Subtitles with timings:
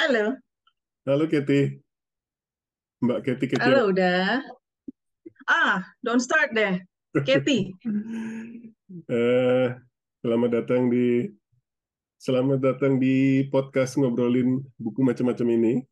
[0.00, 0.32] Halo.
[1.04, 1.76] Halo Keti.
[3.04, 3.60] Mbak Keti Keti.
[3.60, 4.40] Halo udah.
[5.44, 6.80] Ah, don't start deh.
[7.20, 7.68] Keti.
[9.12, 9.76] eh,
[10.24, 11.28] selamat datang di
[12.16, 15.84] selamat datang di podcast ngobrolin buku macam-macam ini.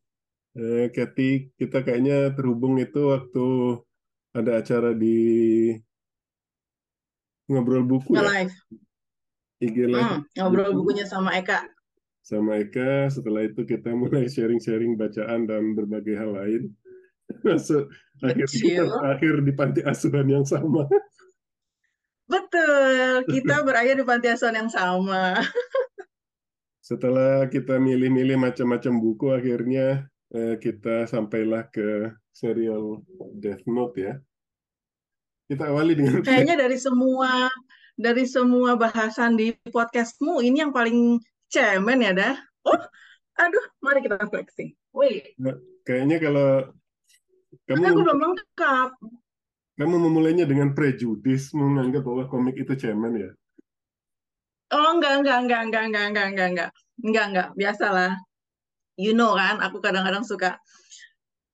[0.57, 3.77] Eh, Keti, kita kayaknya terhubung itu waktu
[4.33, 5.69] ada acara di
[7.45, 8.25] ngobrol buku ya.
[8.25, 8.55] Nge-live.
[9.69, 10.01] IG live.
[10.01, 11.61] Hmm, ngobrol bukunya sama Eka.
[12.29, 13.09] Sama Eka.
[13.09, 16.69] Setelah itu kita mulai sharing-sharing bacaan dan berbagai hal lain.
[17.45, 17.89] Masuk
[18.21, 18.45] akhir
[18.85, 20.85] berakhir di panti asuhan yang sama.
[22.29, 23.25] Betul.
[23.33, 25.41] Kita berakhir di panti asuhan yang sama.
[26.85, 33.05] Setelah kita milih-milih macam-macam buku, akhirnya eh, kita sampailah ke serial
[33.37, 34.13] Death Note ya.
[35.49, 37.49] Kita awali dengan Kayaknya dari semua
[37.93, 42.35] dari semua bahasan di podcastmu ini yang paling cemen ya dah.
[42.65, 42.79] Oh,
[43.37, 44.73] aduh, mari kita flexing.
[44.93, 45.33] Wait,
[45.83, 46.69] kayaknya kalau
[47.65, 48.89] kamu aku belum lengkap.
[49.79, 53.31] kamu memulainya dengan prejudis menganggap bahwa komik itu cemen ya.
[54.69, 56.69] Oh, enggak, enggak, enggak, enggak, enggak, enggak, enggak, enggak.
[57.01, 57.47] Enggak, enggak.
[57.57, 58.11] Biasalah.
[58.99, 60.59] You know kan, aku kadang-kadang suka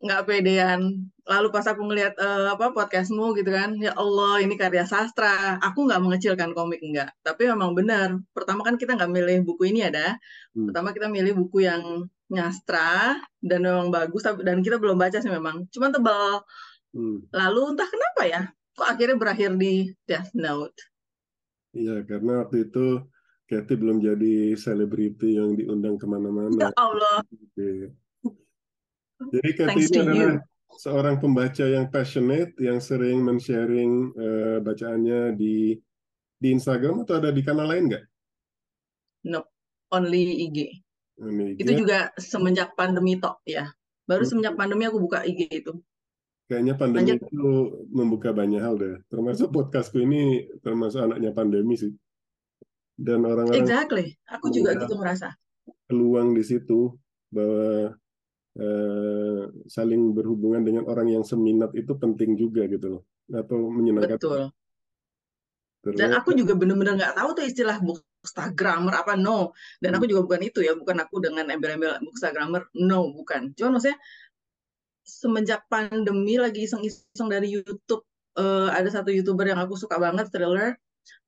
[0.01, 1.07] nggak pedean.
[1.25, 5.57] Lalu pas aku ngelihat eh, apa podcastmu gitu kan, ya Allah ini karya sastra.
[5.57, 8.13] Aku nggak mengecilkan komik enggak, tapi memang benar.
[8.29, 10.21] Pertama kan kita nggak milih buku ini ada.
[10.53, 10.69] Hmm.
[10.69, 15.65] Pertama kita milih buku yang nyastra dan memang bagus dan kita belum baca sih memang.
[15.73, 16.45] Cuman tebal.
[16.93, 17.25] Hmm.
[17.33, 18.41] Lalu entah kenapa ya,
[18.77, 20.77] kok akhirnya berakhir di Death Note.
[21.75, 23.03] Iya, karena waktu itu
[23.45, 26.55] Kathy belum jadi selebriti yang diundang ke mana-mana.
[26.55, 27.93] Ya Allah, Oke.
[29.31, 30.54] Jadi Kathy thanks ini adalah you.
[30.73, 35.77] Seorang pembaca yang passionate, yang sering men-sharing eh, bacaannya di
[36.35, 38.03] di Instagram atau ada di kanal lain nggak?
[39.25, 39.49] Nope,
[39.91, 40.59] only IG.
[41.15, 43.71] Ini Itu juga semenjak pandemi tok ya.
[44.03, 44.29] Baru Hmm.
[44.29, 45.73] semenjak pandemi aku buka IG itu.
[46.45, 47.25] kayaknya pandemi Lanjut.
[47.25, 47.45] itu
[47.89, 49.01] membuka banyak hal deh.
[49.09, 51.89] Termasuk podcastku ini termasuk anaknya pandemi sih.
[52.93, 54.13] Dan orang-orang Exactly.
[54.29, 55.33] Aku juga gitu merasa.
[55.89, 56.93] peluang di situ
[57.33, 57.97] bahwa
[58.55, 63.01] eh, saling berhubungan dengan orang yang seminat itu penting juga gitu loh.
[63.31, 64.17] Atau menyenangkan.
[64.17, 64.41] Betul.
[65.85, 69.53] Dan Terus aku juga bener-bener nggak tahu tuh istilah bookstagrammer apa no.
[69.77, 73.53] Dan aku juga bukan itu ya, bukan aku dengan embel-embel bookstagrammer no, bukan.
[73.53, 74.01] Cuman maksudnya
[75.05, 78.01] semenjak pandemi lagi iseng-iseng dari YouTube
[78.41, 80.73] eh, ada satu youtuber yang aku suka banget thriller.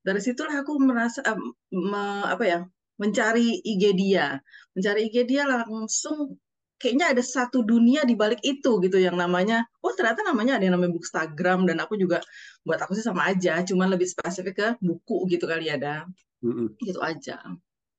[0.02, 1.38] Dari situlah aku merasa eh,
[1.70, 2.60] me- apa ya
[2.98, 4.42] mencari IG dia,
[4.74, 6.34] mencari IG dia langsung
[6.78, 10.78] kayaknya ada satu dunia di balik itu gitu yang namanya oh ternyata namanya ada yang
[10.78, 12.22] namanya bookstagram dan aku juga
[12.62, 16.06] buat aku sih sama aja, cuman lebih spesifik ke buku gitu kali ya, ada
[16.40, 16.78] mm-mm.
[16.80, 17.42] gitu aja.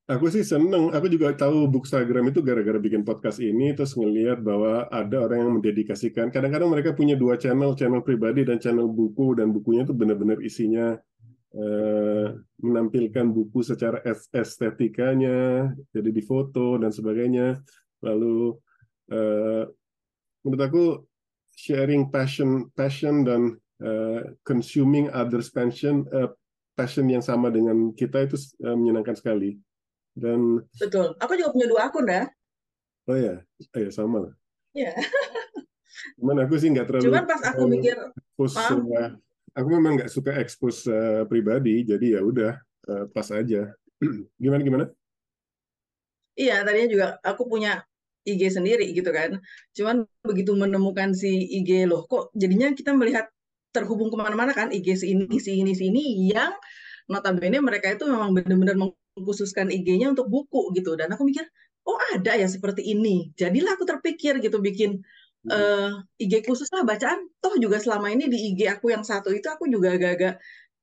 [0.09, 0.89] Aku sih seneng.
[0.89, 5.51] Aku juga tahu Bookstagram itu gara-gara bikin podcast ini, terus ngelihat bahwa ada orang yang
[5.61, 6.33] mendedikasikan.
[6.33, 10.97] Kadang-kadang mereka punya dua channel, channel pribadi dan channel buku, dan bukunya itu benar-benar isinya
[11.53, 12.25] eh,
[12.57, 17.61] menampilkan buku secara es- estetikanya, jadi di foto dan sebagainya.
[18.01, 18.57] Lalu
[19.09, 19.63] eh,
[20.45, 20.83] menurut aku
[21.53, 23.41] sharing passion, passion dan
[23.83, 26.29] eh, consuming others passion, eh,
[26.77, 29.59] passion yang sama dengan kita itu eh, menyenangkan sekali.
[30.15, 31.15] Dan Betul.
[31.19, 32.25] Aku juga punya dua akun dah.
[33.09, 34.33] oh ya, oh ya sama lah.
[34.77, 34.93] Iya.
[36.21, 37.97] Cuman aku sih nggak terlalu Cuman pas aku mikir,
[38.37, 38.55] expose,
[38.95, 39.11] eh,
[39.57, 42.53] aku memang nggak suka expose eh, pribadi, jadi ya udah
[42.87, 43.73] eh, pas aja.
[44.41, 44.85] Gimana gimana?
[46.39, 47.83] iya tadinya juga aku punya
[48.35, 49.39] IG sendiri gitu kan.
[49.77, 51.29] Cuman begitu menemukan si
[51.61, 53.25] IG loh, kok jadinya kita melihat
[53.75, 56.01] terhubung ke mana-mana kan IG si ini, si ini, si ini
[56.33, 56.51] yang
[57.09, 60.93] notabene mereka itu memang benar-benar mengkhususkan IG-nya untuk buku gitu.
[60.99, 61.45] Dan aku mikir,
[61.89, 63.33] oh ada ya seperti ini.
[63.39, 65.01] Jadilah aku terpikir gitu bikin
[65.45, 65.95] Mm-mm.
[66.19, 67.19] eh, IG khusus lah bacaan.
[67.41, 70.37] Toh juga selama ini di IG aku yang satu itu aku juga agak-agak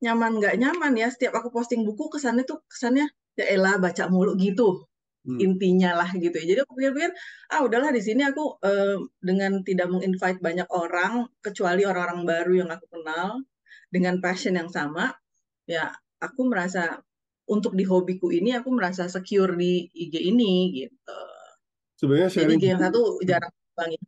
[0.04, 1.08] nyaman nggak nyaman ya.
[1.14, 3.06] Setiap aku posting buku kesannya tuh kesannya
[3.38, 4.88] ya elah baca mulu gitu
[5.26, 5.38] Hmm.
[5.42, 6.44] intinya lah gitu ya.
[6.54, 7.12] Jadi aku pikir-pikir,
[7.52, 12.70] ah udahlah di sini aku eh, dengan tidak menginvite banyak orang kecuali orang-orang baru yang
[12.70, 13.42] aku kenal
[13.90, 15.10] dengan passion yang sama,
[15.66, 15.90] ya
[16.22, 17.02] aku merasa
[17.46, 20.52] untuk di hobiku ini aku merasa secure di IG ini
[20.86, 21.18] gitu.
[21.98, 24.00] Sebenarnya Jadi sharing yang buku, satu jarang banget.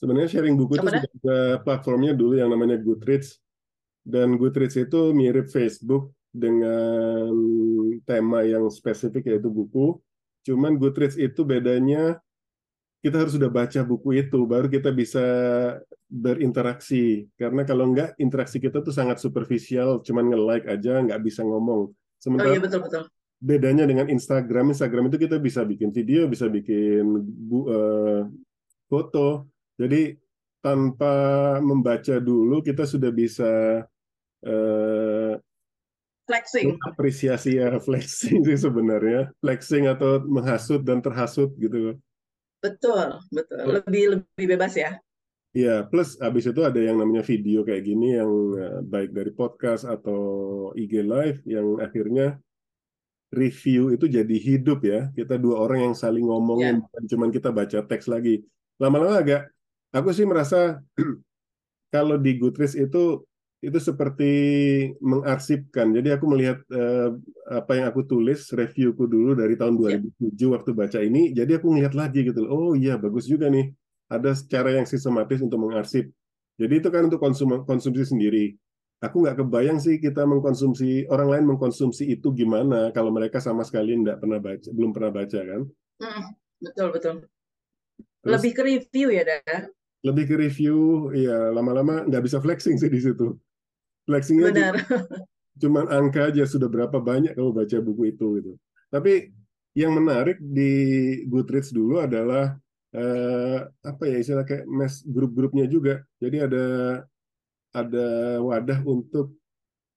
[0.00, 3.40] sebenarnya sharing buku itu Apa sudah ada platformnya dulu yang namanya Goodreads.
[4.04, 7.30] Dan Goodreads itu mirip Facebook dengan
[8.02, 10.02] tema yang spesifik yaitu buku.
[10.42, 12.18] Cuman Goodreads itu bedanya
[13.04, 15.22] kita harus sudah baca buku itu baru kita bisa
[16.10, 17.30] berinteraksi.
[17.38, 21.92] Karena kalau enggak interaksi kita tuh sangat superficial, cuman nge-like aja nggak bisa ngomong.
[21.92, 23.04] Oh Sementara iya betul betul.
[23.44, 28.22] bedanya dengan Instagram, Instagram itu kita bisa bikin video, bisa bikin bu, uh,
[28.88, 29.52] foto.
[29.76, 30.16] Jadi
[30.64, 31.12] tanpa
[31.60, 33.84] membaca dulu kita sudah bisa
[34.48, 35.32] uh,
[36.24, 41.96] flexing apresiasi ya flexing sih sebenarnya flexing atau menghasut dan terhasut gitu
[42.64, 44.98] betul betul lebih lebih bebas ya
[45.54, 49.86] Iya, plus abis itu ada yang namanya video kayak gini yang uh, baik dari podcast
[49.86, 50.18] atau
[50.74, 52.42] IG live yang akhirnya
[53.30, 55.14] review itu jadi hidup ya.
[55.14, 56.82] Kita dua orang yang saling ngomongin, yeah.
[56.82, 58.42] bukan cuma kita baca teks lagi.
[58.82, 59.46] Lama-lama agak,
[59.94, 60.82] aku sih merasa
[61.94, 63.22] kalau di Goodreads itu
[63.64, 64.32] itu seperti
[65.00, 65.96] mengarsipkan.
[65.96, 67.16] Jadi aku melihat uh,
[67.48, 70.48] apa yang aku tulis, reviewku dulu dari tahun 2007 yeah.
[70.52, 71.32] waktu baca ini.
[71.32, 72.44] Jadi aku ngeliat lagi gitu.
[72.44, 73.72] Oh iya, bagus juga nih.
[74.12, 76.12] Ada cara yang sistematis untuk mengarsip.
[76.60, 78.52] Jadi itu kan untuk konsum konsumsi sendiri.
[79.00, 83.96] Aku nggak kebayang sih kita mengkonsumsi orang lain mengkonsumsi itu gimana kalau mereka sama sekali
[84.00, 85.60] nggak pernah baca, belum pernah baca kan?
[86.62, 87.14] Betul betul.
[88.24, 89.68] Terus, lebih ke review ya, dah.
[90.04, 90.76] Lebih ke review,
[91.12, 93.36] ya lama-lama nggak bisa flexing sih di situ
[94.04, 94.74] flexingnya Benar.
[95.62, 98.52] cuman angka aja sudah berapa banyak kamu baca buku itu gitu.
[98.90, 99.30] Tapi
[99.74, 100.72] yang menarik di
[101.26, 102.54] Goodreads dulu adalah
[102.94, 106.02] eh, apa ya istilah kayak mes grup-grupnya juga.
[106.18, 106.66] Jadi ada
[107.74, 108.06] ada
[108.38, 109.34] wadah untuk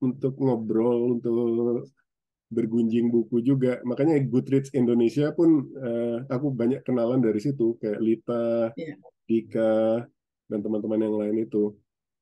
[0.02, 1.86] untuk ngobrol untuk
[2.50, 3.82] bergunjing buku juga.
[3.86, 8.98] Makanya Goodreads Indonesia pun eh, aku banyak kenalan dari situ kayak Lita, yeah.
[9.28, 10.06] Dika
[10.48, 11.76] dan teman-teman yang lain itu.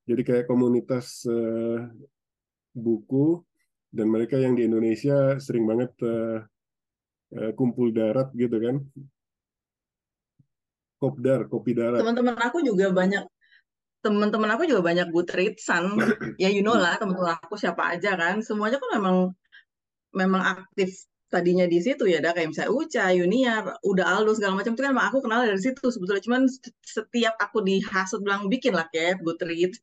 [0.06, 1.90] Jadi kayak komunitas uh,
[2.78, 3.42] buku
[3.90, 6.46] dan mereka yang di Indonesia sering banget uh,
[7.34, 8.86] uh, kumpul darat gitu kan.
[11.02, 12.06] Kopdar, kopi darat.
[12.06, 13.26] Teman-teman aku juga banyak
[14.06, 15.98] teman-teman aku juga banyak Goodreadsan.
[16.42, 18.46] ya you know lah teman-teman aku siapa aja kan.
[18.46, 19.18] Semuanya kan memang
[20.14, 24.74] memang aktif tadinya di situ ya, ada kayak misalnya Uca, Yunia, udah Aldo segala macam
[24.78, 26.24] itu kan aku kenal dari situ sebetulnya.
[26.24, 26.42] Cuman
[26.86, 29.82] setiap aku dihasut bilang bikin lah kayak Goodreads.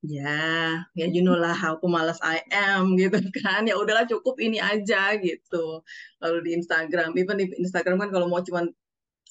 [0.00, 3.68] Ya, ya you know lah aku malas I am gitu kan.
[3.68, 5.84] Ya udahlah cukup ini aja gitu.
[6.24, 8.72] Lalu di Instagram, even di Instagram kan kalau mau cuman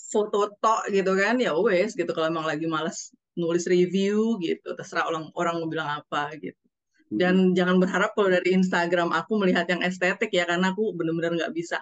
[0.09, 5.06] foto tok gitu kan, ya wes gitu kalau emang lagi malas nulis review gitu, terserah
[5.09, 6.69] orang orang mau bilang apa gitu
[7.10, 11.54] dan jangan berharap kalau dari Instagram aku melihat yang estetik ya karena aku benar-benar nggak
[11.58, 11.82] bisa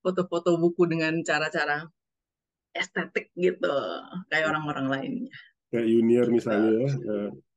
[0.00, 1.84] foto-foto buku dengan cara-cara
[2.72, 3.70] estetik gitu
[4.32, 5.36] kayak orang-orang lainnya.
[5.68, 6.88] Kayak Junior misalnya ya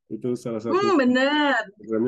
[0.07, 1.59] itu salah satu hmm, bener.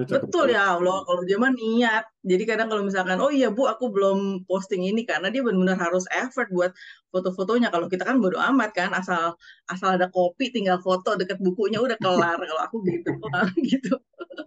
[0.07, 1.03] Betul ya Allah.
[1.03, 2.07] Kalau dia mah niat.
[2.23, 6.07] Jadi kadang kalau misalkan oh iya bu aku belum posting ini karena dia benar-benar harus
[6.15, 6.71] effort buat
[7.11, 7.67] foto-fotonya.
[7.67, 9.35] Kalau kita kan bodo amat kan asal
[9.67, 12.39] asal ada kopi tinggal foto deket bukunya udah kelar.
[12.39, 13.11] Kalau aku gitu
[13.75, 13.93] gitu.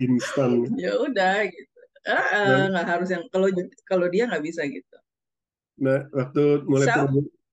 [0.00, 0.72] Instan.
[0.80, 1.68] Ya udah gitu.
[2.08, 3.52] Ah, nggak harus yang kalau
[3.84, 4.96] kalau dia nggak bisa gitu.
[5.76, 7.04] Nah waktu mulai so,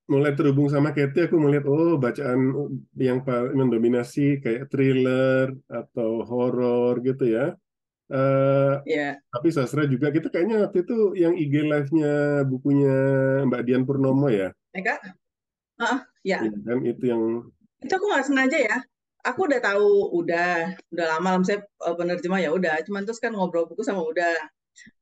[0.10, 6.98] mulai terhubung sama Katie, aku melihat oh bacaan yang paling mendominasi kayak thriller atau horor
[7.06, 7.54] gitu ya.
[8.10, 9.22] Uh, yeah.
[9.30, 12.98] Tapi sastra juga kita kayaknya waktu itu yang IG live-nya bukunya
[13.46, 14.50] Mbak Dian Purnomo ya.
[14.74, 14.98] Eka?
[15.78, 16.42] Uh, ya.
[16.42, 16.52] ya.
[16.66, 17.46] Kan itu yang.
[17.86, 18.78] Itu aku nggak sengaja ya.
[19.22, 22.82] Aku udah tahu, udah, udah lama saya uh, penerjemah ya udah.
[22.82, 24.34] Cuman terus kan ngobrol buku sama udah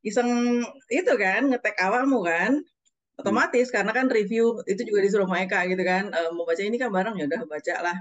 [0.02, 2.60] iseng itu kan ngetek awalmu kan
[3.18, 6.78] otomatis karena kan review itu juga disuruh sama Eka gitu kan e, mau baca ini
[6.78, 7.16] kan bareng?
[7.18, 7.98] Ya udah baca lah.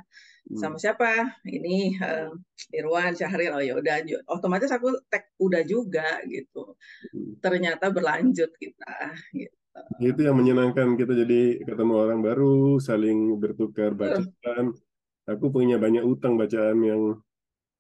[0.47, 0.59] Hmm.
[0.63, 1.43] sama siapa?
[1.43, 2.31] Ini uh,
[2.71, 3.51] Irwan Syahril.
[3.51, 3.99] Oh ya udah
[4.31, 6.79] otomatis aku tag udah juga gitu.
[7.11, 7.35] Hmm.
[7.43, 8.95] ternyata berlanjut kita
[9.35, 9.57] gitu.
[10.01, 14.73] Itu yang menyenangkan kita jadi ketemu orang baru saling bertukar bacaan.
[15.27, 17.03] Aku punya banyak utang bacaan yang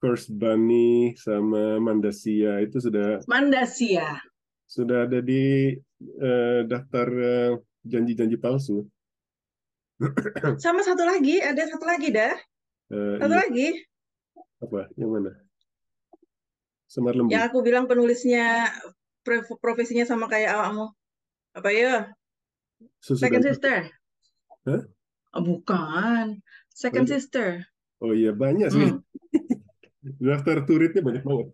[0.02, 4.20] First Bunny sama Mandasia itu sudah Mandasia.
[4.66, 5.72] sudah ada di
[6.02, 7.52] uh, daftar uh,
[7.86, 8.84] janji-janji palsu.
[10.64, 12.36] Sama satu lagi, ada satu lagi dah.
[12.92, 13.42] Uh, satu iya.
[13.46, 13.68] lagi.
[14.60, 14.80] Apa?
[14.96, 15.32] Yang mana?
[16.86, 17.32] Semar lembu.
[17.32, 18.70] Yang aku bilang penulisnya
[19.58, 20.94] profesinya sama kayak awakmu.
[21.58, 22.14] Apa ya?
[23.02, 23.90] Susu Second sister.
[24.68, 24.82] Hah?
[25.34, 26.38] Oh, bukan.
[26.70, 27.48] Second oh, sister.
[27.98, 28.86] Oh iya, banyak sih.
[28.86, 29.02] Hmm.
[30.30, 31.48] Daftar turitnya banyak banget.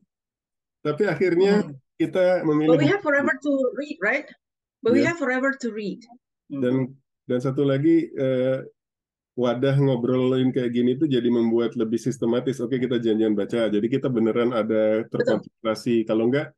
[0.82, 2.74] Tapi akhirnya hmm kita memilih.
[2.74, 4.28] But we have forever to read, right?
[4.82, 4.96] But yeah.
[4.98, 6.02] we have forever to read.
[6.50, 8.66] Dan dan satu lagi eh,
[9.38, 12.60] wadah ngobrolin kayak gini tuh jadi membuat lebih sistematis.
[12.60, 13.70] Oke kita janjian baca.
[13.70, 16.04] Jadi kita beneran ada terkonsentrasi.
[16.04, 16.52] Kalau enggak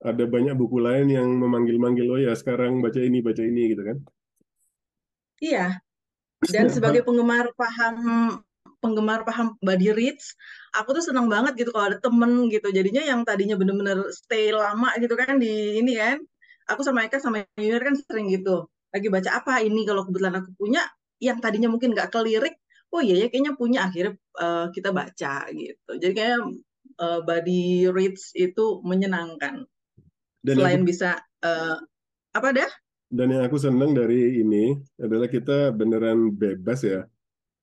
[0.00, 3.98] ada banyak buku lain yang memanggil-manggil oh ya sekarang baca ini baca ini gitu kan?
[5.40, 5.66] Iya.
[6.40, 7.96] Dan sebagai penggemar paham
[8.80, 10.34] penggemar paham body reads,
[10.72, 12.72] aku tuh senang banget gitu kalau ada temen gitu.
[12.72, 16.18] Jadinya yang tadinya bener-bener stay lama gitu kan di ini kan,
[16.66, 18.66] aku sama Eka sama Yunir kan sering gitu.
[18.90, 20.82] Lagi baca apa ini kalau kebetulan aku punya
[21.20, 22.56] yang tadinya mungkin nggak kelirik
[22.90, 25.90] oh iya ya kayaknya punya akhirnya uh, kita baca gitu.
[25.98, 26.38] Jadi kayak
[26.98, 29.64] uh, body reads itu menyenangkan.
[30.42, 31.76] Dan selain aku, bisa uh,
[32.34, 32.70] apa dah?
[33.10, 37.06] Dan yang aku senang dari ini adalah kita beneran bebas ya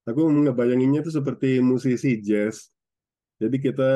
[0.07, 2.71] aku ngebayanginnya itu seperti musisi jazz
[3.37, 3.91] jadi kita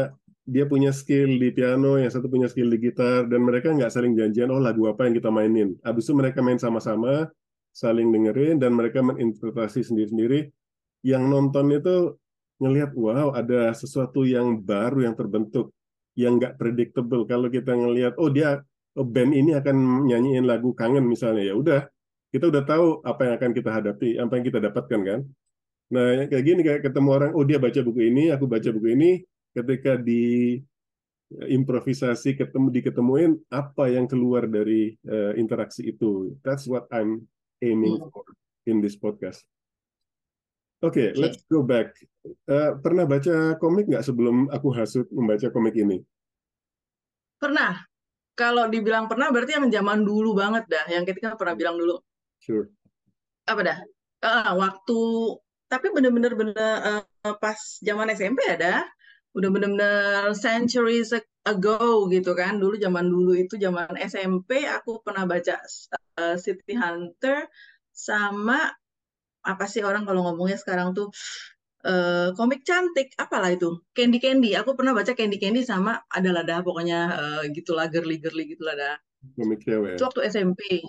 [0.46, 4.18] dia punya skill di piano, yang satu punya skill di gitar, dan mereka nggak saling
[4.18, 5.78] janjian, oh lagu apa yang kita mainin.
[5.86, 7.30] Habis itu mereka main sama-sama,
[7.72, 10.50] saling dengerin, dan mereka menginterpretasi sendiri-sendiri.
[11.06, 11.96] Yang nonton itu
[12.58, 15.74] ngelihat, wow ada sesuatu yang baru yang terbentuk,
[16.18, 17.26] yang nggak predictable.
[17.30, 18.62] Kalau kita ngelihat, oh dia
[18.98, 21.82] oh, band ini akan nyanyiin lagu kangen misalnya, ya udah
[22.34, 25.20] kita udah tahu apa yang akan kita hadapi, apa yang kita dapatkan kan.
[25.92, 29.12] Nah kayak gini kayak ketemu orang, oh dia baca buku ini, aku baca buku ini,
[29.52, 30.56] ketika di
[31.36, 36.40] eh, improvisasi ketemu diketemuin apa yang keluar dari uh, interaksi itu.
[36.48, 37.28] That's what I'm
[37.60, 38.10] aiming hmm.
[38.10, 38.24] for
[38.66, 39.44] in this podcast.
[40.82, 41.22] Oke okay, okay.
[41.22, 41.94] let's go back.
[42.50, 46.02] Uh, pernah baca komik nggak sebelum aku hasut membaca komik ini?
[47.38, 47.86] Pernah.
[48.32, 50.86] Kalau dibilang pernah berarti yang zaman dulu banget dah.
[50.90, 52.02] Yang ketika pernah bilang dulu.
[52.42, 52.66] Sure.
[53.46, 53.78] Apa dah?
[54.22, 55.00] Uh, waktu
[55.72, 58.84] tapi bener-bener bener, uh, pas zaman SMP ada
[59.32, 61.16] udah bener-bener centuries
[61.48, 62.60] ago gitu kan.
[62.60, 65.56] Dulu zaman dulu itu zaman SMP aku pernah baca
[66.20, 67.48] uh, City Hunter
[67.96, 68.68] sama
[69.42, 71.10] apa sih orang kalau ngomongnya sekarang tuh
[71.88, 74.60] uh, komik cantik apalah itu Candy Candy.
[74.60, 78.96] Aku pernah baca Candy Candy sama adalah dah pokoknya uh, gitulah girly girly gitulah dah
[79.40, 79.96] komik cewek.
[79.96, 80.84] Itu waktu SMP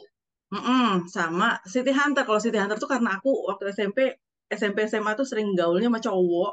[0.50, 2.26] mm -mm, sama City Hunter.
[2.26, 4.18] Kalau City Hunter tuh karena aku waktu SMP
[4.54, 6.52] SMP SMA tuh sering gaulnya sama cowok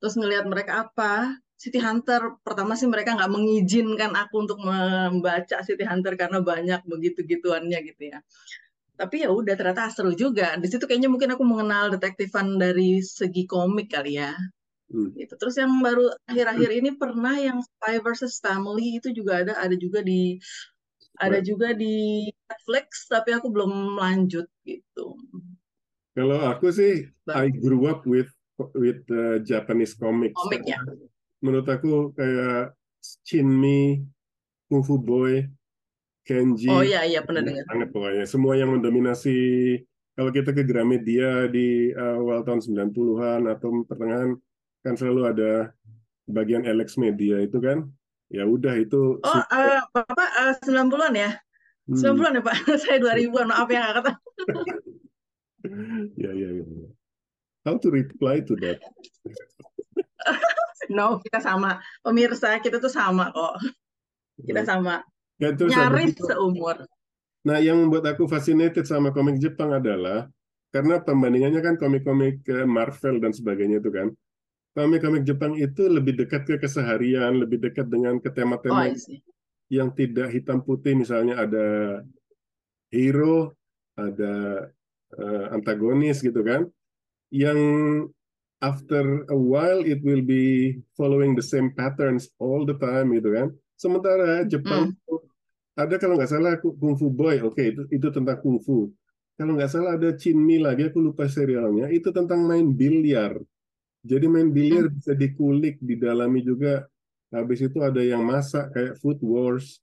[0.00, 1.36] terus ngelihat mereka apa.
[1.60, 7.20] City Hunter pertama sih mereka nggak mengizinkan aku untuk membaca City Hunter karena banyak begitu
[7.20, 8.24] gituannya gitu ya.
[8.96, 10.56] Tapi ya udah ternyata seru juga.
[10.56, 14.32] Di situ kayaknya mungkin aku mengenal detektifan dari segi komik kali ya.
[14.90, 15.14] Hmm.
[15.14, 15.36] gitu.
[15.36, 20.00] Terus yang baru akhir-akhir ini pernah yang Spy versus Family itu juga ada ada juga
[20.02, 20.40] di
[21.20, 25.14] ada juga di Netflix tapi aku belum lanjut gitu
[26.16, 28.30] kalau aku sih I grew up with
[28.76, 30.36] with uh, Japanese comics.
[30.36, 30.80] Komik ya.
[31.40, 32.76] Menurut aku kayak
[33.24, 34.04] Shinmi,
[34.68, 35.48] Kung Fu Boy,
[36.26, 36.68] Kenji.
[36.68, 37.64] Oh iya iya pernah dengar.
[37.70, 38.24] Sangat pokoknya.
[38.28, 39.38] Semua yang mendominasi
[40.12, 44.36] kalau kita ke Gramedia di awal tahun 90-an atau pertengahan
[44.84, 45.52] kan selalu ada
[46.28, 47.88] bagian Alex Media itu kan.
[48.30, 51.30] Ya udah itu Oh, uh, Bapak uh, 90-an ya?
[51.90, 52.14] Hmm.
[52.20, 52.56] 90-an ya, Pak?
[52.86, 54.12] Saya 2000-an, maaf ya kata.
[56.16, 56.64] ya, ya, ya
[57.64, 58.80] how to reply to that?
[60.96, 61.80] no, kita sama.
[62.00, 63.54] Pemirsa, kita tuh sama kok.
[64.40, 65.04] Kita sama.
[65.40, 66.84] Ya, terus Nyaris itu, seumur.
[67.44, 70.28] Nah, yang membuat aku fascinated sama komik Jepang adalah
[70.70, 74.12] karena pembandingannya kan komik-komik Marvel dan sebagainya itu kan.
[74.76, 78.94] Komik-komik Jepang itu lebih dekat ke keseharian, lebih dekat dengan ke tema-tema oh,
[79.66, 80.94] yang tidak hitam putih.
[80.94, 81.68] Misalnya ada
[82.92, 83.56] hero,
[83.98, 84.68] ada
[85.18, 86.68] uh, antagonis gitu kan
[87.30, 87.58] yang
[88.60, 93.48] after a while it will be following the same patterns all the time gitu kan.
[93.80, 95.20] Sementara Jepang mm.
[95.80, 98.92] ada kalau nggak salah Kung Fu Boy, oke okay, itu itu tentang Kung Fu.
[99.40, 103.40] Kalau nggak salah ada Chinmi lagi, aku lupa serialnya, itu tentang main biliar.
[104.04, 104.94] Jadi main biliar mm.
[105.00, 106.84] bisa dikulik, didalami juga.
[107.32, 109.80] Habis itu ada yang masak kayak food wars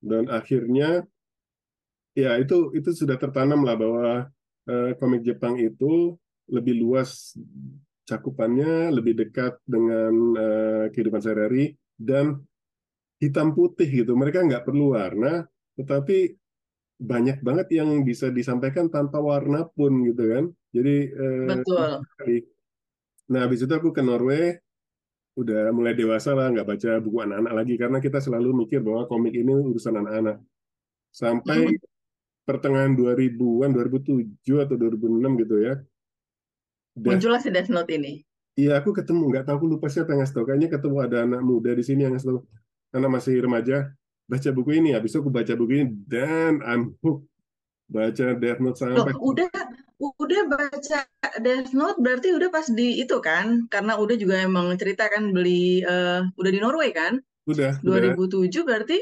[0.00, 1.04] dan akhirnya
[2.16, 4.32] ya itu itu sudah tertanam lah bahwa
[4.98, 6.18] komik Jepang itu
[6.50, 7.34] lebih luas
[8.06, 12.38] cakupannya, lebih dekat dengan uh, kehidupan sehari-hari dan
[13.18, 14.14] hitam putih gitu.
[14.14, 15.42] Mereka nggak perlu warna,
[15.74, 16.38] tetapi
[16.96, 20.44] banyak banget yang bisa disampaikan tanpa warna pun gitu kan.
[20.70, 21.90] Jadi uh, betul.
[23.26, 24.54] Nah habis itu aku ke Norway,
[25.34, 29.34] udah mulai dewasa lah nggak baca buku anak-anak lagi karena kita selalu mikir bahwa komik
[29.34, 30.38] ini urusan anak-anak.
[31.10, 31.95] Sampai hmm.
[32.46, 35.74] Pertengahan 2000-an, 2007 atau 2006 gitu ya,
[36.96, 38.24] muncullah si Death Note ini.
[38.56, 40.44] Iya, aku ketemu, nggak tahu aku lupa siapa yang ngasih tahu.
[40.48, 42.40] Kayaknya ketemu ada anak muda di sini yang ngasih tahu.
[42.88, 43.76] Karena masih remaja,
[44.24, 44.96] baca buku ini.
[44.96, 47.28] Habis itu aku baca buku ini, dan I'm hooked.
[47.86, 49.14] Baca Death Note sampai...
[49.14, 49.46] Loh, udah,
[50.00, 50.98] udah baca
[51.38, 53.68] Death Note berarti udah pas di itu kan?
[53.68, 57.20] Karena udah juga emang cerita kan beli, uh, udah di Norway kan?
[57.46, 57.78] Udah.
[57.84, 58.62] 2007 udah.
[58.64, 58.98] berarti?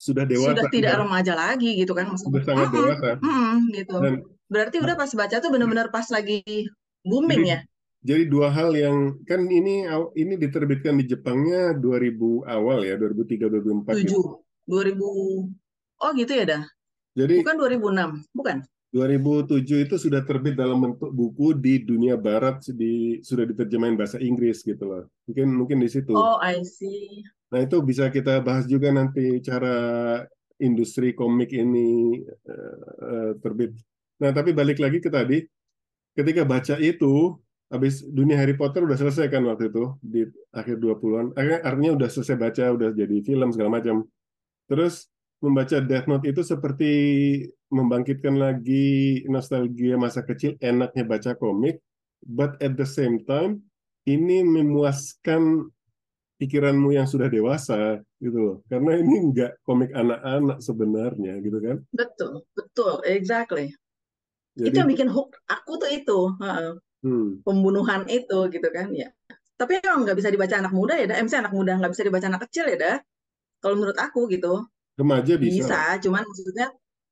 [0.00, 0.56] Sudah dewasa.
[0.56, 1.00] Sudah tidak ya.
[1.04, 2.16] remaja lagi gitu kan?
[2.16, 3.20] Sudah sangat dewasa.
[3.20, 3.96] Mm -hmm, gitu.
[4.00, 4.14] Dan,
[4.48, 6.40] berarti udah pas baca tuh benar-benar pas lagi
[7.04, 7.58] booming jadi, ya.
[8.00, 9.84] Jadi dua hal yang kan ini
[10.16, 14.40] ini diterbitkan di Jepangnya 2000 awal ya, 2003 2004 7 gitu.
[14.64, 15.60] 2000
[16.00, 16.64] Oh gitu ya dah.
[17.12, 18.56] Jadi Bukan 2006, bukan.
[18.90, 24.66] 2007 itu sudah terbit dalam bentuk buku di dunia barat di sudah diterjemahin bahasa Inggris
[24.66, 25.04] gitu loh.
[25.30, 26.10] Mungkin mungkin di situ.
[26.10, 27.22] Oh, I see.
[27.50, 29.74] Nah, itu bisa kita bahas juga nanti cara
[30.62, 33.74] industri komik ini uh, terbit.
[34.22, 35.42] Nah, tapi balik lagi ke tadi,
[36.14, 37.34] ketika baca itu,
[37.70, 40.22] habis dunia Harry Potter udah selesai kan waktu itu di
[40.54, 41.26] akhir 20-an.
[41.64, 44.06] Artinya udah selesai baca, udah jadi film segala macam.
[44.70, 46.92] Terus membaca Death Note itu seperti
[47.72, 51.80] membangkitkan lagi nostalgia masa kecil, enaknya baca komik,
[52.26, 53.64] but at the same time
[54.04, 55.70] ini memuaskan
[56.40, 58.56] pikiranmu yang sudah dewasa gitu loh.
[58.72, 61.76] Karena ini enggak komik anak-anak sebenarnya gitu kan.
[61.92, 63.68] Betul, betul, exactly.
[64.56, 66.20] Jadi, itu yang bikin hook aku tuh itu.
[67.04, 67.44] Hmm.
[67.44, 69.12] Pembunuhan itu gitu kan ya.
[69.60, 71.20] Tapi emang nggak bisa dibaca anak muda ya, dah.
[71.20, 72.96] MC anak muda nggak bisa dibaca anak kecil ya, dah.
[73.60, 74.64] Kalau menurut aku gitu.
[74.96, 75.52] Remaja bisa.
[75.60, 76.66] Bisa, cuman maksudnya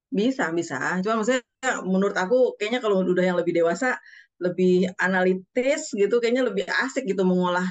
[0.08, 1.04] bisa, bisa.
[1.04, 1.44] Cuma maksudnya
[1.84, 4.00] menurut aku kayaknya kalau udah yang lebih dewasa,
[4.40, 7.68] lebih analitis gitu, kayaknya lebih asik gitu mengolah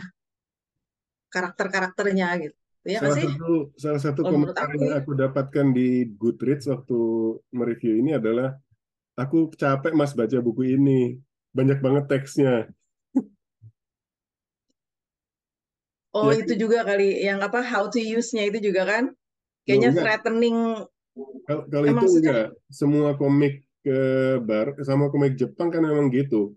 [1.37, 2.57] karakter-karakternya gitu.
[2.87, 3.27] Ya salah sih?
[3.27, 5.03] satu salah satu komentar yang ya.
[5.03, 6.99] aku dapatkan di Goodreads waktu
[7.51, 8.55] mereview ini adalah
[9.19, 11.19] aku capek mas baca buku ini
[11.51, 12.71] banyak banget teksnya.
[16.15, 16.41] Oh ya.
[16.41, 19.03] itu juga kali yang apa how to use-nya itu juga kan?
[19.67, 20.57] Kayaknya oh, threatening
[21.47, 23.99] kalau, kalau itu enggak, semua komik ke
[24.43, 26.53] bar sama komik Jepang kan memang gitu.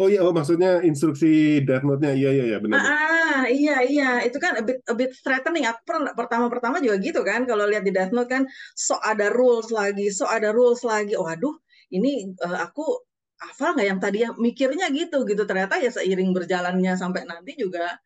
[0.00, 2.80] Oh iya, oh maksudnya instruksi Death Note-nya iya iya iya benar.
[2.80, 5.68] Ah, iya iya, itu kan a bit a bit threatening.
[5.68, 5.84] Aku
[6.16, 10.24] pertama-pertama juga gitu kan kalau lihat di Death Note kan so ada rules lagi, so
[10.24, 11.12] ada rules lagi.
[11.12, 11.52] Oh aduh,
[11.92, 13.04] ini uh, aku
[13.36, 17.98] hafal nggak yang tadi ya mikirnya gitu gitu ternyata ya seiring berjalannya sampai nanti juga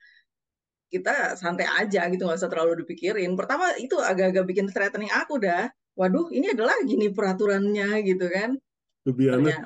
[0.89, 3.31] kita santai aja gitu nggak usah terlalu dipikirin.
[3.39, 8.59] Pertama itu agak-agak bikin threatening aku dah waduh ini adalah gini peraturannya gitu kan.
[9.07, 9.63] To be honest,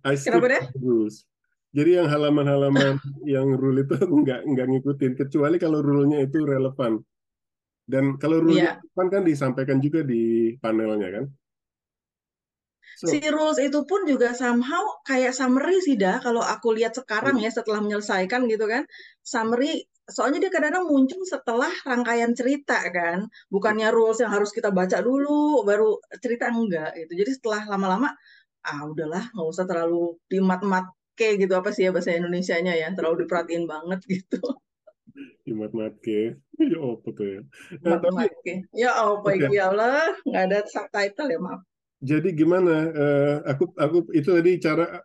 [0.00, 0.64] I Kenapa deh?
[0.80, 1.28] rules.
[1.72, 7.00] Jadi yang halaman-halaman yang rule itu aku nggak nggak ngikutin kecuali kalau rule-nya itu relevan.
[7.84, 8.76] Dan kalau rule-nya yeah.
[8.80, 11.24] relevan kan disampaikan juga di panelnya kan.
[13.00, 13.08] So.
[13.08, 17.48] Si rules itu pun juga somehow kayak summary sih dah kalau aku lihat sekarang ya
[17.48, 18.84] setelah menyelesaikan gitu kan.
[19.24, 24.98] Summary soalnya dia kadang-kadang muncul setelah rangkaian cerita kan bukannya rules yang harus kita baca
[24.98, 28.10] dulu baru cerita enggak gitu jadi setelah lama-lama
[28.62, 30.86] ah udahlah nggak usah terlalu dimat-mat
[31.18, 34.40] ke gitu apa sih ya bahasa Indonesia-nya ya terlalu diperhatiin banget gitu.
[35.44, 36.38] Dimat-mat ke.
[36.62, 37.40] Ya apa tuh ya?
[37.84, 39.50] Nah, tapi ya apa okay.
[39.50, 41.60] ya Allah nggak ada subtitle ya maaf.
[42.02, 45.02] Jadi gimana uh, aku aku itu tadi cara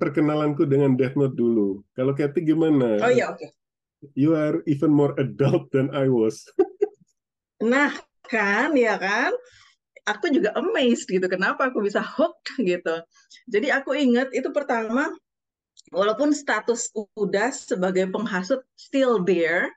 [0.00, 1.84] perkenalanku dengan Death Note dulu.
[1.92, 3.00] Kalau Kathy gimana?
[3.04, 3.40] Oh iya oke.
[3.40, 3.50] Okay
[4.14, 6.46] you are even more adult than I was.
[7.62, 7.90] nah,
[8.26, 9.34] kan, ya kan?
[10.08, 12.40] Aku juga amazed gitu, kenapa aku bisa hook
[12.70, 13.04] gitu.
[13.44, 15.12] Jadi aku ingat itu pertama,
[15.92, 19.68] walaupun status udah sebagai penghasut still there,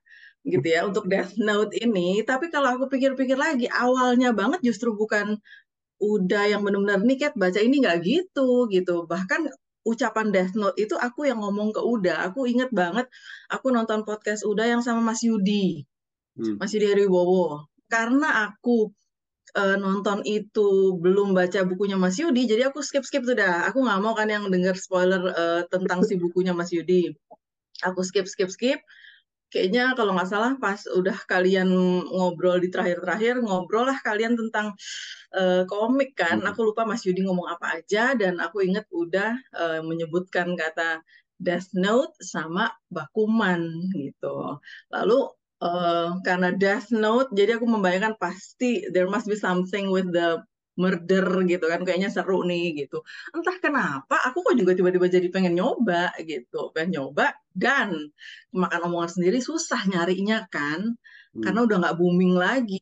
[0.41, 2.25] gitu ya untuk Death Note ini.
[2.25, 5.37] Tapi kalau aku pikir-pikir lagi, awalnya banget justru bukan
[6.01, 9.05] udah yang benar-benar nih Kat baca ini nggak gitu gitu.
[9.05, 9.53] Bahkan
[9.85, 12.25] ucapan Death Note itu aku yang ngomong ke Uda.
[12.29, 13.05] Aku inget banget
[13.49, 15.85] aku nonton podcast Uda yang sama Mas Yudi.
[16.37, 16.57] Hmm.
[16.57, 17.69] Mas Yudi Heribowo.
[17.85, 18.89] Karena aku
[19.55, 23.67] uh, nonton itu belum baca bukunya Mas Yudi, jadi aku skip-skip sudah.
[23.71, 27.11] Aku nggak mau kan yang dengar spoiler uh, tentang si bukunya Mas Yudi.
[27.81, 28.79] Aku skip skip skip
[29.51, 31.67] kayaknya kalau nggak salah pas udah kalian
[32.07, 34.71] ngobrol di terakhir-terakhir ngobrol lah kalian tentang
[35.35, 36.49] uh, komik kan hmm.
[36.49, 41.03] aku lupa Mas Yudi ngomong apa aja dan aku inget udah uh, menyebutkan kata
[41.35, 44.55] Death Note sama Bakuman gitu
[44.87, 45.19] lalu
[45.61, 50.41] uh, karena Death Note jadi aku membayangkan pasti there must be something with the
[50.79, 53.03] murder gitu kan kayaknya seru nih gitu.
[53.35, 58.09] Entah kenapa aku kok juga tiba-tiba jadi pengen nyoba gitu pengen nyoba dan
[58.55, 60.95] makan omongan sendiri susah nyarinya kan
[61.35, 61.43] hmm.
[61.43, 62.81] karena udah nggak booming lagi.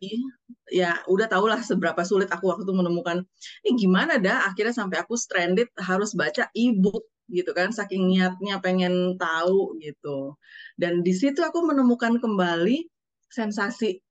[0.69, 3.25] Ya udah tau lah seberapa sulit aku waktu itu menemukan
[3.65, 4.47] ini gimana dah?
[4.47, 10.35] Akhirnya sampai aku stranded harus baca ebook gitu kan saking niatnya pengen tahu gitu
[10.81, 12.89] dan di situ aku menemukan kembali
[13.29, 14.01] sensasi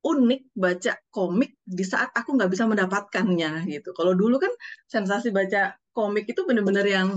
[0.00, 3.92] unik baca komik di saat aku nggak bisa mendapatkannya gitu.
[3.92, 4.52] Kalau dulu kan
[4.88, 7.08] sensasi baca komik itu bener-bener yang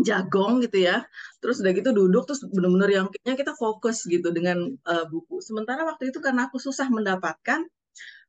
[0.00, 1.04] jagong gitu ya.
[1.40, 5.40] Terus udah gitu duduk terus bener-bener yang kayaknya kita fokus gitu dengan uh, buku.
[5.44, 7.68] Sementara waktu itu karena aku susah mendapatkan,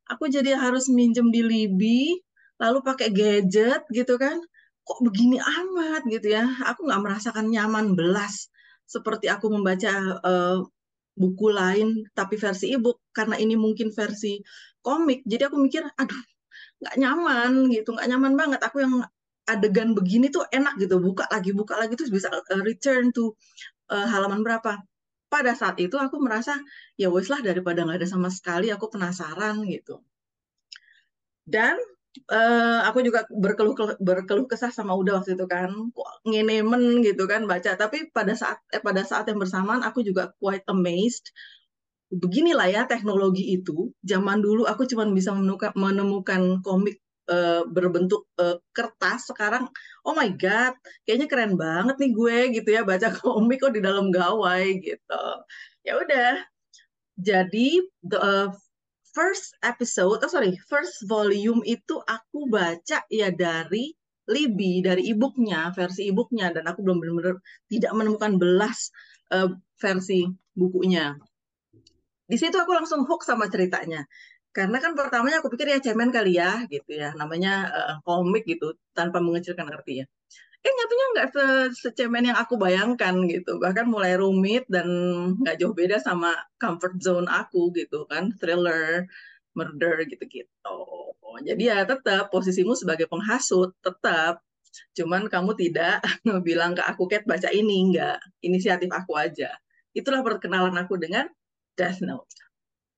[0.08, 2.20] aku jadi harus minjem di Libi,
[2.60, 4.36] lalu pakai gadget gitu kan.
[4.90, 6.42] Kok begini amat gitu ya.
[6.66, 8.50] Aku nggak merasakan nyaman belas
[8.90, 10.58] seperti aku membaca uh,
[11.14, 14.42] buku lain tapi versi ebook karena ini mungkin versi
[14.82, 15.22] komik.
[15.22, 16.22] Jadi aku mikir aduh
[16.82, 17.94] nggak nyaman gitu.
[17.94, 18.60] Nggak nyaman banget.
[18.66, 18.98] Aku yang
[19.46, 20.98] adegan begini tuh enak gitu.
[20.98, 23.38] Buka lagi buka lagi terus bisa uh, return to
[23.94, 24.74] uh, halaman berapa.
[25.30, 26.58] Pada saat itu aku merasa
[26.98, 30.02] ya wes lah daripada nggak ada sama sekali aku penasaran gitu.
[31.46, 31.78] Dan
[32.30, 35.70] uh, aku juga berkeluh berkeluh kesah sama Uda waktu itu kan.
[36.26, 37.76] Ngenemen gitu kan baca.
[37.78, 41.30] Tapi pada saat eh, pada saat yang bersamaan aku juga quite amazed.
[42.10, 43.94] Beginilah ya teknologi itu.
[44.02, 46.98] Zaman dulu aku cuma bisa menemukan, menemukan komik
[47.30, 49.30] uh, berbentuk uh, kertas.
[49.30, 49.70] Sekarang
[50.02, 50.74] oh my god
[51.06, 55.24] kayaknya keren banget nih gue gitu ya baca komik kok di dalam gawai gitu.
[55.86, 56.42] Ya udah.
[57.20, 58.48] Jadi the uh,
[59.10, 63.94] first episode oh sorry first volume itu aku baca ya dari
[64.30, 68.94] Libby dari e-booknya versi e-booknya dan aku belum benar-benar tidak menemukan belas
[69.34, 71.18] uh, versi bukunya.
[72.30, 74.06] Di situ aku langsung hook sama ceritanya.
[74.54, 77.10] Karena kan pertamanya aku pikir ya cemen kali ya gitu ya.
[77.18, 80.06] Namanya uh, komik gitu tanpa mengecilkan arti ya
[80.60, 83.56] eh nyatunya nggak se secemen yang aku bayangkan gitu.
[83.56, 84.88] Bahkan mulai rumit dan
[85.40, 88.32] nggak jauh beda sama comfort zone aku gitu kan.
[88.36, 89.08] Thriller
[89.56, 90.78] murder gitu-gitu.
[91.40, 94.44] Jadi ya tetap posisimu sebagai penghasut tetap.
[94.94, 96.04] Cuman kamu tidak
[96.46, 97.96] bilang ke aku Kat baca ini.
[97.96, 98.20] Nggak.
[98.44, 99.56] Inisiatif aku aja.
[99.96, 101.26] Itulah perkenalan aku dengan
[101.74, 102.28] Death Note.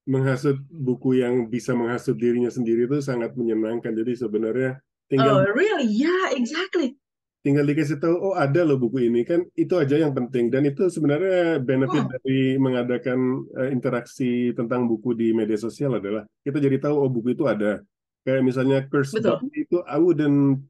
[0.03, 3.95] Menghasut buku yang bisa menghasut dirinya sendiri itu sangat menyenangkan.
[3.95, 5.87] Jadi sebenarnya tinggal Oh, really?
[5.87, 6.99] Yeah, exactly.
[7.43, 10.87] Tinggal dikasih tahu oh ada loh buku ini kan itu aja yang penting dan itu
[10.87, 12.11] sebenarnya benefit Hmm.
[12.15, 13.19] dari mengadakan
[13.59, 17.83] eh, interaksi tentang buku di media sosial adalah kita jadi tahu oh buku itu ada.
[18.23, 19.43] Kayak misalnya Curse Betul.
[19.43, 20.63] Bunny itu I wouldn't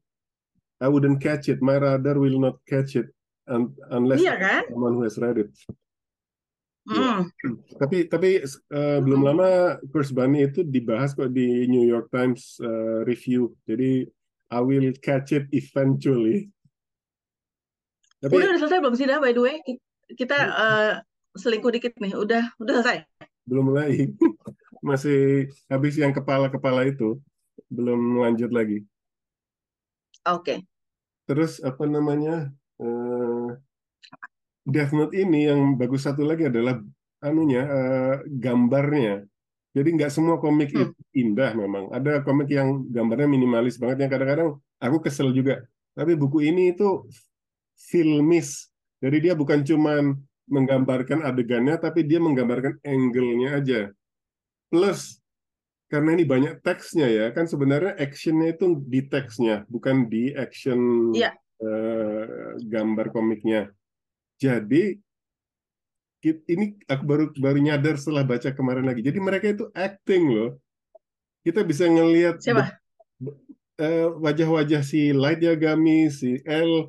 [0.82, 1.62] I wouldn't catch it.
[1.62, 3.06] My radar will not catch it
[3.46, 4.62] un- unless Iya kan?
[4.66, 5.54] someone who has read it.
[6.84, 7.30] Hmm.
[7.80, 13.06] Tapi tapi eh, belum lama Curse Bunny itu dibahas kok di New York Times eh,
[13.06, 13.54] review.
[13.62, 14.04] Jadi
[14.50, 16.50] I will catch it eventually.
[18.24, 19.56] Tapi Udah udah selesai belum sih dah by the way?
[20.16, 20.92] Kita eh,
[21.36, 22.12] selingkuh dikit nih.
[22.16, 22.98] Udah udah selesai.
[23.44, 24.08] belum mulai.
[24.88, 27.20] Masih habis yang kepala-kepala itu.
[27.68, 28.80] Belum lanjut lagi.
[30.24, 30.64] Oke.
[31.28, 32.48] Terus apa namanya?
[32.80, 33.48] eh,
[34.64, 36.80] Death Note ini yang bagus satu lagi adalah
[37.20, 39.24] anunya eh, gambarnya.
[39.76, 40.88] Jadi nggak semua komik Hmm.
[40.88, 41.84] itu indah memang.
[41.92, 44.48] Ada komik yang gambarnya minimalis banget yang kadang-kadang
[44.80, 45.64] aku kesel juga.
[45.96, 47.04] Tapi buku ini itu
[47.90, 48.72] filmis.
[49.04, 50.16] Jadi dia bukan cuman
[50.48, 53.80] menggambarkan adegannya, tapi dia menggambarkan angle-nya aja.
[54.68, 55.20] Plus
[55.92, 61.36] karena ini banyak teksnya ya, kan sebenarnya actionnya itu di teksnya, bukan di action Iya.
[61.62, 63.70] eh, gambar komiknya.
[64.40, 64.98] Jadi
[66.24, 69.04] ini aku baru baru nyadar setelah baca kemarin lagi.
[69.04, 70.50] Jadi mereka itu acting loh.
[71.44, 72.40] Kita bisa ngelihat
[73.76, 76.88] eh, wajah-wajah si Light Yagami, si L,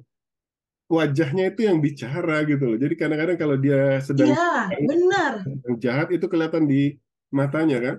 [0.86, 2.78] wajahnya itu yang bicara gitu loh.
[2.78, 5.34] Jadi kadang-kadang kalau dia sedang Iya, benar.
[5.42, 6.94] sedang jahat itu kelihatan di
[7.34, 7.96] matanya kan,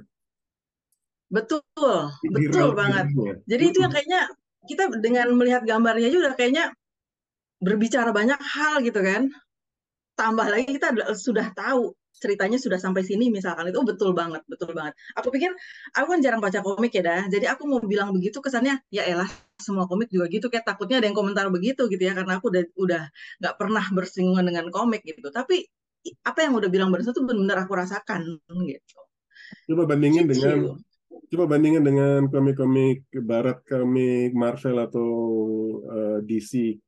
[1.27, 1.63] Betul.
[2.23, 3.11] di, Betul banget.
[3.11, 3.35] dirinya.
[3.51, 4.21] Jadi itu yang kayaknya
[4.67, 6.71] kita dengan melihat gambarnya udah kayaknya
[7.59, 9.31] berbicara banyak hal gitu kan.
[10.17, 14.73] Tambah lagi kita sudah tahu ceritanya sudah sampai sini misalkan itu oh, betul banget, betul
[14.73, 14.97] banget.
[15.19, 15.53] Aku pikir
[15.93, 17.23] aku kan jarang baca komik ya dah.
[17.29, 21.09] Jadi aku mau bilang begitu kesannya ya elah semua komik juga gitu kayak takutnya ada
[21.09, 23.03] yang komentar begitu gitu ya karena aku udah udah
[23.41, 25.29] nggak pernah bersinggungan dengan komik gitu.
[25.33, 25.65] Tapi
[26.23, 28.39] apa yang udah bilang barusan tuh benar-benar aku rasakan
[28.69, 28.99] gitu.
[29.73, 30.39] Coba bandingin Gitu.
[30.39, 30.79] dengan
[31.27, 35.09] coba bandingin dengan komik-komik barat, komik Marvel atau
[35.89, 36.79] eh, DC.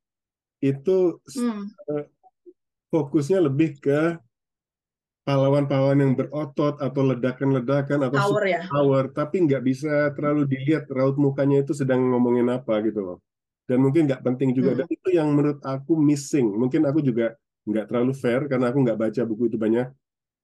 [0.62, 1.70] Itu Hmm.
[2.88, 4.16] fokusnya lebih ke
[5.28, 8.64] pahlawan-pahlawan yang berotot atau ledakan-ledakan atau Power ya.
[8.64, 13.18] power, tapi nggak bisa terlalu dilihat raut mukanya itu sedang ngomongin apa gitu loh.
[13.68, 14.72] Dan mungkin nggak penting juga.
[14.72, 14.78] Hmm.
[14.80, 16.48] Dan itu yang menurut aku missing.
[16.56, 17.36] Mungkin aku juga
[17.68, 19.92] nggak terlalu fair karena aku nggak baca buku itu banyak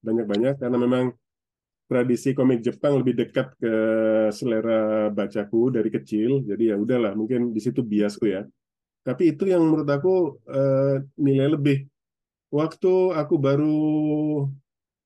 [0.05, 1.05] banyak-banyak karena memang
[1.88, 3.75] tradisi komik Jepang lebih dekat ke
[4.37, 6.44] selera bacaku dari kecil.
[6.44, 8.44] Jadi ya udahlah, mungkin di situ biasku ya.
[9.01, 11.88] Tapi itu yang menurut aku eh, nilai lebih.
[12.53, 13.81] Waktu aku baru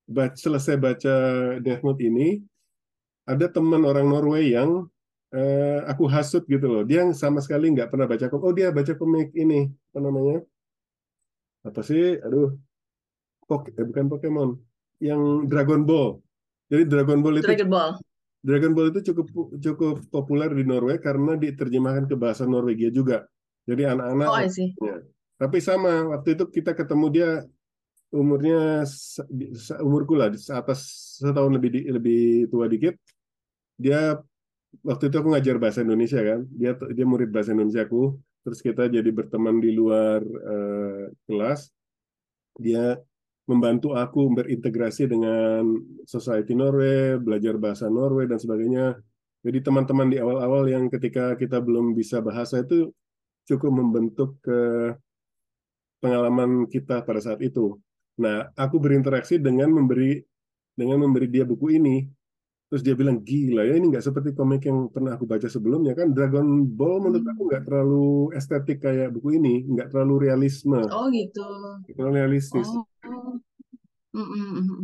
[0.09, 1.14] ba- selesai baca
[1.61, 2.40] Death Note ini,
[3.29, 4.88] ada teman orang Norway yang
[5.37, 6.83] eh, aku hasut gitu loh.
[6.88, 8.44] Dia yang sama sekali nggak pernah baca komik.
[8.49, 10.40] Oh dia baca komik ini, apa namanya?
[11.68, 12.16] Apa sih?
[12.25, 12.57] Aduh,
[13.44, 14.51] Pok- eh, bukan Pokemon,
[15.05, 16.16] yang Dragon Ball.
[16.73, 17.90] Jadi Dragon Ball itu Dragon Ball.
[18.38, 19.27] Dragon Ball itu cukup
[19.61, 23.29] cukup populer di Norway karena diterjemahkan ke bahasa Norwegia juga.
[23.68, 24.29] Jadi anak-anak
[24.81, 25.01] Oh.
[25.38, 27.31] Tapi sama, waktu itu kita ketemu dia
[28.09, 28.88] umurnya
[29.85, 30.81] umurku lah di atas
[31.21, 32.97] setahun lebih di, lebih tua dikit.
[33.77, 34.16] Dia
[34.81, 36.40] waktu itu aku ngajar bahasa Indonesia kan.
[36.49, 38.16] Dia dia murid bahasa Indonesia aku.
[38.44, 41.68] Terus kita jadi berteman di luar uh, kelas.
[42.57, 42.97] Dia
[43.49, 45.64] membantu aku berintegrasi dengan
[46.05, 48.97] society Norway belajar bahasa Norway dan sebagainya.
[49.44, 52.90] Jadi teman-teman di awal-awal yang ketika kita belum bisa bahasa itu
[53.49, 54.92] cukup membentuk ke
[56.03, 57.79] pengalaman kita pada saat itu
[58.18, 60.18] Nah, aku berinteraksi dengan memberi
[60.74, 62.07] dengan memberi dia buku ini.
[62.68, 66.12] Terus dia bilang, gila ya ini nggak seperti komik yang pernah aku baca sebelumnya kan.
[66.12, 70.85] Dragon Ball menurut aku nggak terlalu estetik kayak buku ini, nggak terlalu realisme.
[70.92, 71.48] Oh gitu.
[71.96, 72.68] Terlalu realistis.
[72.68, 73.40] Oh.
[74.12, 74.81] Mm -mm.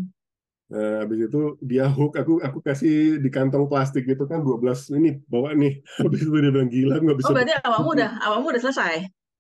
[0.64, 5.20] Nah, habis itu dia hook aku aku kasih di kantong plastik gitu kan 12 ini
[5.28, 5.84] bawa nih.
[6.00, 7.28] Habis itu dia bilang gila nggak bisa.
[7.28, 8.94] Oh berarti awalmu udah awalmu udah selesai.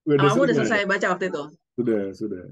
[0.04, 1.44] Udah awalmu udah selesai baca waktu itu.
[1.80, 2.44] Sudah, sudah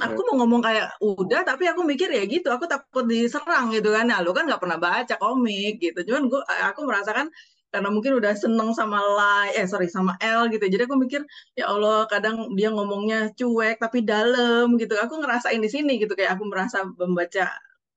[0.00, 4.10] aku mau ngomong kayak udah tapi aku mikir ya gitu aku takut diserang gitu kan.
[4.10, 5.98] Nah lu kan nggak pernah baca komik gitu.
[6.10, 7.30] Cuman gua aku merasakan
[7.74, 10.62] karena mungkin udah seneng sama Lai eh sorry sama L gitu.
[10.66, 11.22] Jadi aku mikir
[11.58, 14.94] ya Allah kadang dia ngomongnya cuek tapi dalam gitu.
[14.98, 17.50] Aku ngerasain di sini gitu kayak aku merasa membaca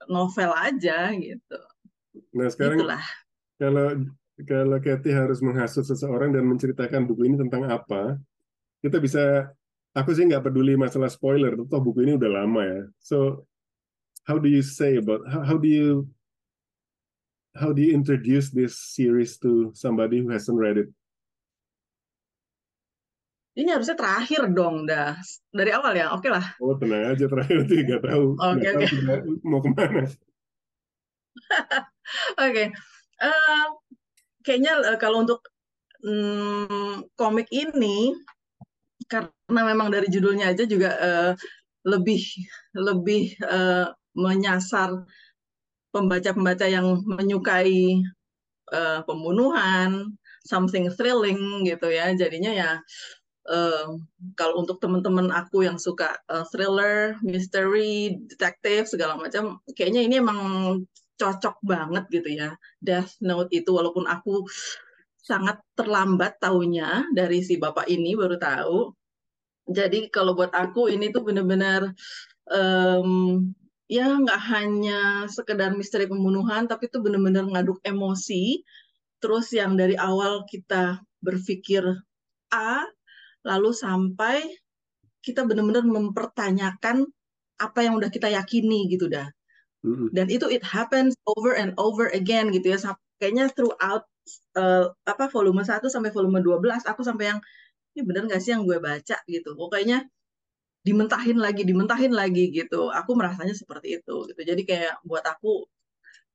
[0.09, 1.59] novel aja gitu.
[2.33, 3.03] Nah sekarang Itulah.
[3.57, 3.87] kalau
[4.45, 8.21] kalau Kathy harus menghasut seseorang dan menceritakan buku ini tentang apa
[8.85, 9.49] kita bisa
[9.97, 12.81] aku sih nggak peduli masalah spoiler, toh buku ini udah lama ya.
[13.01, 13.49] So
[14.29, 16.05] how do you say about how, how do you
[17.57, 20.89] how do you introduce this series to somebody who hasn't read it?
[23.57, 25.17] Ini harusnya terakhir dong, dah
[25.49, 26.13] dari awal ya.
[26.13, 26.45] Oke okay lah.
[26.61, 28.37] Oh tenang aja terakhir nanti nggak tahu.
[28.53, 28.85] Oke okay, oke.
[28.85, 29.17] Okay.
[29.41, 30.05] Mau ke mana?
[30.05, 30.13] oke.
[32.37, 32.69] okay.
[33.17, 33.65] Uh, eh,
[34.45, 35.41] kayaknya uh, kalau untuk
[36.05, 38.13] um, komik ini
[39.07, 41.31] karena memang dari judulnya aja juga uh,
[41.87, 42.21] lebih
[42.75, 45.07] lebih uh, menyasar
[45.95, 48.03] pembaca-pembaca yang menyukai
[48.75, 52.11] uh, pembunuhan, something thrilling gitu ya.
[52.13, 52.71] Jadinya ya
[53.47, 53.95] uh,
[54.35, 60.39] kalau untuk teman-teman aku yang suka uh, thriller, mystery, detektif segala macam, kayaknya ini emang
[61.17, 62.53] cocok banget gitu ya.
[62.83, 64.45] Death Note itu walaupun aku
[65.27, 68.95] sangat terlambat tahunya dari si bapak ini baru tahu
[69.67, 71.91] jadi kalau buat aku ini tuh benar-benar
[72.47, 73.43] um,
[73.91, 78.63] ya nggak hanya sekedar misteri pembunuhan, tapi itu benar-benar ngaduk emosi.
[79.19, 81.83] Terus yang dari awal kita berpikir
[82.53, 82.87] A,
[83.43, 84.47] lalu sampai
[85.19, 87.03] kita benar-benar mempertanyakan
[87.57, 89.27] apa yang udah kita yakini gitu dah.
[90.11, 92.79] Dan itu it happens over and over again gitu ya.
[93.19, 94.07] Kayaknya throughout
[94.59, 97.39] uh, apa volume 1 sampai volume 12 aku sampai yang
[97.97, 99.17] ini bener gak sih yang gue baca?
[99.25, 99.49] gitu.
[99.57, 100.05] Pokoknya
[100.85, 102.93] dimentahin lagi dimentahin lagi gitu.
[102.93, 104.41] Aku merasanya seperti itu gitu.
[104.45, 105.65] Jadi kayak buat aku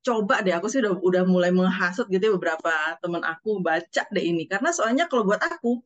[0.03, 0.53] coba deh.
[0.59, 4.45] Aku sih udah udah mulai menghasut gitu ya beberapa teman aku baca deh ini.
[4.51, 5.79] Karena soalnya kalau buat aku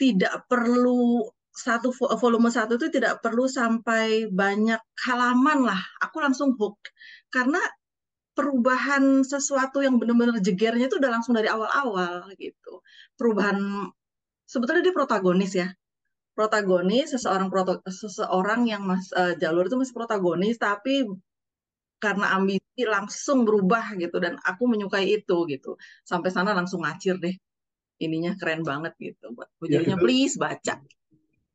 [0.00, 1.90] tidak perlu satu
[2.22, 5.80] volume satu itu tidak perlu sampai banyak halaman lah.
[6.06, 6.78] Aku langsung hook.
[7.28, 7.58] Karena
[8.38, 12.86] perubahan sesuatu yang benar-benar jegernya itu udah langsung dari awal-awal gitu.
[13.18, 13.58] Perubahan
[14.46, 15.68] sebetulnya dia protagonis ya.
[16.38, 21.02] Protagonis seseorang proto, seseorang yang mas uh, jalur itu masih protagonis tapi
[21.98, 25.74] karena ambisi langsung berubah gitu dan aku menyukai itu gitu.
[26.06, 27.34] Sampai sana langsung ngacir deh.
[27.98, 30.78] Ininya keren banget gitu buat ya, please baca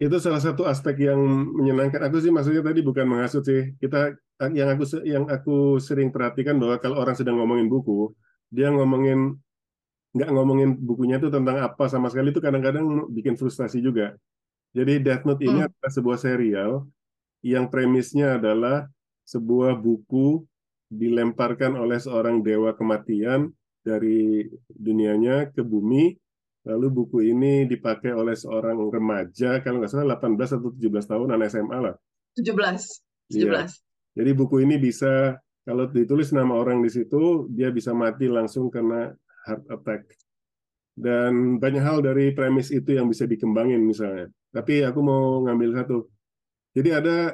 [0.04, 1.20] itu salah satu aspek yang
[1.56, 4.20] menyenangkan aku sih maksudnya tadi bukan menghasut sih kita
[4.52, 8.12] yang aku yang aku sering perhatikan bahwa kalau orang sedang ngomongin buku
[8.52, 9.40] dia ngomongin
[10.14, 14.14] nggak ngomongin bukunya itu tentang apa sama sekali itu kadang-kadang bikin frustasi juga.
[14.74, 15.68] Jadi Death Note ini hmm.
[15.70, 16.72] adalah sebuah serial
[17.42, 18.86] yang premisnya adalah
[19.26, 20.46] sebuah buku
[20.94, 23.50] dilemparkan oleh seorang dewa kematian
[23.82, 26.14] dari dunianya ke bumi.
[26.64, 31.52] Lalu buku ini dipakai oleh seorang remaja, kalau nggak salah 18 atau 17 tahun, anak
[31.52, 31.96] SMA lah.
[32.40, 33.36] 17.
[33.36, 33.44] 17.
[33.44, 33.68] Ya.
[34.16, 35.36] Jadi buku ini bisa,
[35.68, 39.12] kalau ditulis nama orang di situ, dia bisa mati langsung karena
[39.44, 40.08] heart attack.
[40.96, 44.32] Dan banyak hal dari premis itu yang bisa dikembangin misalnya.
[44.54, 46.08] Tapi aku mau ngambil satu.
[46.78, 47.34] Jadi ada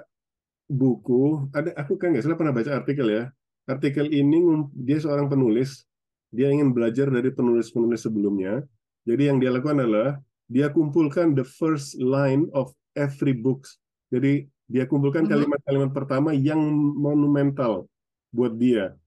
[0.66, 3.24] buku, ada aku kan nggak salah pernah baca artikel ya.
[3.70, 4.42] Artikel ini
[4.74, 5.86] dia seorang penulis,
[6.32, 8.64] dia ingin belajar dari penulis-penulis sebelumnya.
[9.08, 13.78] Jadi yang dia lakukan adalah dia kumpulkan the first line of every books.
[14.10, 15.34] Jadi dia kumpulkan mm-hmm.
[15.38, 16.60] kalimat-kalimat pertama yang
[16.98, 17.86] monumental
[18.34, 18.98] buat dia.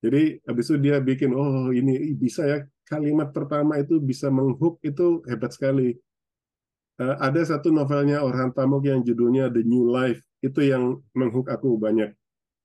[0.00, 5.20] Jadi habis itu dia bikin oh ini bisa ya kalimat pertama itu bisa menghook itu
[5.28, 5.94] hebat sekali.
[7.00, 11.80] uh, ada satu novelnya Orhan Pamuk yang judulnya The New Life itu yang menghook aku
[11.80, 12.12] banyak.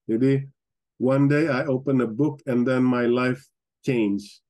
[0.06, 0.46] Jadi
[1.00, 3.42] one day I open a book and then my life
[3.82, 4.44] change.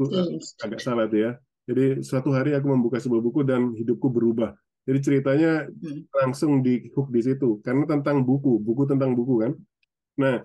[0.00, 0.58] Change.
[0.58, 1.32] Agak salah tuh ya.
[1.64, 4.52] Jadi suatu hari aku membuka sebuah buku dan hidupku berubah.
[4.84, 6.12] Jadi ceritanya hmm.
[6.12, 9.52] langsung di hook di situ karena tentang buku, buku tentang buku kan.
[10.20, 10.44] Nah,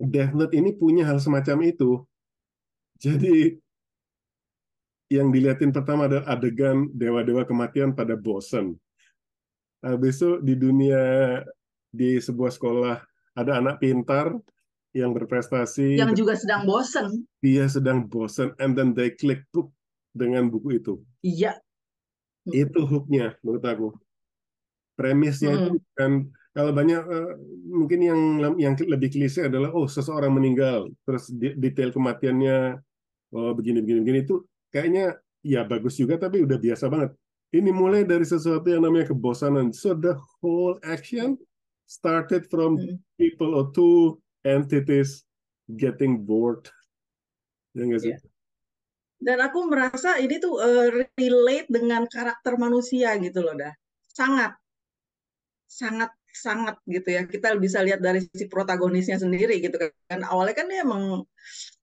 [0.00, 2.00] Death Note ini punya hal semacam itu.
[2.96, 3.60] Jadi
[5.12, 8.74] yang dilihatin pertama adalah adegan dewa-dewa kematian pada bosen.
[9.84, 11.02] Habis itu di dunia
[11.92, 12.96] di sebuah sekolah
[13.36, 14.32] ada anak pintar
[14.96, 16.00] yang berprestasi.
[16.00, 17.28] Yang juga sedang bosen.
[17.44, 19.68] Dia sedang bosen, and then they click book
[20.16, 21.04] dengan buku itu.
[21.20, 21.60] Iya,
[22.54, 23.88] itu hooknya menurut aku
[24.94, 25.60] premisnya hmm.
[25.66, 26.12] itu kan
[26.56, 27.36] kalau banyak uh,
[27.68, 28.20] mungkin yang
[28.56, 32.80] yang lebih klise adalah oh seseorang meninggal terus detail kematiannya
[33.34, 34.36] oh begini begini begini itu
[34.70, 37.10] kayaknya ya bagus juga tapi udah biasa banget
[37.54, 41.36] ini mulai dari sesuatu yang namanya kebosanan so the whole action
[41.86, 42.96] started from hmm.
[43.18, 45.26] people or two entities
[45.66, 46.70] getting bored.
[47.74, 48.14] Ya nggak sih?
[48.14, 48.22] Yeah
[49.16, 53.72] dan aku merasa ini tuh uh, relate dengan karakter manusia gitu loh dah.
[54.12, 54.52] Sangat.
[55.66, 57.24] Sangat sangat gitu ya.
[57.24, 60.20] Kita bisa lihat dari si protagonisnya sendiri gitu kan.
[60.20, 61.24] Awalnya kan dia emang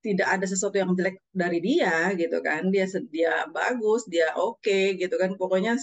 [0.05, 2.69] tidak ada sesuatu yang jelek dari dia gitu kan.
[2.69, 5.33] Dia dia bagus dia oke okay, gitu kan.
[5.33, 5.73] Pokoknya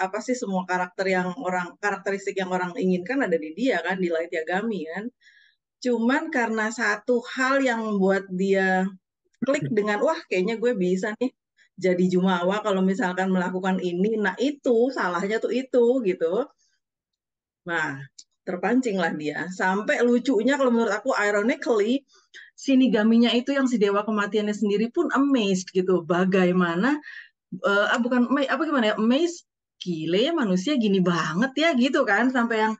[0.00, 4.08] apa sih semua karakter yang orang karakteristik yang orang inginkan ada di dia kan di
[4.08, 5.04] Light Yagami kan
[5.80, 8.84] cuman karena satu hal yang buat dia
[9.44, 11.32] klik dengan wah kayaknya gue bisa nih
[11.80, 14.20] jadi jumawa kalau misalkan melakukan ini.
[14.20, 16.44] Nah itu salahnya tuh itu gitu.
[17.64, 18.04] Nah
[18.44, 19.48] terpancinglah dia.
[19.48, 22.04] Sampai lucunya kalau menurut aku ironically
[22.52, 26.04] sinigaminya itu yang si dewa kematiannya sendiri pun amazed gitu.
[26.04, 27.00] Bagaimana
[27.64, 28.96] uh, bukan apa gimana ya?
[29.00, 29.48] Amazed?
[29.80, 32.28] Gile ya manusia gini banget ya gitu kan.
[32.28, 32.74] Sampai yang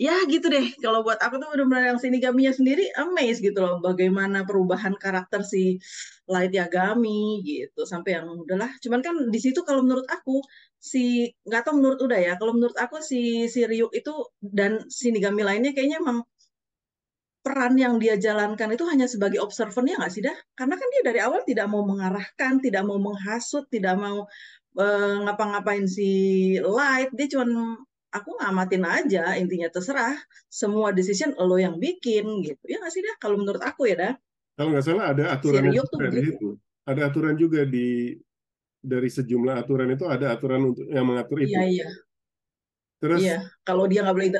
[0.00, 0.66] ya gitu deh.
[0.80, 3.76] Kalau buat aku tuh benar-benar yang Shinigami-nya sendiri amazed gitu loh.
[3.84, 5.76] Bagaimana perubahan karakter si
[6.24, 7.84] Light Yagami gitu.
[7.84, 8.72] Sampai yang udahlah.
[8.80, 10.40] Cuman kan di situ kalau menurut aku
[10.80, 12.32] si nggak tahu menurut udah ya.
[12.40, 16.24] Kalau menurut aku si si Ryuk itu dan Shinigami lainnya kayaknya emang
[17.40, 20.36] peran yang dia jalankan itu hanya sebagai observernya nggak sih dah?
[20.56, 24.24] Karena kan dia dari awal tidak mau mengarahkan tidak mau menghasut tidak mau
[24.80, 26.08] uh, ngapa-ngapain si
[26.64, 27.12] Light.
[27.12, 27.44] Dia cuma
[28.10, 30.14] aku ngamatin aja intinya terserah.
[30.50, 32.62] Semua decision lo yang bikin gitu.
[32.66, 34.14] Ya nggak sih dah kalau menurut aku ya dah
[34.60, 36.48] kalau nggak salah ada aturan juga di itu
[36.84, 38.12] ada aturan juga di
[38.80, 41.56] dari sejumlah aturan itu ada aturan untuk yang mengatur itu.
[41.56, 41.64] iya.
[41.64, 41.88] Iya
[43.00, 43.20] terus?
[43.24, 44.30] Iya kalau dia nggak boleh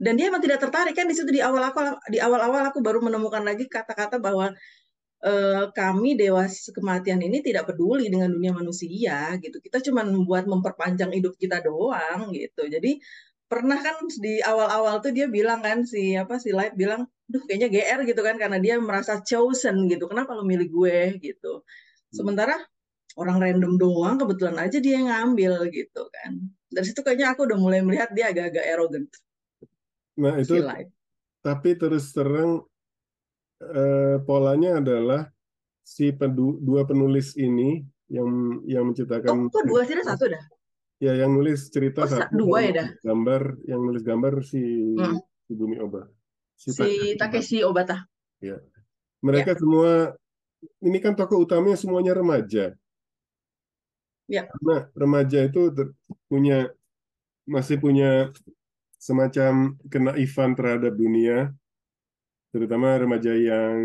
[0.00, 2.80] dan dia emang tidak tertarik kan di situ di awal aku di awal awal aku
[2.80, 4.48] baru menemukan lagi kata-kata bahwa
[5.76, 9.60] kami dewas kematian ini tidak peduli dengan dunia manusia gitu.
[9.60, 12.64] Kita cuma membuat memperpanjang hidup kita doang gitu.
[12.64, 12.96] Jadi
[13.50, 17.68] pernah kan di awal-awal tuh dia bilang kan si apa si Light bilang, "Duh, kayaknya
[17.68, 20.06] GR gitu kan karena dia merasa chosen gitu.
[20.06, 21.66] Kenapa lo milih gue?" gitu.
[22.14, 22.56] Sementara
[23.18, 26.38] orang random doang kebetulan aja dia yang ngambil gitu kan.
[26.70, 29.10] Dari situ kayaknya aku udah mulai melihat dia agak-agak arrogant.
[30.14, 30.64] Nah, itu si
[31.40, 32.69] tapi terus terang
[33.60, 35.28] eh, polanya adalah
[35.84, 39.46] si pedu, dua penulis ini yang yang menciptakan.
[39.46, 40.44] Oh, kok dua sih satu dah?
[41.00, 42.28] Ya, yang nulis cerita oh, satu.
[42.36, 42.88] Dua ya dah.
[43.00, 44.60] Gambar, yang nulis gambar si,
[44.96, 45.16] hmm.
[45.48, 46.04] si Bumi Oba.
[46.56, 48.04] Si, si Takeshi Obata.
[48.40, 48.60] Ya.
[49.24, 49.58] Mereka ya.
[49.58, 49.90] semua
[50.84, 52.76] ini kan tokoh utamanya semuanya remaja.
[54.28, 54.44] Ya.
[54.46, 55.72] Karena remaja itu
[56.28, 56.68] punya
[57.48, 58.30] masih punya
[59.00, 61.56] semacam kenaifan terhadap dunia
[62.50, 63.78] terutama remaja yang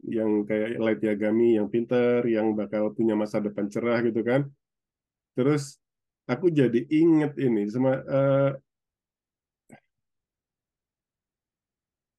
[0.00, 4.48] yang kayak Light Yagami yang pinter, yang bakal punya masa depan cerah gitu kan.
[5.36, 5.76] Terus
[6.24, 8.52] aku jadi inget ini sama uh,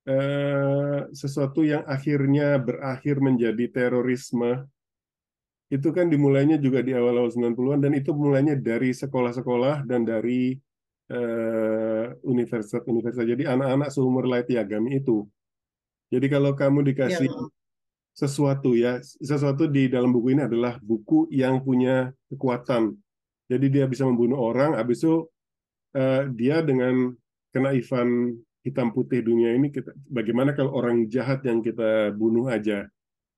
[0.09, 4.69] uh, sesuatu yang akhirnya berakhir menjadi terorisme
[5.69, 10.57] itu kan dimulainya juga di awal-awal 90-an dan itu mulainya dari sekolah-sekolah dan dari
[11.13, 13.25] uh, universitas-universitas.
[13.25, 15.29] Jadi anak-anak seumur Light Yagami itu
[16.09, 17.45] jadi kalau kamu dikasih ya.
[18.17, 22.97] sesuatu ya, sesuatu di dalam buku ini adalah buku yang punya kekuatan.
[23.49, 25.25] Jadi dia bisa membunuh orang, habis itu
[25.93, 27.13] uh, dia dengan
[27.53, 32.85] kenaifan hitam putih dunia ini kita bagaimana kalau orang jahat yang kita bunuh aja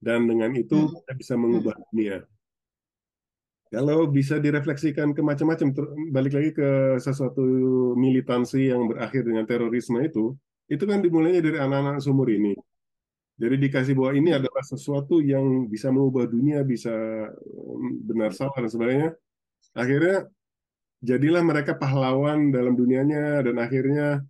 [0.01, 0.91] dan dengan itu hmm.
[1.05, 1.85] kita bisa mengubah hmm.
[1.91, 2.17] dunia.
[3.71, 5.71] Kalau bisa direfleksikan ke macam-macam,
[6.11, 7.39] balik lagi ke sesuatu
[7.95, 10.35] militansi yang berakhir dengan terorisme itu,
[10.71, 12.55] itu kan dimulainya dari anak-anak sumur ini.
[13.35, 16.93] Jadi dikasih bahwa ini adalah sesuatu yang bisa mengubah dunia, bisa
[18.07, 19.09] benar salah dan sebagainya.
[19.75, 20.31] Akhirnya
[21.01, 24.21] jadilah mereka pahlawan dalam dunianya dan akhirnya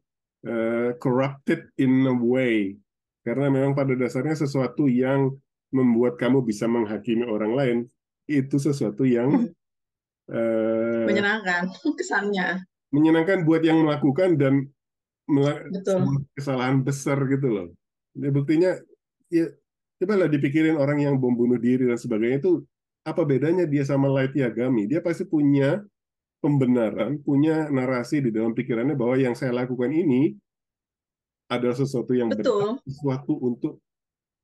[0.48, 2.80] uh, corrupted in a way
[3.22, 5.30] karena memang pada dasarnya sesuatu yang
[5.70, 7.78] membuat kamu bisa menghakimi orang lain
[8.26, 9.52] itu sesuatu yang
[10.32, 11.70] uh, menyenangkan
[12.00, 14.68] kesannya menyenangkan buat yang melakukan dan
[15.71, 16.27] Betul.
[16.36, 17.67] kesalahan besar gitu loh.
[18.19, 18.71] Ya, buktinya
[19.32, 19.47] ya
[20.01, 22.65] coba lah dipikirin orang yang bom bunuh diri dan sebagainya itu
[23.07, 24.86] apa bedanya dia sama Light Yagami?
[24.91, 25.82] Dia pasti punya
[26.41, 30.34] pembenaran, punya narasi di dalam pikirannya bahwa yang saya lakukan ini
[31.47, 32.82] adalah sesuatu yang Betul.
[32.82, 33.73] benar, sesuatu untuk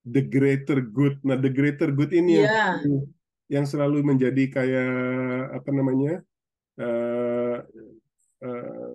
[0.06, 1.18] the greater good.
[1.26, 2.78] Nah, the greater good ini yeah.
[2.84, 3.04] yang,
[3.50, 4.94] yang selalu menjadi kayak
[5.58, 6.22] apa namanya?
[6.78, 7.66] Uh,
[8.46, 8.94] uh,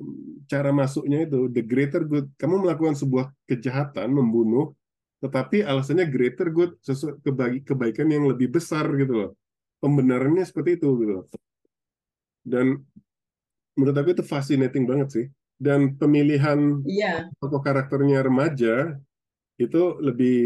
[0.49, 2.31] cara masuknya itu the greater good.
[2.39, 4.73] Kamu melakukan sebuah kejahatan, membunuh,
[5.23, 7.23] tetapi alasannya greater good, sesuatu
[7.63, 9.31] kebaikan yang lebih besar gitu loh.
[9.79, 11.13] Pembenarannya seperti itu gitu.
[11.23, 11.25] Loh.
[12.43, 12.83] Dan
[13.79, 15.27] menurut aku itu fascinating banget sih.
[15.63, 17.31] Dan pemilihan yeah.
[17.39, 18.99] tokoh karakternya remaja
[19.63, 20.39] itu lebih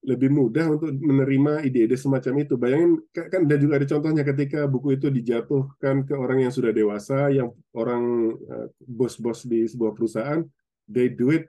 [0.00, 2.56] lebih mudah untuk menerima ide-ide semacam itu.
[2.56, 7.28] Bayangin kan dan juga ada contohnya ketika buku itu dijatuhkan ke orang yang sudah dewasa,
[7.28, 10.40] yang orang eh, bos-bos di sebuah perusahaan,
[10.88, 11.44] they do it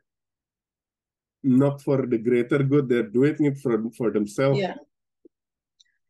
[1.47, 4.59] not for the greater good, they're doing it for for themselves.
[4.59, 4.77] Yeah.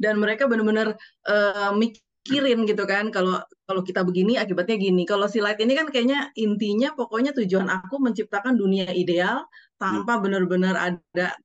[0.01, 0.97] Dan mereka benar-benar
[1.29, 3.37] uh, mikirin gitu kan kalau
[3.69, 5.05] kalau kita begini akibatnya gini.
[5.05, 9.45] Kalau si Light ini kan kayaknya intinya pokoknya tujuan aku menciptakan dunia ideal
[9.77, 11.37] tanpa benar-benar ada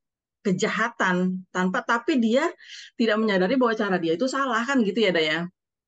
[0.47, 2.47] kejahatan tanpa tapi dia
[2.95, 5.39] tidak menyadari bahwa cara dia itu salah kan gitu ya Daya.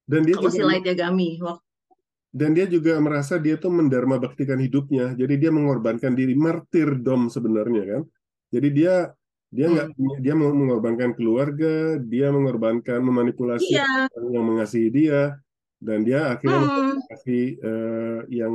[0.09, 1.39] Dan dia kalau juga, si Light Yagami
[2.29, 5.17] dan dia juga merasa dia tuh mendarma baktikan hidupnya.
[5.17, 8.03] Jadi dia mengorbankan diri martirdom sebenarnya kan.
[8.53, 8.95] Jadi dia
[9.49, 10.21] dia nggak hmm.
[10.21, 14.05] dia mau mengorbankan keluarga dia mengorbankan memanipulasi iya.
[14.13, 15.41] yang mengasihi dia
[15.81, 16.93] dan dia akhirnya hmm.
[17.01, 18.55] mengasihi uh, yang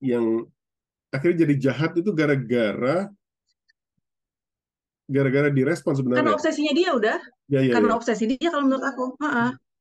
[0.00, 0.24] yang
[1.12, 3.12] akhirnya jadi jahat itu gara-gara
[5.06, 6.20] gara-gara direspon sebenarnya.
[6.22, 7.18] Karena obsesinya dia udah.
[7.46, 7.96] Ya, ya, karena ya.
[7.98, 9.04] obsesi dia kalau menurut aku.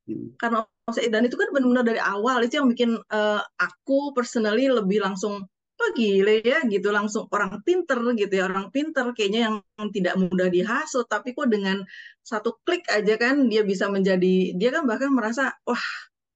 [0.06, 0.38] Hmm.
[0.38, 5.02] karena obsesi dan itu kan benar-benar dari awal itu yang bikin uh, aku personally lebih
[5.02, 6.94] langsung oh gile ya gitu.
[6.94, 9.56] Langsung orang pinter gitu ya orang pinter kayaknya yang
[9.90, 11.10] tidak mudah dihasut.
[11.10, 11.82] Tapi kok dengan
[12.22, 15.86] satu klik aja kan dia bisa menjadi dia kan bahkan merasa wah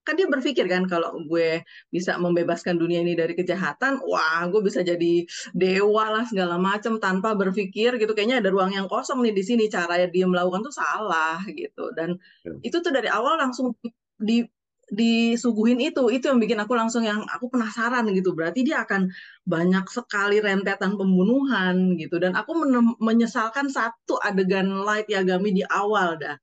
[0.10, 1.62] kan dia berpikir kan kalau gue
[1.94, 5.22] bisa membebaskan dunia ini dari kejahatan wah gue bisa jadi
[5.54, 8.18] dewa lah segala macam tanpa berpikir gitu.
[8.18, 11.94] Kayaknya ada ruang yang kosong nih di sini cara dia melakukan tuh salah gitu.
[11.94, 12.58] Dan ya.
[12.66, 13.78] itu tuh dari awal langsung
[14.18, 14.42] di
[14.90, 16.10] disuguhin itu.
[16.10, 18.34] Itu yang bikin aku langsung yang aku penasaran gitu.
[18.34, 19.14] Berarti dia akan
[19.46, 22.18] banyak sekali rentetan pembunuhan gitu.
[22.18, 22.58] Dan aku
[22.98, 26.34] menyesalkan satu adegan Light Yagami di awal dah.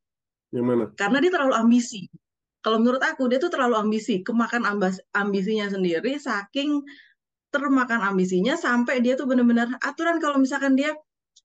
[0.55, 0.85] Yang mana?
[0.95, 2.07] Karena dia terlalu ambisi
[2.67, 6.83] kalau menurut aku dia tuh terlalu ambisi kemakan ambas ambisinya sendiri saking
[7.55, 10.91] termakan ambisinya sampai dia tuh benar-benar aturan kalau misalkan dia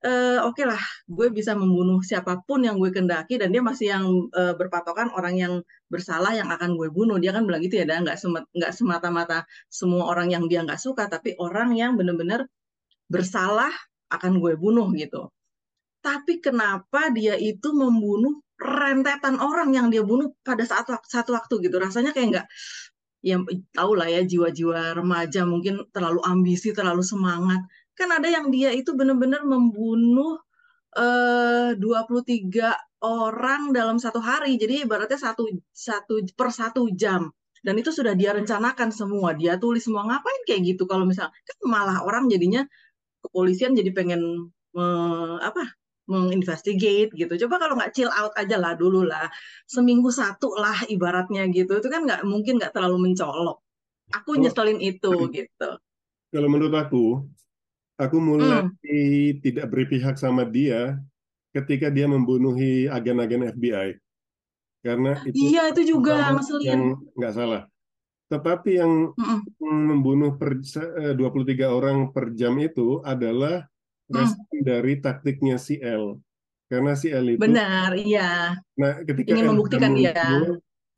[0.02, 3.94] uh, oke okay lah, gue bisa membunuh siapa pun yang gue kendaki dan dia masih
[3.94, 5.54] yang uh, berpatokan orang yang
[5.88, 7.22] bersalah yang akan gue bunuh.
[7.22, 11.06] Dia kan bilang gitu ya, nggak semat, nggak semata-mata semua orang yang dia nggak suka,
[11.06, 12.50] tapi orang yang benar-benar
[13.12, 13.72] bersalah
[14.10, 15.30] akan gue bunuh gitu.
[16.02, 21.78] Tapi kenapa dia itu membunuh rentetan orang yang dia bunuh pada saat satu waktu gitu?
[21.78, 22.48] Rasanya kayak nggak
[23.22, 23.38] ya
[23.78, 27.62] tahu lah ya jiwa-jiwa remaja mungkin terlalu ambisi, terlalu semangat
[28.02, 30.42] kan ada yang dia itu benar-benar membunuh
[30.98, 34.58] eh, 23 orang dalam satu hari.
[34.62, 37.30] Jadi ibaratnya satu satu per satu jam.
[37.62, 40.84] Dan itu sudah dia rencanakan semua, dia tulis semua ngapain kayak gitu.
[40.90, 42.66] Kalau misalnya kan malah orang jadinya
[43.22, 44.86] kepolisian jadi pengen me,
[45.46, 47.34] apa menginvestigate gitu.
[47.46, 49.30] Coba kalau nggak chill out aja lah dulu lah,
[49.70, 51.78] seminggu satu lah ibaratnya gitu.
[51.78, 53.62] Itu kan nggak mungkin nggak terlalu mencolok.
[54.12, 55.70] Aku nyeselin itu gitu.
[56.32, 57.06] Kalau menurut aku,
[58.00, 59.40] aku mulai hmm.
[59.44, 61.00] tidak berpihak sama dia
[61.52, 64.00] ketika dia membunuhi agen-agen FBI.
[64.82, 66.34] Karena itu Iya, itu juga
[66.64, 67.70] yang nggak salah.
[68.32, 73.68] Tetapi yang mm membunuh per, 23 eh, orang per jam itu adalah
[74.12, 74.20] mm.
[74.20, 76.20] respon dari taktiknya si L.
[76.68, 78.56] Karena si L itu Benar, iya.
[78.80, 80.16] Nah, ketika ingin membuktikan dia.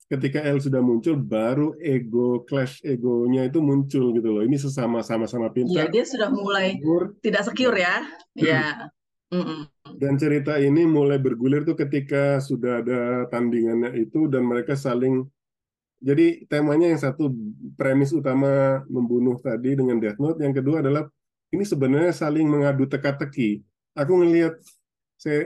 [0.04, 4.44] ketika L sudah muncul baru ego clash egonya itu muncul gitu loh.
[4.46, 6.78] Ini sesama sama sama pintar ya, dia sudah mulai
[7.24, 8.06] tidak secure ya.
[8.38, 8.94] Ya
[9.98, 15.26] dan cerita ini mulai bergulir tuh ketika sudah ada tandingannya itu dan mereka saling
[16.04, 17.32] jadi temanya yang satu
[17.80, 21.08] premis utama membunuh tadi dengan Death Note yang kedua adalah
[21.54, 23.62] ini sebenarnya saling mengadu teka-teki
[23.96, 24.54] aku ngelihat
[25.30, 25.46] eh,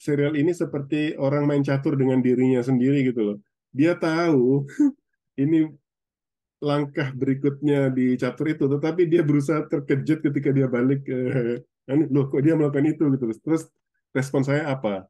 [0.00, 3.36] serial ini seperti orang main catur dengan dirinya sendiri gitu loh
[3.74, 4.64] dia tahu
[5.42, 5.68] ini
[6.64, 11.04] langkah berikutnya di catur itu, tetapi dia berusaha terkejut ketika dia balik
[12.14, 13.24] loh kok dia melakukan itu gitu.
[13.44, 13.68] Terus
[14.16, 15.04] respon saya apa?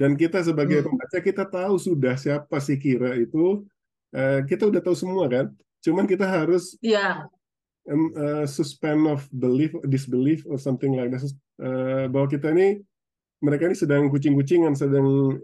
[0.00, 0.88] Dan kita sebagai Hmm.
[0.88, 3.68] pembaca kita tahu sudah siapa si Kira itu,
[4.16, 5.46] eh, kita udah tahu semua kan.
[5.84, 7.28] Cuman kita harus Iya,
[7.90, 11.22] um, uh, suspend of belief, disbelief or something like that.
[11.62, 12.82] Uh, bahwa kita ini
[13.42, 15.38] mereka ini sedang kucing-kucingan, sedang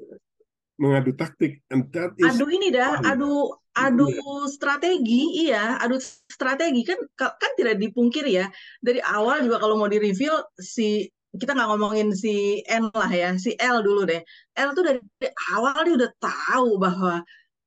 [0.79, 3.11] mengadu taktik, and that is adu ini dah, fun.
[3.11, 3.33] adu
[3.75, 4.07] adu
[4.47, 5.99] strategi, iya, adu
[6.31, 8.47] strategi kan kan tidak dipungkiri ya.
[8.79, 13.35] Dari awal juga kalau mau di reveal si kita nggak ngomongin si N lah ya,
[13.35, 14.23] si L dulu deh.
[14.55, 15.03] L tuh dari
[15.51, 17.27] awal dia udah tahu bahwa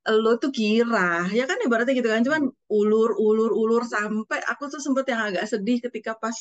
[0.09, 4.81] lo tuh kira, ya kan ibaratnya gitu kan, cuman ulur ulur ulur sampai aku tuh
[4.81, 6.33] sempet yang agak sedih ketika pas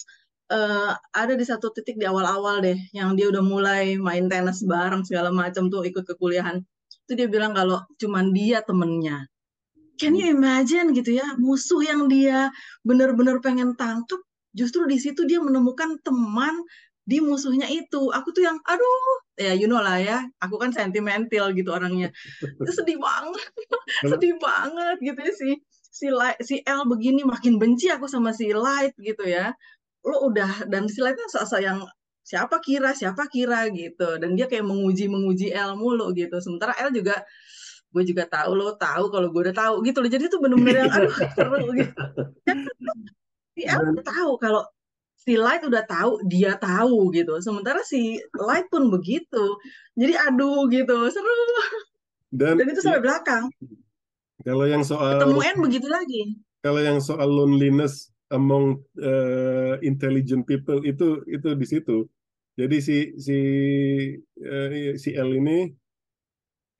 [0.49, 5.05] eh, ada di satu titik di awal-awal deh, yang dia udah mulai main tenis bareng
[5.05, 6.65] segala macam tuh ikut ke kuliahan.
[7.05, 9.29] Itu dia bilang kalau cuman dia temennya.
[10.01, 12.49] Can you imagine gitu ya, musuh yang dia
[12.81, 14.25] bener-bener pengen tangkap,
[14.57, 16.65] justru di situ dia menemukan teman
[17.05, 18.13] di musuhnya itu.
[18.13, 22.13] Aku tuh yang, aduh, ya you know lah ya, aku kan sentimental gitu orangnya.
[22.41, 23.51] Itu sedih banget,
[24.11, 25.51] sedih banget gitu ya si
[25.91, 29.53] si Light, si L begini makin benci aku sama si Light gitu ya.
[30.07, 31.85] Lo udah dan si Light kan sok yang
[32.21, 36.39] siapa kira siapa kira gitu dan dia kayak menguji menguji L mulu gitu.
[36.39, 37.21] Sementara L juga
[37.91, 40.11] gue juga tahu lo tahu kalau gue udah tahu gitu loh.
[40.11, 42.03] Jadi itu bener-bener yang aduh seru gitu.
[43.59, 44.63] Si L tahu kalau
[45.21, 47.37] si Light udah tahu dia tahu gitu.
[47.45, 49.61] Sementara si Light pun begitu.
[49.95, 51.37] Jadi aduh gitu seru.
[52.33, 53.53] dan Dan itu sampai belakang.
[54.41, 56.23] kalau yang soal Ketemu N begitu lagi.
[56.65, 62.09] kalau yang soal loneliness among uh, intelligent people itu itu di situ.
[62.57, 63.39] Jadi si si
[64.41, 65.69] eh, si L ini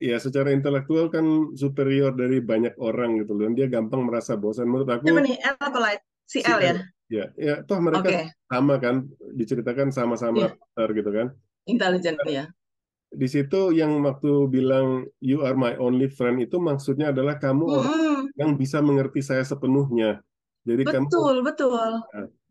[0.01, 3.45] ya secara intelektual kan superior dari banyak orang gitu loh.
[3.49, 4.65] Dan dia gampang merasa bosan.
[4.69, 5.37] Menurut aku Siapa nih?
[5.41, 6.01] L apa Light?
[6.25, 6.73] Si Si L ya?
[7.11, 8.95] Ya, ya toh mereka Oke, sama kan
[9.35, 11.27] diceritakan sama-sama pintar gitu kan.
[11.67, 12.45] intelijen ya.
[13.11, 17.91] Di situ yang waktu bilang you are my only friend itu maksudnya adalah kamu orang
[17.91, 18.19] Mm-mm.
[18.39, 20.23] yang bisa mengerti saya sepenuhnya.
[20.63, 21.91] Jadi kamu Betul, betul.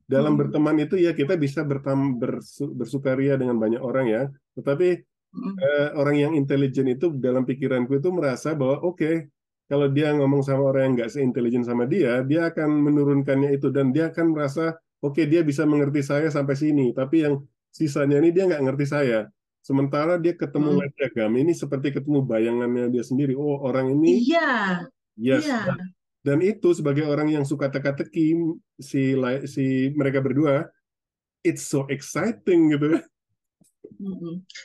[0.04, 0.40] dalam Mm.
[0.44, 4.22] berteman itu ya kita bisa bertam, bersu- bersukaria dengan banyak orang ya.
[4.52, 4.88] Tetapi
[5.32, 5.54] Mm.
[5.56, 9.30] eh, orang yang intelijen itu dalam pikiranku itu merasa bahwa oke
[9.70, 13.94] kalau dia ngomong sama orang yang nggak seintelijen sama dia, dia akan menurunkannya itu dan
[13.94, 16.90] dia akan merasa oke dia bisa mengerti saya sampai sini.
[16.90, 17.38] Tapi yang
[17.70, 19.30] sisanya ini dia nggak ngerti saya.
[19.62, 20.78] Sementara dia ketemu Mm.
[20.82, 23.38] Light Yagami ini seperti ketemu bayangannya dia sendiri.
[23.38, 25.46] Oh orang ini Iya, yes.
[25.46, 25.62] iya.
[26.26, 28.36] Dan itu sebagai orang yang suka teka-teki
[28.76, 29.14] si
[29.46, 30.66] si mereka berdua,
[31.46, 32.98] it's so exciting gitu.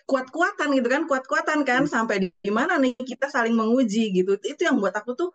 [0.07, 4.35] Kuat-kuatan gitu kan, kuat-kuatan kan sampai di di mana nih kita saling menguji gitu.
[4.39, 5.29] Itu yang buat aku tuh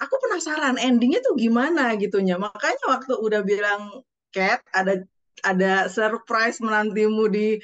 [0.00, 2.36] aku penasaran endingnya tuh gimana gitunya.
[2.36, 5.04] Makanya waktu udah bilang Cat ada
[5.44, 7.60] ada surprise menantimu di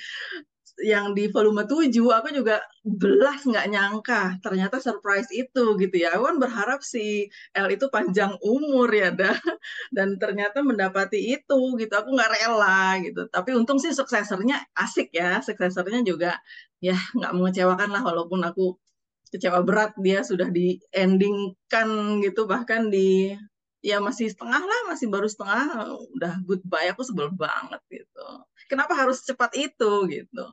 [0.83, 6.15] yang di volume 7 aku juga belas nggak nyangka ternyata surprise itu gitu ya.
[6.15, 9.35] Aku kan berharap si L itu panjang umur ya dah
[9.97, 11.93] dan ternyata mendapati itu gitu.
[11.99, 13.27] Aku nggak rela gitu.
[13.31, 15.43] Tapi untung sih suksesornya asik ya.
[15.43, 16.39] Suksesornya juga
[16.79, 18.79] ya nggak mengecewakan lah walaupun aku
[19.29, 23.37] kecewa berat dia sudah di endingkan gitu bahkan di
[23.85, 28.27] ya masih setengah lah masih baru setengah udah goodbye aku sebel banget gitu
[28.67, 30.45] kenapa harus cepat itu gitu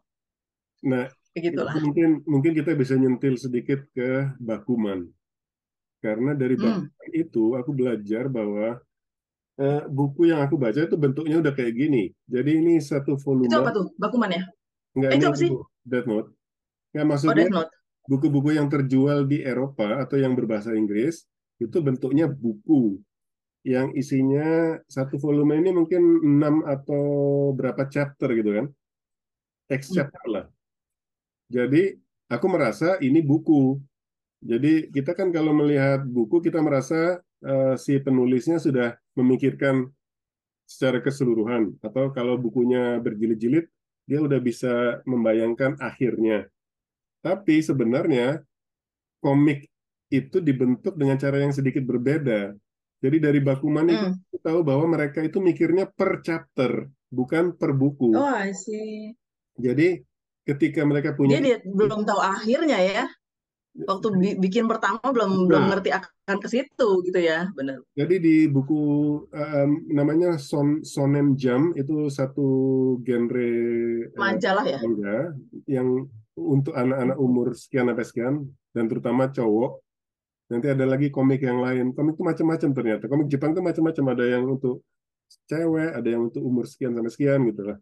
[0.85, 5.09] Nah, begitulah mungkin mungkin kita bisa nyentil sedikit ke Bakuman.
[5.99, 6.85] Karena dari Hmm.
[6.85, 8.77] Bakuman itu aku belajar bahwa
[9.55, 12.11] eh, buku yang aku baca itu bentuknya udah kayak gini.
[12.27, 13.47] Jadi ini satu volume.
[13.49, 14.43] itu apa tuh bakuman ya
[14.95, 15.49] Enggak, Eh, ini itu apa sih?
[15.83, 16.29] Death Note.
[16.95, 17.71] Ya, oh maksudnya Note
[18.05, 21.25] buku-buku yang terjual di Eropa atau yang berbahasa Inggris
[21.57, 23.01] itu bentuknya buku
[23.65, 27.03] yang isinya satu volume ini mungkin 6 atau
[27.57, 28.65] berapa chapter gitu kan.
[29.71, 29.95] X Hmm.
[30.03, 30.45] chapter lah.
[31.49, 31.93] Jadi
[32.29, 33.77] aku merasa ini buku.
[34.45, 39.89] Jadi kita kan kalau melihat buku kita merasa eh, si penulisnya sudah memikirkan
[40.65, 43.69] secara keseluruhan atau kalau bukunya berjilid-jilid
[44.05, 46.45] dia udah bisa membayangkan akhirnya.
[47.25, 48.41] Tapi sebenarnya
[49.21, 49.65] komik
[50.13, 52.53] itu dibentuk dengan cara yang sedikit berbeda.
[53.01, 54.17] Jadi dari Bakuman itu Hmm.
[54.33, 58.13] kita tahu bahwa mereka itu mikirnya per chapter, bukan per buku.
[58.13, 59.13] oh I see
[59.57, 60.01] Jadi
[60.45, 63.03] ketika mereka dia punya dia belum tahu akhirnya ya
[63.75, 65.69] waktu bi- bikin pertama belum belum Nah.
[65.75, 68.81] ngerti akan ke situ gitu ya benar Jadi di buku
[69.35, 72.47] em, namanya Son, Shonen Jump itu satu
[73.03, 73.51] genre
[74.07, 75.35] eh, majalah ya manga
[75.67, 76.07] yang
[76.39, 78.33] untuk anak-anak umur sekian sampai sekian
[78.71, 79.83] dan terutama cowok
[80.45, 81.89] Nanti ada lagi komik yang lain.
[81.97, 83.09] Komik itu macam-macam ternyata.
[83.09, 84.05] Komik Jepang itu macam-macam.
[84.13, 84.85] Ada yang untuk
[85.49, 87.77] cewek, ada yang untuk umur sekian sampai sekian gitu lah.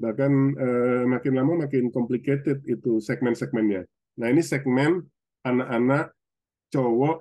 [0.00, 3.84] Bahkan eh, makin lama makin complicated itu segmen-segmennya.
[4.16, 5.04] Nah ini segmen
[5.44, 6.16] anak-anak
[6.72, 7.16] cowok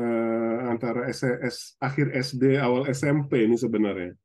[0.00, 4.16] eh, antara SS, akhir SD, awal SMP ini sebenarnya.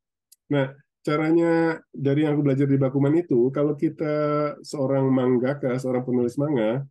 [0.55, 0.71] Nah
[1.03, 4.15] caranya dari yang aku belajar di Bakuman itu, kalau kita
[4.63, 6.83] seorang mangaka, seorang penulis manga,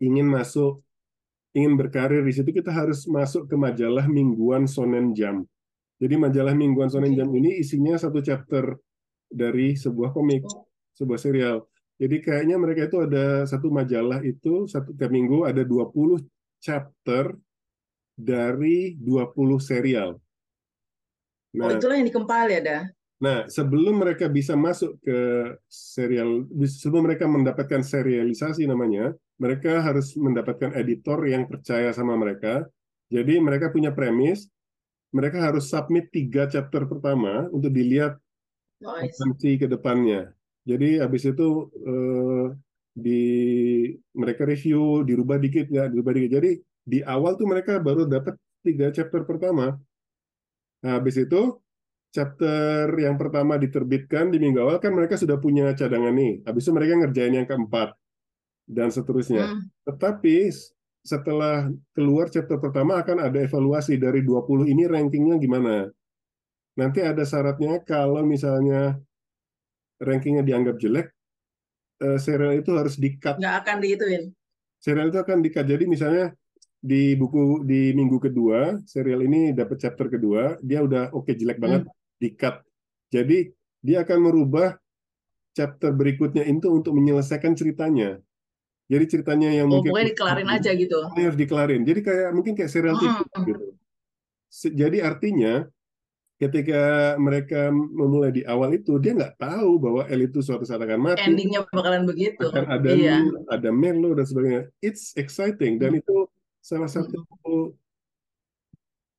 [0.00, 0.80] ingin masuk,
[1.52, 5.48] ingin berkarir di situ, kita harus masuk ke majalah mingguan Shonen Jump.
[6.00, 8.74] Jadi majalah mingguan Shonen Jump ini isinya satu chapter
[9.32, 10.44] dari sebuah komik,
[10.94, 11.64] sebuah serial.
[11.96, 16.20] Jadi kayaknya mereka itu ada satu majalah itu satu tiap minggu ada 20
[16.62, 17.34] chapter
[18.12, 20.20] dari 20 serial.
[21.58, 22.82] oh, itulah yang dikempal ya, dah.
[23.22, 25.18] Nah, sebelum mereka bisa masuk ke
[25.70, 32.66] serial, sebelum mereka mendapatkan serialisasi namanya, mereka harus mendapatkan editor yang percaya sama mereka.
[33.14, 34.50] Jadi mereka punya premis,
[35.14, 38.18] mereka harus submit tiga chapter pertama untuk dilihat
[38.82, 40.34] nanti ke depannya.
[40.62, 42.46] Jadi habis itu eh,
[42.92, 43.22] di
[44.12, 46.30] mereka review, dirubah dikit ya, dirubah dikit.
[46.38, 46.50] Jadi
[46.82, 49.74] di awal tuh mereka baru dapat tiga chapter pertama.
[50.82, 51.62] Nah, habis itu
[52.12, 56.44] chapter yang pertama diterbitkan di minggu awal kan mereka sudah punya cadangan nih.
[56.44, 57.96] Habis itu mereka ngerjain yang keempat
[58.68, 59.50] dan seterusnya.
[59.50, 59.66] Hmm.
[59.88, 60.36] Tetapi
[61.02, 61.66] setelah
[61.96, 65.90] keluar chapter pertama akan ada evaluasi dari 20 ini rankingnya gimana.
[66.78, 68.96] Nanti ada syaratnya kalau misalnya
[70.00, 71.12] rankingnya dianggap jelek,
[72.00, 73.36] eh, serial itu harus di-cut.
[73.38, 74.22] Nggak akan diituin.
[74.80, 75.66] Serial itu akan di-cut.
[75.68, 76.32] Jadi misalnya
[76.82, 81.62] di buku di minggu kedua serial ini dapat chapter kedua dia udah oke okay, jelek
[81.62, 82.62] banget hmm di cut.
[83.10, 83.50] Jadi
[83.82, 84.78] dia akan merubah
[85.50, 88.22] chapter berikutnya itu untuk menyelesaikan ceritanya.
[88.86, 90.98] Jadi ceritanya yang oh, mungkin pokoknya dikelarin aja gitu.
[91.10, 91.82] Harus dikelarin.
[91.82, 93.42] Jadi kayak mungkin kayak serial TV mm.
[93.50, 93.66] gitu.
[94.70, 95.66] Jadi artinya
[96.42, 100.98] ketika mereka memulai di awal itu dia nggak tahu bahwa El itu suatu saat akan
[100.98, 101.22] mati.
[101.22, 102.50] Endingnya bakalan begitu.
[102.50, 103.22] Akan ada iya.
[103.46, 104.62] ada Merlo dan sebagainya.
[104.82, 106.26] It's exciting dan itu
[106.58, 107.66] salah satu mm.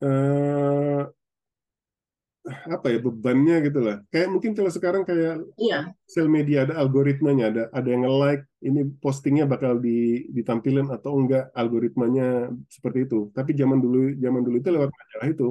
[0.03, 1.03] uh,
[2.43, 4.03] apa ya bebannya gitu lah.
[4.11, 5.95] Kayak mungkin kalau sekarang kayak iya.
[6.03, 11.55] sosial media ada algoritmanya, ada ada yang nge-like, ini postingnya bakal di, ditampilin atau enggak
[11.55, 13.31] algoritmanya seperti itu.
[13.31, 15.47] Tapi zaman dulu zaman dulu itu lewat majalah itu.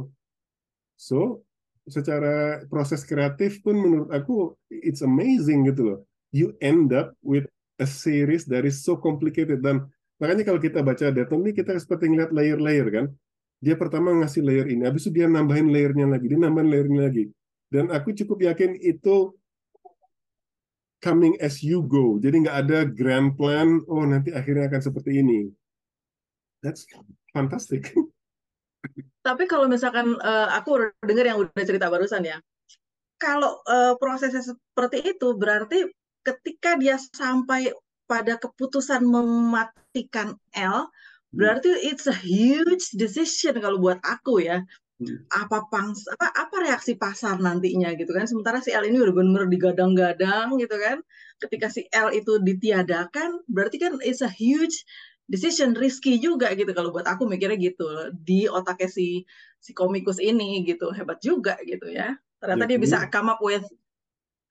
[1.01, 1.49] So
[1.91, 5.99] secara proses kreatif pun menurut aku it's amazing gitu loh.
[6.33, 9.87] You end up with a series that is so complicated dan
[10.23, 13.07] makanya kalau kita baca Death ini kita seperti ngeliat layer-layer kan
[13.63, 17.25] dia pertama ngasih layer ini, habis itu dia nambahin layernya lagi, dia nambahin layernya lagi.
[17.71, 19.39] Dan aku cukup yakin itu
[20.99, 22.19] coming as you go.
[22.19, 25.47] Jadi nggak ada grand plan, oh nanti akhirnya akan seperti ini.
[26.59, 26.91] That's
[27.31, 27.95] fantastic.
[29.23, 32.43] Tapi kalau misalkan uh, aku dengar yang udah cerita barusan ya,
[33.17, 35.87] kalau uh, prosesnya seperti itu berarti
[36.27, 37.71] ketika dia sampai
[38.11, 40.91] pada keputusan mematikan L,
[41.33, 44.61] Berarti it's a huge decision kalau buat aku ya.
[45.01, 45.25] Hmm.
[45.33, 48.29] Apa pangs apa apa reaksi pasar nantinya gitu kan.
[48.29, 51.01] Sementara si L ini udah benar-benar digadang-gadang gitu kan.
[51.41, 54.85] Ketika si L itu ditiadakan, berarti kan it's a huge
[55.31, 59.23] decision risky juga gitu kalau buat aku mikirnya gitu di otaknya si
[59.63, 63.65] si komikus ini gitu hebat juga gitu ya ternyata ya, dia bisa come up with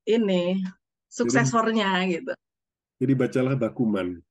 [0.07, 0.63] ini
[1.11, 2.34] suksesornya jadi, gitu
[3.03, 4.24] jadi bacalah Bakuman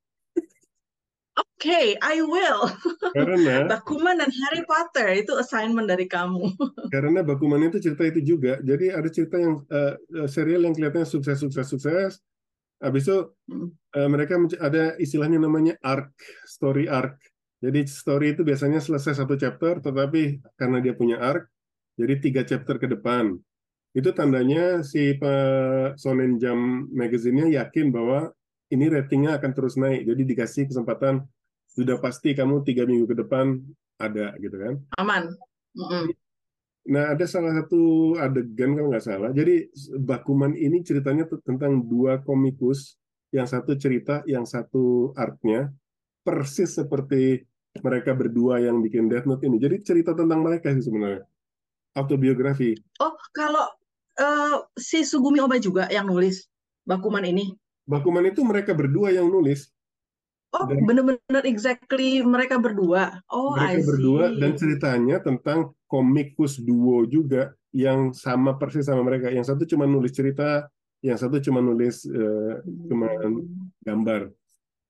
[1.60, 2.72] okay, I will.
[3.12, 6.56] Karena Bakuman dan Harry Potter itu assignment dari kamu.
[6.94, 8.56] karena Bakuman itu cerita itu juga.
[8.64, 12.12] Jadi ada cerita yang uh, serial yang kelihatannya sukses sukses sukses.
[12.80, 13.18] Habis itu
[13.96, 16.10] uh, mereka ada istilahnya namanya arc,
[16.48, 17.20] story arc.
[17.60, 21.44] Jadi story itu biasanya selesai satu chapter, tetapi karena dia punya arc,
[22.00, 23.36] jadi tiga chapter ke depan.
[23.92, 28.32] Itu tandanya si Pak Sonen Jam magazine-nya yakin bahwa
[28.72, 30.08] ini ratingnya akan terus naik.
[30.08, 31.28] Jadi dikasih kesempatan
[31.70, 33.62] sudah pasti kamu tiga minggu ke depan
[34.00, 35.22] ada gitu kan aman
[35.76, 36.04] mm -hmm.
[36.90, 39.30] Nah ada salah satu adegan kalau nggak salah.
[39.30, 39.70] Jadi
[40.02, 42.98] Bakuman ini ceritanya tentang dua komikus
[43.30, 45.70] yang satu cerita yang satu artnya
[46.26, 47.46] persis seperti
[47.78, 49.62] mereka berdua yang bikin Death Note ini.
[49.62, 51.22] Jadi cerita tentang mereka sih sebenarnya.
[51.94, 52.74] Autobiografi.
[52.98, 53.70] Oh kalau
[54.18, 56.50] uh, si Sugumi Oba juga yang nulis
[56.82, 57.54] Bakuman ini?
[57.86, 59.70] Bakuman itu mereka berdua yang nulis.
[60.50, 63.22] Oh, benar-benar exactly mereka berdua.
[63.30, 63.86] Oh, mereka I see.
[63.86, 69.26] berdua dan ceritanya tentang komikus duo juga yang sama persis sama mereka.
[69.34, 70.70] Yang satu cuma nulis cerita,
[71.02, 73.10] yang satu cuma nulis uh, cuma
[73.82, 74.30] gambar.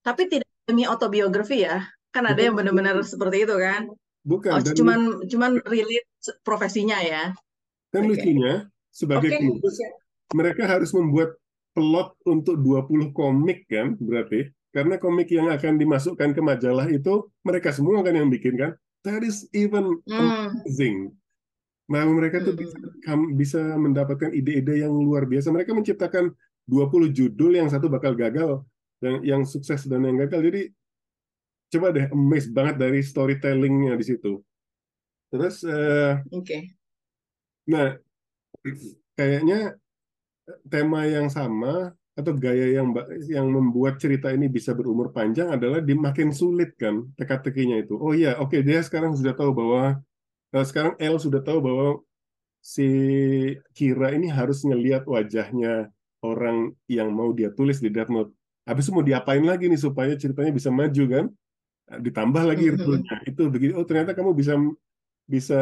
[0.04, 1.80] Tapi tidak demi autobiografi ya?
[2.12, 3.88] Kan ada yang benar-benar seperti itu kan?
[4.20, 4.52] Bukan.
[4.52, 6.08] Oh, dan cuman cuman relate
[6.44, 7.32] profesinya ya.
[7.88, 8.20] Dan Oke.
[8.20, 9.38] lucunya, sebagai Oke.
[9.40, 9.76] penulis,
[10.36, 11.40] mereka harus membuat
[11.72, 14.52] plot untuk 20 komik kan, berarti.
[14.70, 18.72] Karena komik yang akan dimasukkan ke majalah itu, mereka semua kan yang bikin kan.
[19.04, 20.28] That is even Hmm.
[20.60, 21.16] amazing.
[21.90, 22.60] Nah, mereka tuh Hmm.
[22.60, 22.78] bisa,
[23.34, 25.50] bisa mendapatkan ide-ide yang luar biasa.
[25.50, 26.30] Mereka menciptakan
[26.68, 28.62] 20 judul, yang satu bakal gagal,
[29.02, 30.44] dan yang sukses dan yang gagal.
[30.52, 30.62] Jadi,
[31.72, 34.32] coba deh, amazed banget dari storytellingnya di situ.
[35.32, 36.76] Terus, eh, Oke.
[37.66, 37.96] nah,
[39.18, 39.74] kayaknya
[40.68, 42.90] tema yang sama atau gaya yang
[43.30, 47.94] yang membuat cerita ini bisa berumur panjang adalah di makin sulit kan teka-tekinya itu.
[47.96, 50.02] Oh iya, oke dia sekarang sudah tahu bahwa
[50.52, 51.86] eh, sekarang L sudah tahu bahwa
[52.60, 52.88] si
[53.72, 55.88] Kira ini harus ngelihat wajahnya
[56.20, 58.34] orang yang mau dia tulis di Death Note.
[58.68, 61.24] Habis itu mau diapain lagi nih supaya ceritanya bisa maju kan?
[61.90, 63.24] Ditambah lagi rule-nya.
[63.26, 63.74] Itu begitu.
[63.74, 64.54] Oh ternyata kamu bisa
[65.24, 65.60] bisa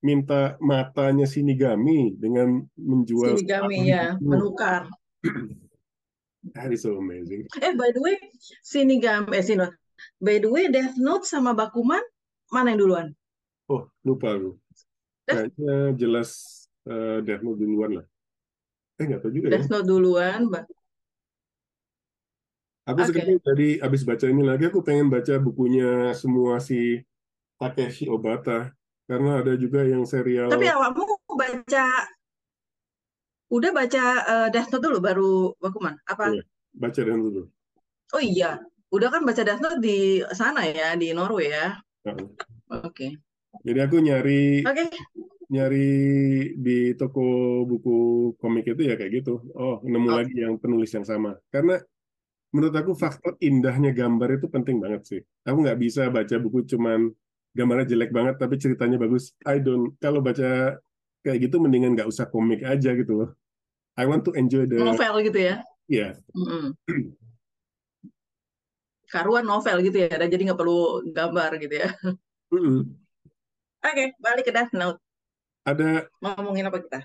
[0.00, 4.26] minta matanya Shinigami dengan menjual Shinigami sekali ya, gitu.
[4.26, 4.88] menukar.
[6.56, 7.44] That is so amazing.
[7.60, 8.16] Eh, by the way,
[8.64, 9.68] Shinigami, eh, Sino,
[10.16, 12.00] by the way, Death Note sama Bakuman,
[12.48, 13.06] mana yang duluan?
[13.68, 14.56] Oh, lupa aku.
[15.28, 16.28] Kayaknya jelas
[16.88, 18.06] eh, Death Note duluan lah.
[18.96, 19.60] Eh, nggak tahu juga ya.
[19.60, 20.68] Death Note duluan, Ba-
[22.88, 23.12] Aku Oke.
[23.12, 27.04] sekarang jadi habis baca ini lagi, aku pengen baca bukunya semua si
[27.60, 28.72] Takeshi Obata.
[29.06, 30.50] Karena ada juga yang serial...
[30.50, 31.04] Tapi awakmu
[31.34, 31.86] baca,
[33.50, 35.94] udah baca eh, Death Note dulu baru Bakuman?
[36.06, 36.30] Apa?
[36.30, 36.42] Iya,
[36.74, 37.42] baca dan dulu.
[38.14, 38.58] Oh iya,
[38.94, 41.74] udah kan baca Death Note di sana ya, di Norway ya.
[42.06, 42.26] Heeh.
[42.86, 43.06] Oke.
[43.66, 44.86] Jadi aku nyari Oke.
[45.50, 45.88] nyari
[46.54, 47.22] di toko
[47.66, 47.96] buku
[48.38, 49.42] komik itu ya kayak gitu.
[49.58, 50.16] Oh, nemu Oh.
[50.22, 51.34] lagi yang penulis yang sama.
[51.50, 51.76] Karena
[52.54, 55.20] menurut aku faktor indahnya gambar itu penting banget sih.
[55.42, 57.10] Aku nggak bisa baca buku cuman
[57.50, 59.34] gambarnya jelek banget tapi ceritanya bagus.
[59.42, 59.98] I don't.
[59.98, 60.78] Kalau baca
[61.26, 63.30] kayak gitu mendingan nggak usah komik aja gitu loh.
[64.00, 65.54] I want to enjoy the Novel gitu ya.
[65.84, 66.16] ya.
[66.32, 66.72] Mm-mm.
[69.12, 71.92] Karuan novel gitu ya, dan jadi nggak perlu gambar gitu ya.
[72.48, 72.88] Mm-mm.
[73.84, 74.96] Oke, balik ke Death Note.
[75.68, 77.00] Ada Ngomongin apa kita?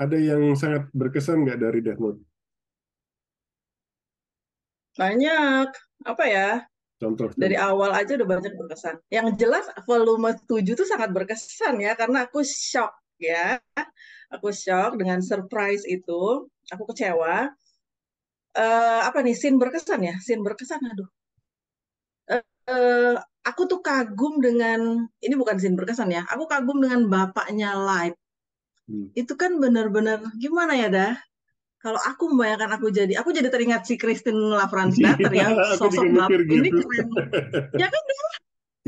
[0.00, 2.20] ada yang sangat berkesan nggak dari Death Note?
[4.96, 5.68] Banyak.
[6.08, 6.48] Apa ya?
[6.96, 7.28] Contoh.
[7.36, 8.96] Dari awal aja udah banyak berkesan.
[9.12, 13.60] Yang jelas volume 7 tuh sangat berkesan ya, karena aku shock ya.
[14.30, 16.46] Aku shock dengan surprise itu.
[16.70, 17.50] Aku kecewa.
[18.50, 20.14] Eh, apa nih, scene berkesan ya?
[20.22, 21.10] Scene berkesan, aduh.
[22.70, 28.14] Eh, aku tuh kagum dengan, ini bukan scene berkesan ya, aku kagum dengan bapaknya Light.
[28.86, 29.10] Hmm.
[29.18, 31.12] Itu kan benar-benar, gimana ya dah?
[31.80, 36.28] Kalau aku membayangkan aku jadi, aku jadi teringat si Christine Lavransdatter ya, Iya, sosok juga
[36.28, 36.82] mikir bap ini gitu.
[36.84, 37.08] keren.
[37.74, 38.02] Ya kan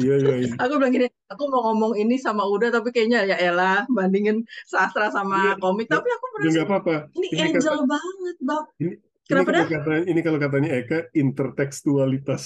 [0.01, 0.51] Iya, iya, iya.
[0.57, 5.12] Aku bilang gini, aku mau ngomong ini sama Uda, tapi kayaknya ya elah, bandingin sastra
[5.12, 5.84] Iya, sama komik.
[5.93, 6.95] Tapi aku ya merasa, nggak apa-apa.
[7.12, 8.64] ini Ini angel kata, banget, Bab.
[8.80, 8.97] ini, ini
[9.28, 9.68] Kenapa kalau dah?
[9.68, 12.45] kata, ini kalau katanya Eka intertekstualitas.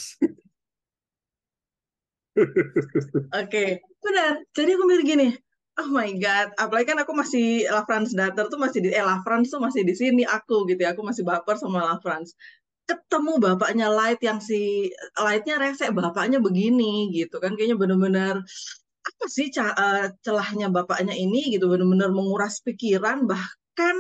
[3.31, 3.65] Oke,
[4.03, 4.33] benar.
[4.51, 5.29] Jadi aku mikir gini,
[5.79, 9.87] oh my God, apalagi kan aku masih Lavransdatter tuh masih di, eh Lavrans tuh masih
[9.87, 12.35] di sini aku gitu ya, aku masih baper sama Lavrans.
[12.87, 18.35] Ketemu bapaknya Light yang si Lightnya rese, bapaknya begini gitu kan, kayaknya bener-bener
[19.07, 23.97] apa sih eh, celahnya bapaknya ini gitu, bener-bener menguras pikiran, bahkan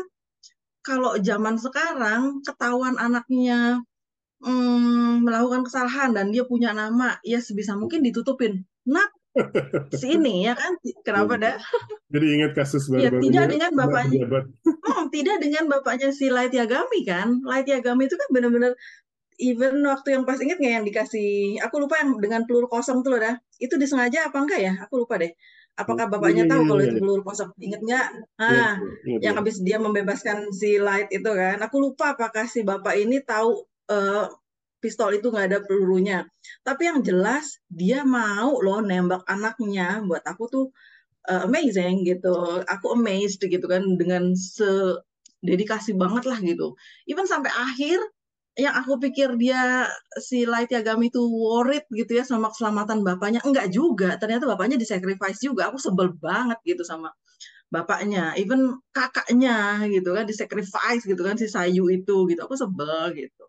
[0.86, 3.82] kalau zaman sekarang ketahuan anaknya
[4.42, 8.62] hmm, melakukan kesalahan dan dia punya nama, ya sebisa mungkin ditutupin.
[8.86, 9.10] Nak,
[10.00, 10.72] si ini ya kan,
[11.04, 11.56] kenapa dah?
[12.12, 14.20] Jadi ingat kasus Ya tidak baru-barunya dengan bapaknya,
[14.64, 17.42] hmm, tidak dengan bapaknya si Light Yagami kan.
[17.44, 18.72] Light Yagami itu kan benar-benar
[19.36, 23.16] even waktu yang pas inget nggak yang dikasih, aku lupa yang dengan peluru kosong tuh
[23.16, 23.36] loh dah.
[23.60, 24.72] Itu disengaja apa enggak ya?
[24.88, 25.32] Aku lupa deh.
[25.76, 26.88] Apakah Iya, bapaknya iya, tahu iya, kalau iya.
[26.88, 27.50] itu peluru kosong?
[27.60, 28.06] Ingat nggak?
[28.40, 28.80] Ah,
[29.20, 31.60] yang habis dia membebaskan si Light itu kan.
[31.60, 33.60] Aku lupa apakah si bapak ini tahu
[33.92, 34.24] eh,
[34.82, 36.26] pistol itu nggak ada pelurunya.
[36.66, 40.00] Tapi yang jelas dia mau loh nembak anaknya.
[40.04, 40.64] Buat aku tuh
[41.28, 42.62] eh, amazing gitu.
[42.66, 46.76] Aku amazed gitu kan dengan sededikasi banget lah gitu.
[47.10, 47.98] Even sampai akhir
[48.56, 49.84] yang aku pikir dia
[50.16, 53.40] si Light Yagami itu worried gitu ya sama keselamatan bapaknya.
[53.44, 54.16] Enggak juga.
[54.20, 55.68] Ternyata bapaknya disacrifice juga.
[55.70, 57.12] Aku sebel banget gitu sama
[57.66, 62.40] bapaknya, even kakaknya gitu kan disacrifice gitu kan si Sayu itu gitu.
[62.46, 63.45] Aku sebel gitu.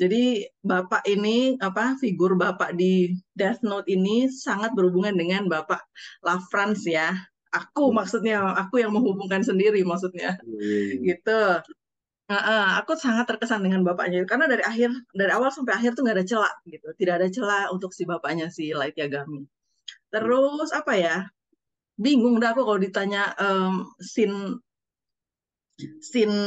[0.00, 5.84] Jadi bapak ini apa figur bapak di Death Note ini sangat berhubungan dengan bapak
[6.24, 7.12] Lafrance ya.
[7.52, 10.40] Aku maksudnya aku yang menghubungkan sendiri maksudnya.
[10.48, 11.04] Iya.
[11.04, 11.40] gitu.
[12.30, 14.24] Uh, aku sangat terkesan dengan bapaknya.
[14.24, 16.88] Karena dari akhir dari awal sampai akhir tuh nggak ada celah gitu.
[16.96, 19.44] Tidak ada celah untuk si bapaknya si Light Yagami.
[20.08, 21.28] Terus apa ya?
[22.00, 24.56] Bingung dah aku kalau ditanya um, scene
[26.00, 26.38] scene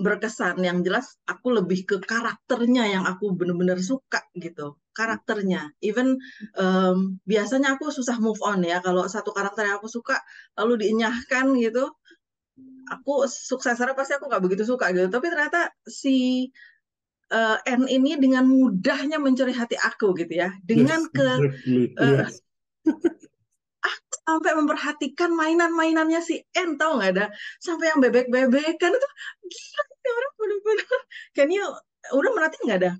[0.00, 6.20] berkesan yang jelas aku lebih ke karakternya yang aku bener-bener suka gitu karakternya even
[6.56, 10.20] um, biasanya aku susah move on ya kalau satu karakter yang aku suka
[10.60, 11.88] lalu dienyahkan gitu
[12.92, 16.48] aku suksesornya pasti aku nggak begitu suka gitu tapi ternyata si
[17.32, 21.84] uh, N ini dengan mudahnya mencuri hati aku gitu ya dengan Yes, ke exactly.
[21.96, 22.34] uh, Yes.
[23.82, 27.26] aku sampai memperhatikan mainan-mainannya si N tahu nggak ada?
[27.58, 29.08] Sampai yang bebek-bebekan itu
[29.50, 31.00] gila ini orang bener-bener.
[31.34, 31.66] Can you
[32.14, 32.92] udah merhatiin nggak ada?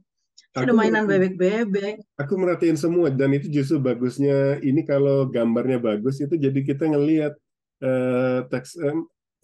[0.53, 1.95] Ada Aku mainan merhatiin, bebek-bebek.
[2.21, 7.33] Aku merhatiin semua dan itu justru bagusnya ini kalau gambarnya bagus itu jadi kita ngelihat
[7.81, 8.99] eh, teks eh,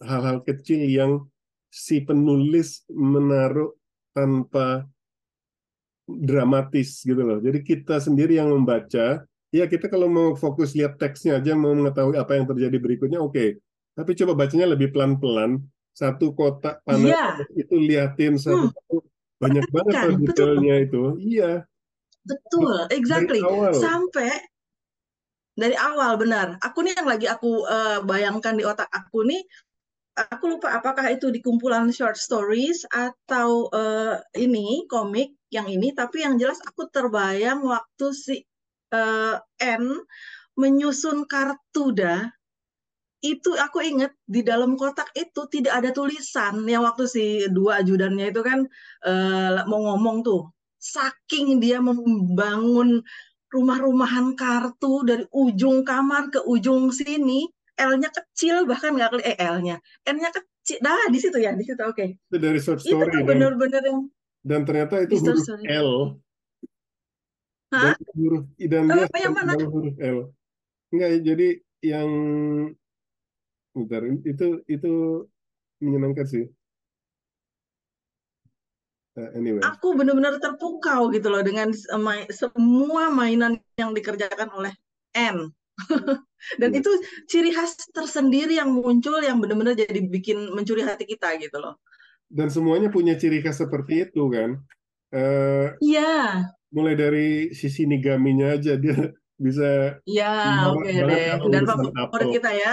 [0.05, 1.25] hal-hal kecil yang
[1.69, 3.73] si penulis menaruh
[4.13, 4.85] tanpa
[6.09, 7.37] dramatis gitu loh.
[7.37, 12.15] Jadi kita sendiri yang membaca, ya kita kalau mau fokus lihat teksnya aja mau mengetahui
[12.17, 13.59] apa yang terjadi berikutnya oke.
[13.97, 15.59] Tapi coba bacanya lebih pelan-pelan.
[15.91, 18.95] Satu kotak panel iya itu liatin hmm, satu-satu
[19.41, 21.03] banyak banget kan detailnya itu.
[21.19, 21.67] Iya,
[22.29, 23.73] betul dari exactly awal.
[23.73, 24.31] sampai
[25.57, 29.43] dari awal benar aku nih yang lagi aku eh, bayangkan di otak aku nih
[30.15, 36.23] aku lupa apakah itu di kumpulan short stories atau eh, ini komik yang ini tapi
[36.23, 38.35] yang jelas aku terbayang waktu si
[38.93, 39.83] eh, N
[40.59, 42.27] menyusun kartu dah
[43.19, 48.31] itu aku inget di dalam kotak itu tidak ada tulisan yang waktu si dua ajudannya
[48.31, 48.63] itu kan
[49.03, 50.47] eh, mau ngomong tuh.
[50.79, 53.03] Saking dia membangun
[53.51, 59.75] rumah-rumahan kartu dari ujung kamar ke ujung sini L-nya kecil bahkan nggak kelihatan eh L-nya.
[60.07, 62.05] N-nya kecil dah di situ ya di situ oke.
[62.31, 63.99] Itu dari short itu story tuh dan bener-bener yang
[64.39, 65.67] dan ternyata itu huruf story
[67.69, 70.17] Dan huruf dan Eh, dia apa yang mana tentang huruf L.
[70.89, 71.47] Enggak, jadi
[71.85, 72.09] yang
[73.77, 74.91] bentar itu itu
[75.79, 76.45] menyenangkan sih.
[79.19, 81.73] Uh, anyway, aku benar-benar terpukau gitu loh dengan
[82.31, 84.73] semua mainan yang dikerjakan oleh
[85.13, 85.51] N.
[86.61, 86.79] Dan ya.
[86.79, 86.91] itu
[87.27, 91.75] ciri khas tersendiri yang muncul yang benar-benar jadi bikin mencuri hati kita gitu loh.
[92.31, 94.55] Dan semuanya punya ciri khas seperti itu kan.
[95.09, 97.19] Eh, Iya, mulai dari
[97.61, 98.95] sisi nigaminya aja dia
[99.45, 99.63] bisa
[100.09, 100.23] iya,
[100.71, 101.27] oke banget deh.
[101.53, 102.69] Dan favorit kita ya,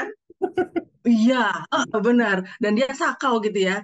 [1.08, 1.36] iya,
[1.74, 2.36] ah, benar.
[2.62, 3.74] Dan dia sakau gitu ya.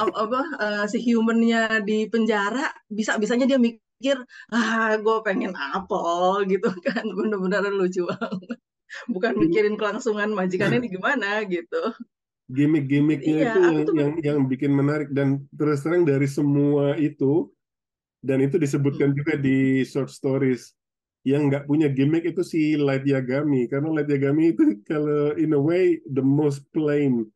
[0.00, 1.58] Ap- Apa eh, si humannya
[1.88, 2.58] di penjara
[2.98, 4.16] bisa-bisanya dia mikir,
[4.54, 8.58] ah, gue pengen apel gitu kan, bener-bener lucu banget.
[9.14, 11.76] Bukan mikirin kelangsungan majikannya ini gimana gitu.
[12.56, 17.48] Gimik-gimiknya Iya, itu yang tuh yang yang bikin menarik dan terus terang dari semua itu
[18.24, 20.72] dan itu disebutkan juga di short stories
[21.28, 25.60] yang nggak punya gimmick itu si Light Yagami karena Light Yagami itu kalau in a
[25.60, 27.28] way the most plain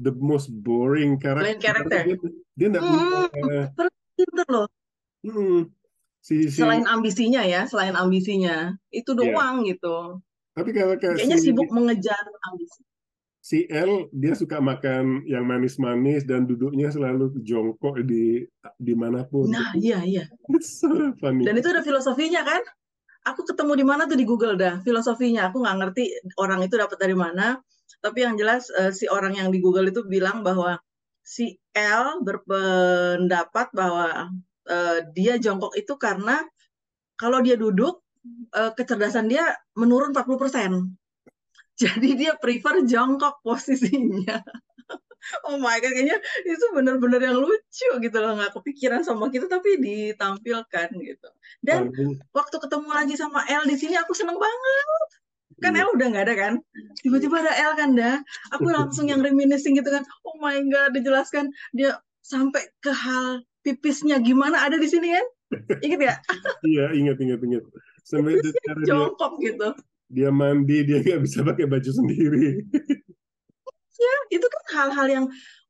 [0.00, 2.02] the most boring karakter karakter.
[2.08, 2.16] dia
[2.56, 4.66] dia nggak punya Hmm, terus pinter loh.
[5.24, 5.58] hmm,
[6.24, 10.20] si si Selain ambisinya ya, selain ambisinya, itu ya doang gitu.
[10.56, 12.80] tapi kalau kayak Kayaknya si sibuk mengejar ambisi.
[13.42, 18.46] Si L dia suka makan yang manis-manis dan duduknya selalu jongkok di
[18.78, 20.30] di mana pun Nah, iya, iya.
[20.62, 20.86] so
[21.18, 22.62] funny Dan itu ada filosofinya kan?
[23.26, 25.50] Aku ketemu di mana tuh di Google dah filosofinya.
[25.50, 26.04] Aku nggak ngerti
[26.38, 27.58] orang itu dapat dari mana.
[27.98, 30.78] Tapi yang jelas eh, si orang yang di Google itu bilang bahwa
[31.26, 34.30] si L berpendapat bahwa
[34.70, 36.46] eh, dia jongkok itu karena
[37.18, 38.06] kalau dia duduk
[38.54, 41.01] eh, kecerdasan dia menurun 40%.
[41.82, 44.38] Jadi dia prefer jongkok posisinya.
[45.46, 48.34] Oh my God, kayaknya itu benar-benar yang lucu gitu loh.
[48.34, 51.28] Nggak kepikiran sama kita, tapi ditampilkan gitu.
[51.62, 55.08] Dan paling waktu ketemu lagi sama L di sini, aku seneng banget.
[55.62, 56.54] Kan iya L udah nggak ada kan?
[57.06, 58.18] Tiba-tiba ada L kan dah.
[58.58, 60.02] Aku langsung yang reminiscing gitu kan.
[60.26, 61.54] Oh my God, dijelaskan.
[61.70, 65.26] Dia sampai ke hal pipisnya gimana ada di sini kan?
[65.86, 66.14] Ingat ya?
[66.70, 67.62] iya ingat ingat ingat
[68.02, 69.70] sampai dia jongkok gitu.
[70.12, 72.68] Dia mandi dia nggak bisa pakai baju sendiri
[74.02, 75.26] Ya, itu kan hal-hal yang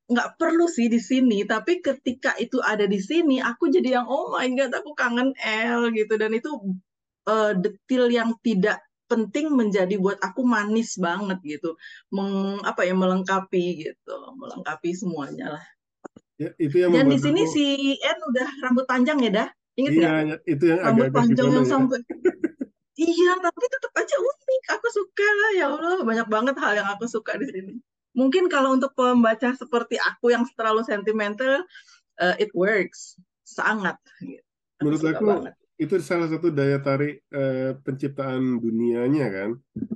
[0.09, 4.33] nggak perlu sih di sini, tapi ketika itu ada di sini, aku jadi yang oh
[4.37, 6.15] my God, aku kangen L gitu.
[6.17, 6.51] Dan itu
[7.29, 11.77] eh, detil yang tidak penting menjadi buat aku manis banget gitu.
[12.09, 15.65] Meng, apa ya melengkapi gitu, melengkapi semuanya lah.
[16.41, 17.65] ya, itu yang Dan di sini aku si
[18.01, 20.41] N udah rambut panjang ya dah, inget iya nggak?
[20.49, 22.01] itu yang Rambut agak-agak panjang yang ya sampai
[23.03, 24.63] Iya, tapi tetap aja unik.
[24.79, 25.29] Aku suka
[25.59, 27.75] ya Allah, banyak banget hal yang aku suka di sini.
[28.15, 31.65] Mungkin kalau untuk pembaca seperti aku yang terlalu sentimental,
[32.21, 33.97] uh, it works sangat.
[34.21, 34.45] Gitu.
[34.83, 35.55] Menurut aku banget.
[35.81, 39.51] itu salah satu daya tarik uh, penciptaan dunianya kan.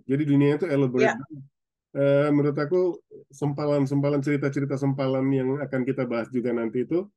[0.08, 1.14] Jadi dunia itu elaborate.
[1.14, 1.18] Yeah.
[1.20, 1.40] Ya.
[1.96, 3.00] Uh, menurut aku
[3.32, 7.08] sempalan-sempalan cerita-cerita sempalan yang akan kita bahas juga nanti itu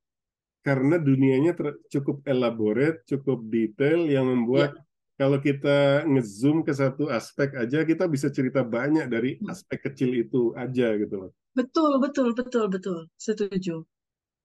[0.64, 1.56] karena dunianya
[1.92, 4.88] cukup elaborate, cukup detail yang membuat yeah
[5.20, 9.51] kalau kita ngezoom ke satu aspek aja kita bisa cerita banyak dari hmm.
[9.51, 11.32] aspek kecil itu aja gitu loh.
[11.51, 12.99] Betul, betul, betul, betul.
[13.20, 13.84] Setuju.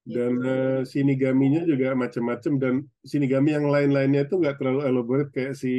[0.05, 2.75] Dan uh, sinigaminya juga macam-macam dan
[3.07, 5.75] sinigami yang lain-lainnya itu nggak terlalu elaborate kayak si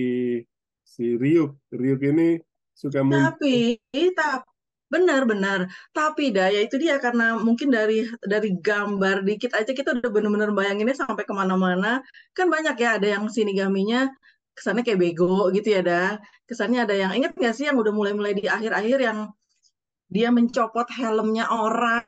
[0.87, 1.59] si Ryuk.
[1.75, 2.39] Ryuk ini
[2.71, 3.75] suka Tapi,
[4.15, 4.47] tapi
[4.87, 5.67] benar-benar.
[5.91, 10.55] Tapi dah ya itu dia karena mungkin dari dari gambar dikit aja kita udah benar-benar
[10.55, 11.99] bayanginnya sampai ke mana-mana.
[12.31, 14.07] Kan banyak ya ada yang sinigaminya
[14.55, 16.09] kesannya kayak bego gitu ya dah.
[16.47, 19.19] Kesannya ada yang inget nggak sih yang udah mulai-mulai di akhir-akhir yang
[20.09, 22.05] dia mencopot helmnya orang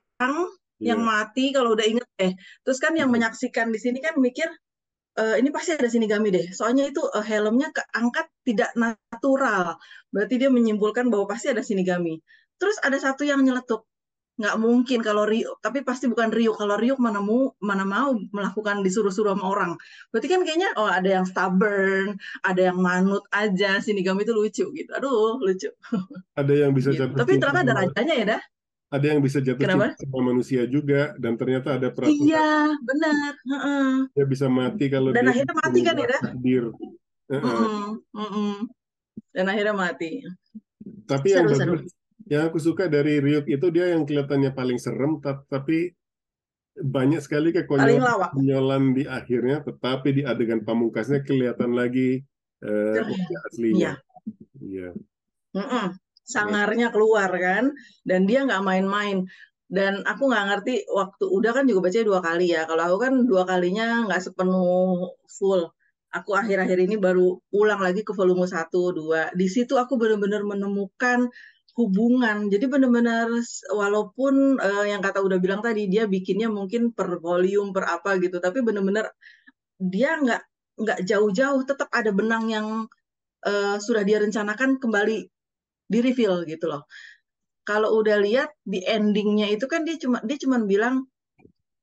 [0.80, 0.94] yeah.
[0.94, 4.46] yang mati kalau udah inget eh terus kan yang menyaksikan di sini kan mikir
[5.18, 6.48] e, ini pasti ada sinigami deh.
[6.54, 9.76] Soalnya itu uh, helmnya keangkat tidak natural.
[10.14, 12.22] Berarti dia menyimpulkan bahwa pasti ada sinigami.
[12.62, 13.86] Terus ada satu yang nyeletuk
[14.38, 18.86] nggak mungkin kalau Rio tapi pasti bukan Rio kalau Rio mana mau mana mau melakukan
[18.86, 19.72] disuruh-suruh sama orang
[20.14, 24.92] berarti kan kayaknya oh ada yang stubborn ada yang manut aja Shinigami itu lucu gitu
[24.94, 25.74] aduh lucu
[26.40, 27.10] ada yang bisa gitu.
[27.10, 28.42] jatuh tapi ternyata ada rajanya ya dah
[28.88, 29.98] ada yang bisa jatuh Kenapa?
[30.00, 33.92] sama manusia juga dan ternyata ada peraturan iya benar uh-uh.
[34.14, 37.90] dia bisa mati kalau dan dia akhirnya mati kan ya dah uh-uh.
[38.14, 38.56] uh-uh.
[39.34, 40.22] dan akhirnya mati
[41.10, 41.97] tapi seru, yang bagus seru
[42.28, 45.96] yang aku suka dari Ryuk itu dia yang kelihatannya paling serem tapi
[46.78, 52.22] banyak sekali kekonyolan di akhirnya tetapi di adegan pamungkasnya kelihatan lagi
[52.62, 53.02] uh,
[53.50, 53.98] aslinya.
[54.62, 54.94] Iya.
[55.54, 55.90] Yeah.
[56.28, 57.74] Sangarnya keluar kan?
[58.06, 59.26] Dan dia nggak main-main.
[59.68, 62.70] Dan aku nggak ngerti waktu udah kan juga baca dua kali ya.
[62.70, 65.74] Kalau aku kan dua kalinya nggak sepenuh full.
[66.14, 71.28] Aku akhir-akhir ini baru ulang lagi ke volume 1, 2 di situ aku benar-benar menemukan
[71.78, 72.50] hubungan.
[72.50, 73.30] Jadi benar-benar
[73.70, 78.42] walaupun uh, yang kata udah bilang tadi dia bikinnya mungkin per volume per apa gitu,
[78.42, 79.14] tapi benar-benar
[79.78, 80.42] dia nggak
[80.78, 82.68] nggak jauh-jauh, tetap ada benang yang
[83.46, 85.30] uh, sudah dia rencanakan kembali
[85.88, 86.90] di reveal gitu loh.
[87.62, 91.06] Kalau udah lihat di endingnya itu kan dia cuma dia cuma bilang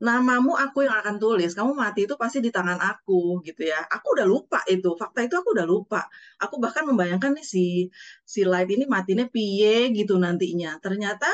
[0.05, 1.57] namamu aku yang akan tulis.
[1.57, 3.81] Kamu mati itu pasti di tangan aku gitu ya.
[3.89, 4.93] Aku udah lupa itu.
[5.01, 6.05] Fakta itu aku udah lupa.
[6.45, 7.89] Aku bahkan membayangkan nih si
[8.21, 10.77] si Light ini matinya piye gitu nantinya.
[10.85, 11.27] Ternyata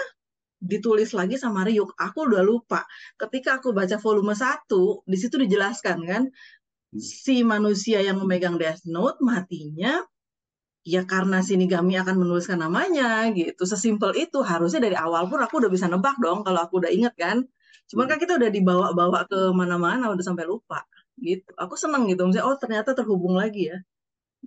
[0.63, 1.99] ditulis lagi sama Ryuk.
[1.99, 2.87] Aku udah lupa.
[3.19, 4.71] Ketika aku baca volume 1,
[5.11, 6.23] di situ dijelaskan kan
[6.95, 10.03] si manusia yang memegang Death Note matinya
[10.87, 13.67] ya karena Shinigami akan menuliskan namanya gitu.
[13.67, 14.39] Sesimpel itu.
[14.47, 17.43] Harusnya dari awal pun aku udah bisa nebak dong kalau aku udah inget kan
[17.91, 20.87] Cuman kan kita udah dibawa-bawa ke mana-mana udah sampai lupa
[21.19, 21.51] gitu.
[21.59, 23.79] Aku seneng gitu, misalnya oh ternyata terhubung lagi ya.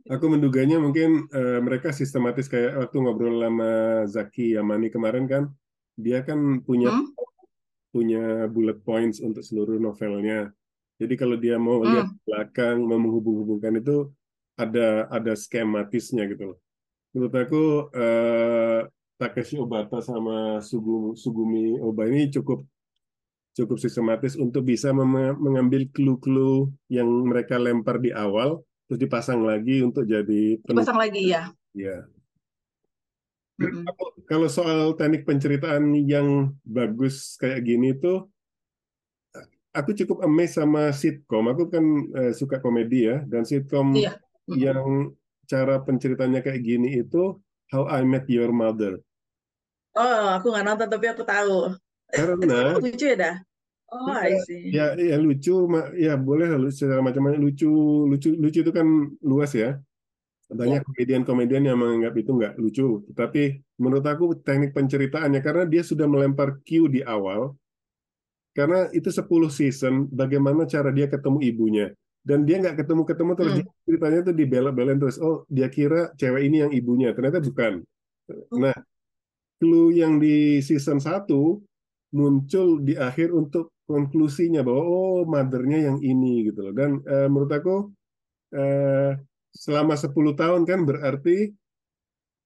[0.10, 3.72] Aku menduganya mungkin uh, mereka sistematis kayak waktu ngobrol sama
[4.10, 5.44] Zaki Yamani kemarin kan,
[5.94, 7.14] dia kan punya hmm?
[7.94, 10.50] punya bullet points untuk seluruh novelnya.
[10.98, 11.90] Jadi kalau dia mau hmm.
[11.94, 14.10] lihat belakang, mau menghubung-hubungkan itu
[14.58, 16.60] ada ada skematisnya gitu loh.
[17.14, 17.64] Menurut aku
[17.94, 18.90] uh,
[19.22, 22.66] Takeshi Obata sama Sugumi, Sugumi Oba ini cukup
[23.54, 30.06] cukup sistematis untuk bisa mengambil clue-clue yang mereka lempar di awal terus dipasang lagi untuk
[30.10, 31.54] jadi dipasang lagi ya.
[31.74, 32.06] Ya.
[33.62, 33.86] Mm-hmm.
[34.26, 38.28] Kalau soal teknik penceritaan yang bagus kayak gini tuh
[39.74, 41.50] aku cukup amazed sama sitcom.
[41.54, 44.18] Aku kan uh, suka komedi ya dan sitcom iya.
[44.50, 44.58] mm-hmm.
[44.58, 44.82] yang
[45.46, 47.38] cara penceritanya kayak gini itu
[47.70, 49.02] How I Met Your Mother.
[49.94, 51.78] Oh, aku nggak nonton tapi aku tahu.
[52.14, 53.36] Karena lucu ya dah.
[53.94, 54.74] Oh, I see.
[54.74, 57.70] Ya, ya lucu, ya boleh secara macam-macam lucu,
[58.10, 58.86] lucu, lucu itu kan
[59.22, 59.78] luas ya.
[60.50, 60.86] Banyak ya.
[60.86, 66.62] komedian-komedian yang menganggap itu nggak lucu, tapi menurut aku teknik penceritaannya karena dia sudah melempar
[66.62, 67.58] cue di awal,
[68.54, 71.88] karena itu 10 season, bagaimana cara dia ketemu ibunya,
[72.22, 73.70] dan dia nggak ketemu-ketemu terus hmm.
[73.88, 77.82] ceritanya itu dibela-belain terus, oh dia kira cewek ini yang ibunya, ternyata bukan.
[78.30, 78.62] Oh.
[78.62, 78.78] Nah,
[79.58, 81.34] clue yang di season 1
[82.14, 86.74] muncul di akhir untuk konklusinya bahwa oh mothernya yang ini gitu loh.
[86.74, 87.76] Dan uh, menurut aku
[88.56, 89.12] uh,
[89.54, 91.52] selama 10 tahun kan berarti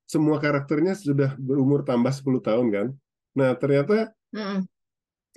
[0.08, 2.88] semua karakternya sudah berumur tambah 10 tahun kan.
[3.38, 4.68] Nah ternyata mm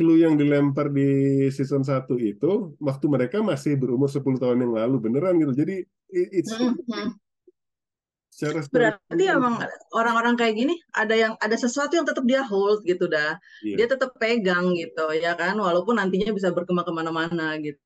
[0.01, 4.97] clue yang dilempar di season 1 itu waktu mereka masih berumur 10 tahun yang lalu
[4.97, 5.53] beneran gitu.
[5.53, 7.13] Jadi it's mm -hmm.
[8.31, 9.55] Secara Berarti spiritual emang
[9.93, 13.37] orang-orang kayak gini ada yang ada sesuatu yang tetap dia hold gitu dah.
[13.67, 17.81] iya Dia tetap pegang gitu ya kan, walaupun nantinya bisa berkembang ke mana-mana gitu.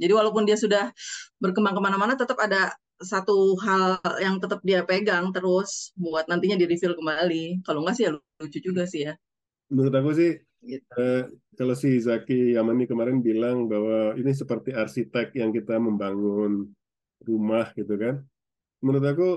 [0.00, 0.90] Jadi walaupun dia sudah
[1.40, 6.64] berkembang ke mana-mana, tetap ada satu hal yang tetap dia pegang terus buat nantinya di
[6.64, 7.60] reveal kembali.
[7.64, 9.14] Kalau enggak sih ya lucu juga sih ya.
[9.70, 10.30] menurut aku sih
[10.66, 10.82] Gitu.
[10.98, 11.22] eh,
[11.54, 16.74] kalau si Zaki Yamani kemarin bilang bahwa ini seperti arsitek yang kita membangun
[17.22, 18.24] rumah gitu kan
[18.82, 19.28] menurut aku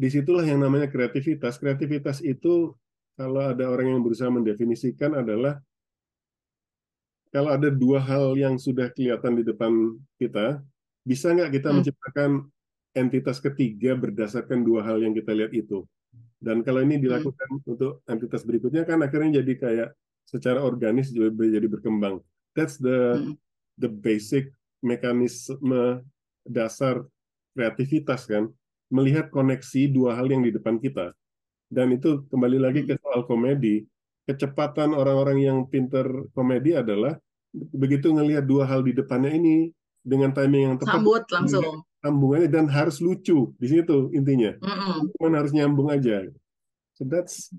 [0.00, 2.72] di situlah yang namanya kreativitas kreativitas itu
[3.20, 5.60] kalau ada orang yang berusaha mendefinisikan adalah
[7.28, 9.72] kalau ada dua hal yang sudah kelihatan di depan
[10.16, 10.64] kita
[11.04, 11.76] bisa nggak kita Hmm.
[11.80, 12.30] menciptakan
[12.96, 15.84] entitas ketiga berdasarkan dua hal yang kita lihat itu
[16.40, 17.04] dan kalau ini Hmm.
[17.04, 19.88] dilakukan untuk entitas berikutnya kan akhirnya jadi kayak
[20.24, 22.22] secara organis jadi berkembang.
[22.56, 23.34] That's the Hmm.
[23.76, 26.00] the basic mekanisme
[26.46, 27.04] dasar
[27.52, 28.48] kreativitas kan,
[28.90, 31.14] melihat koneksi dua hal yang di depan kita.
[31.70, 33.86] Dan itu kembali lagi ke soal komedi.
[34.26, 37.16] Kecepatan orang-orang yang pinter komedi adalah
[37.54, 39.70] begitu ngelihat dua hal di depannya ini
[40.02, 41.82] dengan timing yang tepat, Sambut langsung.
[42.00, 44.56] sambungannya dan harus lucu di situ intinya.
[44.58, 45.12] Mm-mm.
[45.18, 46.26] Cuman harus nyambung aja.
[46.96, 47.52] So that's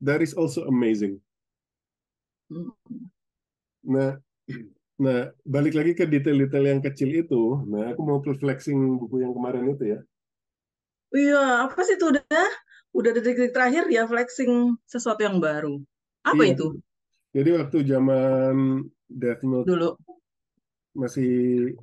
[0.00, 1.20] that is also amazing.
[2.50, 2.72] Hmm.
[3.84, 4.20] Nah,
[5.00, 7.62] nah balik lagi ke detail-detail yang kecil itu.
[7.68, 10.00] Nah, aku mau flexing buku yang kemarin itu ya.
[11.10, 12.22] Iya, apa sih itu udah
[12.94, 15.82] udah detik-detik terakhir ya flexing sesuatu yang baru.
[16.22, 16.54] Apa Iya.
[16.54, 16.66] itu
[17.30, 18.54] Jadi waktu zaman
[19.06, 19.94] Death Note dulu?
[20.90, 21.30] masih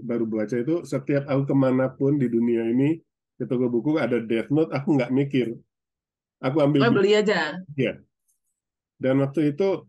[0.04, 3.00] baru baca itu, setiap aku ke mana pun di dunia ini
[3.40, 5.48] ke toko buku ada Death Note, aku nggak mikir.
[6.44, 7.58] Aku ambil Oh, beli aja.
[9.00, 9.88] Dan waktu itu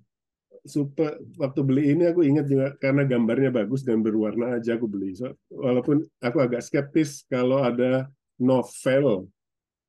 [0.68, 5.16] super waktu beli ini aku ingat juga karena gambarnya bagus dan berwarna aja aku beli.
[5.18, 8.06] So, walaupun aku agak skeptis kalau ada
[8.38, 9.26] novel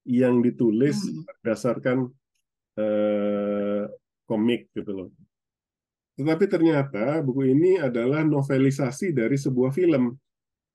[0.06, 1.24] yang ditulis Hmm.
[1.26, 1.98] berdasarkan
[2.80, 3.84] eh,
[4.26, 5.10] komik gitu loh.
[6.16, 10.16] Tetapi ternyata buku ini adalah novelisasi dari sebuah film.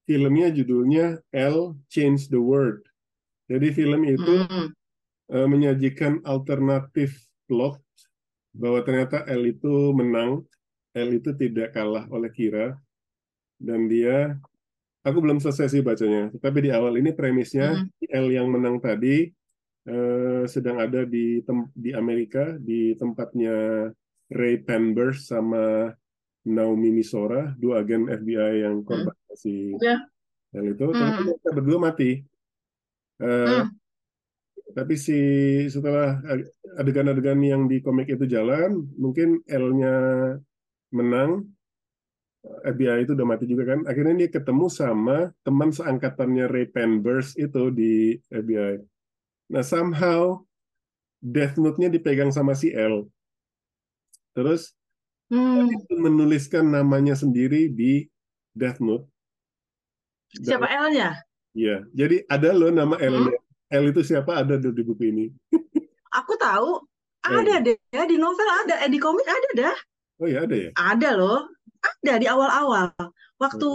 [0.04, 2.84] Filmnya judulnya L Change the World.
[3.48, 4.68] Jadi film itu Hmm.
[5.32, 7.16] eh, menyajikan alternatif
[7.48, 7.80] plot
[8.52, 10.44] bahwa ternyata L itu menang,
[10.92, 12.76] L itu tidak kalah oleh Kira,
[13.56, 14.36] dan dia,
[15.04, 17.88] aku belum selesai sih bacanya, tapi di awal ini premisnya Hmm.
[18.08, 19.28] L yang menang tadi
[19.84, 21.44] eh, sedang ada di
[21.76, 23.88] di Amerika di tempatnya
[24.32, 25.92] Ray Penberth sama
[26.48, 30.00] Naomi Misora, dua agen FBI yang korban si Ya.
[30.56, 30.96] L itu, Hmm.
[30.96, 32.10] ternyata mereka berdua mati.
[33.20, 33.68] Eh, Hmm.
[34.74, 35.18] tapi si
[35.70, 36.18] setelah
[36.80, 39.94] adegan-adegan yang di komik itu jalan, mungkin L-nya
[40.90, 41.53] menang,
[42.44, 43.88] FBI itu udah mati juga kan.
[43.88, 48.84] Akhirnya dia ketemu sama teman seangkatannya Ray Penberth itu di FBI.
[49.48, 50.44] Nah, somehow
[51.18, 53.08] Death Note-nya dipegang sama si L.
[54.32, 54.76] Terus
[55.32, 55.72] Hmm.
[55.72, 58.04] itu menuliskan namanya sendiri di
[58.52, 59.08] Death Note.
[60.36, 61.16] Dan- Siapa L-nya?
[61.54, 63.08] Iya, jadi ada loh nama Hmm.
[63.08, 63.38] L-nya.
[63.72, 65.26] L itu siapa ada di buku ini.
[66.20, 66.82] Aku tahu.
[67.24, 67.40] Oh.
[67.40, 69.76] Ada deh, di novel ada, eh di komik ada dah.
[70.20, 70.70] Oh ya ada ya.
[70.76, 71.48] Ada loh.
[71.84, 72.96] Ada di awal-awal.
[73.36, 73.68] Waktu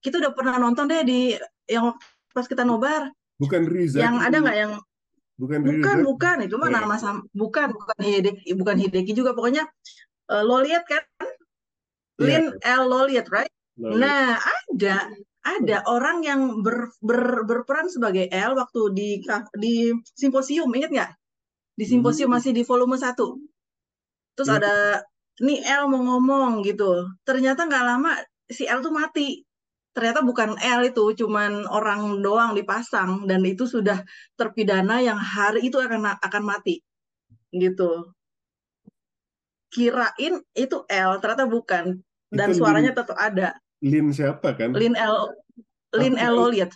[0.00, 1.20] kita udah pernah nonton deh di
[1.68, 1.92] yang
[2.32, 3.12] pas kita nobar.
[3.36, 4.00] Bukan Rizaki.
[4.02, 4.72] Yang ada nggak yang
[5.38, 6.76] Bukan bukan bukan itu mah Oh, ya.
[6.82, 9.70] nama sam bukan bukan Hideki bukan Hideki juga pokoknya
[10.34, 10.98] eh, lo lihat kan
[12.18, 12.42] Iya.
[12.42, 13.46] Lin L lo lihat right?
[13.78, 15.06] Loh, Nah, ada
[15.46, 19.08] ada orang yang ber, ber- berperan sebagai L waktu di
[19.54, 21.10] di simposium, ingat nggak?
[21.78, 22.42] Di simposium Hmm.
[22.42, 23.38] masih di volume 1.
[24.34, 24.58] Terus Iya.
[24.58, 24.74] ada
[25.42, 27.06] nih L mau ngomong gitu.
[27.22, 28.12] Ternyata nggak lama
[28.48, 29.42] si L tuh mati.
[29.94, 33.98] Ternyata bukan L itu, cuman orang doang dipasang dan itu sudah
[34.38, 36.78] terpidana yang hari itu akan akan mati.
[37.50, 38.14] Gitu.
[39.74, 41.98] Kirain itu L, ternyata bukan.
[42.28, 43.58] Dan Itu suaranya tetap ada.
[43.82, 44.74] Lin siapa kan?
[44.74, 45.32] Lin L
[45.96, 46.72] Lin Aku L Loliet.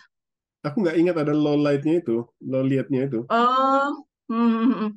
[0.63, 3.27] Aku nggak ingat ada lowlight-nya itu, lowlight-nya itu.
[3.27, 3.91] Oh,
[4.31, 4.91] hmm, hmm, hmm.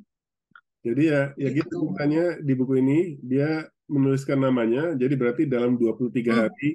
[0.87, 1.87] Jadi ya, ya gitu Gitu.
[1.91, 4.95] makanya di buku ini dia menuliskan namanya.
[4.95, 6.41] Jadi berarti dalam 23 Hmm.
[6.47, 6.69] hari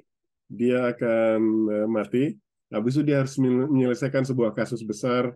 [0.49, 1.39] dia akan
[1.73, 2.23] eh, mati.
[2.69, 5.33] Habis itu dia harus men- menyelesaikan sebuah kasus besar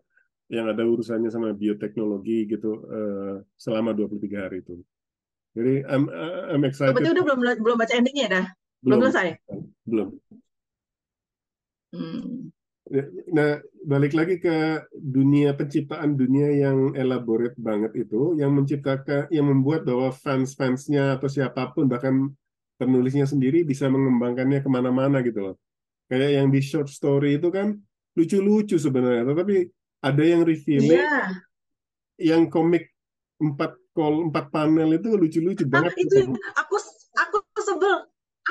[0.48, 4.78] yang ada urusannya sama bioteknologi gitu eh, selama 23 hari itu.
[5.58, 6.06] Jadi I'm
[6.54, 6.94] I'm Oh, excited.
[6.94, 8.46] berarti udah belum belum baca endingnya dah?
[8.86, 9.28] Belum selesai?
[9.90, 10.08] Belum.
[11.94, 12.52] Hmm.
[13.36, 19.84] Nah, balik lagi ke dunia penciptaan dunia yang elaborate banget itu, yang menciptakan, yang membuat
[19.84, 22.32] bahwa fans-fansnya atau siapa pun, bahkan
[22.80, 25.56] penulisnya sendiri bisa mengembangkannya ke mana-mana gitu loh.
[26.08, 27.76] Kayak yang di short story itu kan
[28.16, 29.68] lucu-lucu sebenarnya, tetapi
[30.00, 31.22] ada yang revealing Iya.
[32.18, 32.88] yang komik
[33.38, 35.94] empat kol empat panel itu lucu-lucu banget.
[36.00, 36.76] itu aku
[37.18, 37.98] aku sebel.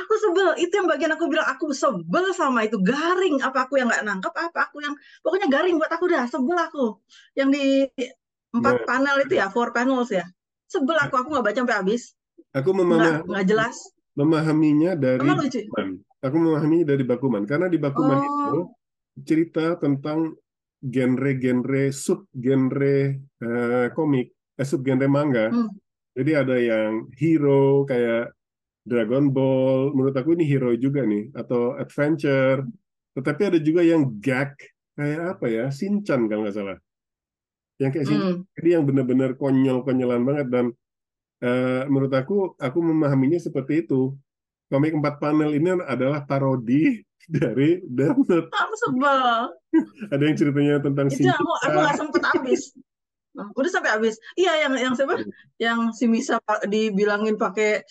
[0.05, 0.49] Aku sebel.
[0.61, 3.41] Itu yang bagian aku bilang aku sebel sama itu garing.
[3.41, 4.33] Apa aku yang nggak nangkep?
[4.35, 4.93] Apa aku yang
[5.25, 6.25] pokoknya garing buat aku dah.
[6.29, 7.01] Sebel aku.
[7.33, 7.65] Yang di
[8.57, 8.85] empat Nah.
[8.89, 10.25] panel itu ya, four panels ya.
[10.69, 11.15] Sebel aku.
[11.21, 12.03] Aku nggak baca sampai habis.
[12.53, 13.77] Aku memahami, nggak jelas.
[14.17, 15.21] memahaminya dari.
[15.29, 15.89] Bakuman.
[16.25, 18.73] Aku memahaminya dari Bakuman karena di Bakuman itu Oh,
[19.25, 20.33] cerita tentang
[20.81, 25.49] genre-genre sub-genre eh, komik, eh, sub-genre manga.
[25.53, 25.69] hmm.
[26.17, 28.33] Jadi ada yang hero kayak
[28.87, 32.63] Dragon Ball, menurut aku ini hero juga nih, atau adventure.
[33.19, 34.55] Tetapi ada juga yang gag
[34.95, 36.79] kayak apa ya, Shinchan kalau nggak salah.
[37.83, 38.37] Yang kayak Hmm.
[38.57, 40.67] jadi yang benar-benar konyol-konyolan banget dan
[41.45, 44.17] eh, menurut aku, aku memahaminya seperti itu.
[44.73, 48.49] Komik empat panel ini adalah parodi dari Death Note.
[48.55, 49.21] Aku sebel.
[50.15, 52.63] Ada yang ceritanya tentang Itu aku aku nggak sempet habis.
[53.37, 54.17] Udah sampai habis.
[54.33, 55.21] Iya, yang yang siapa?
[55.61, 57.85] Yang si Misa dibilangin pakai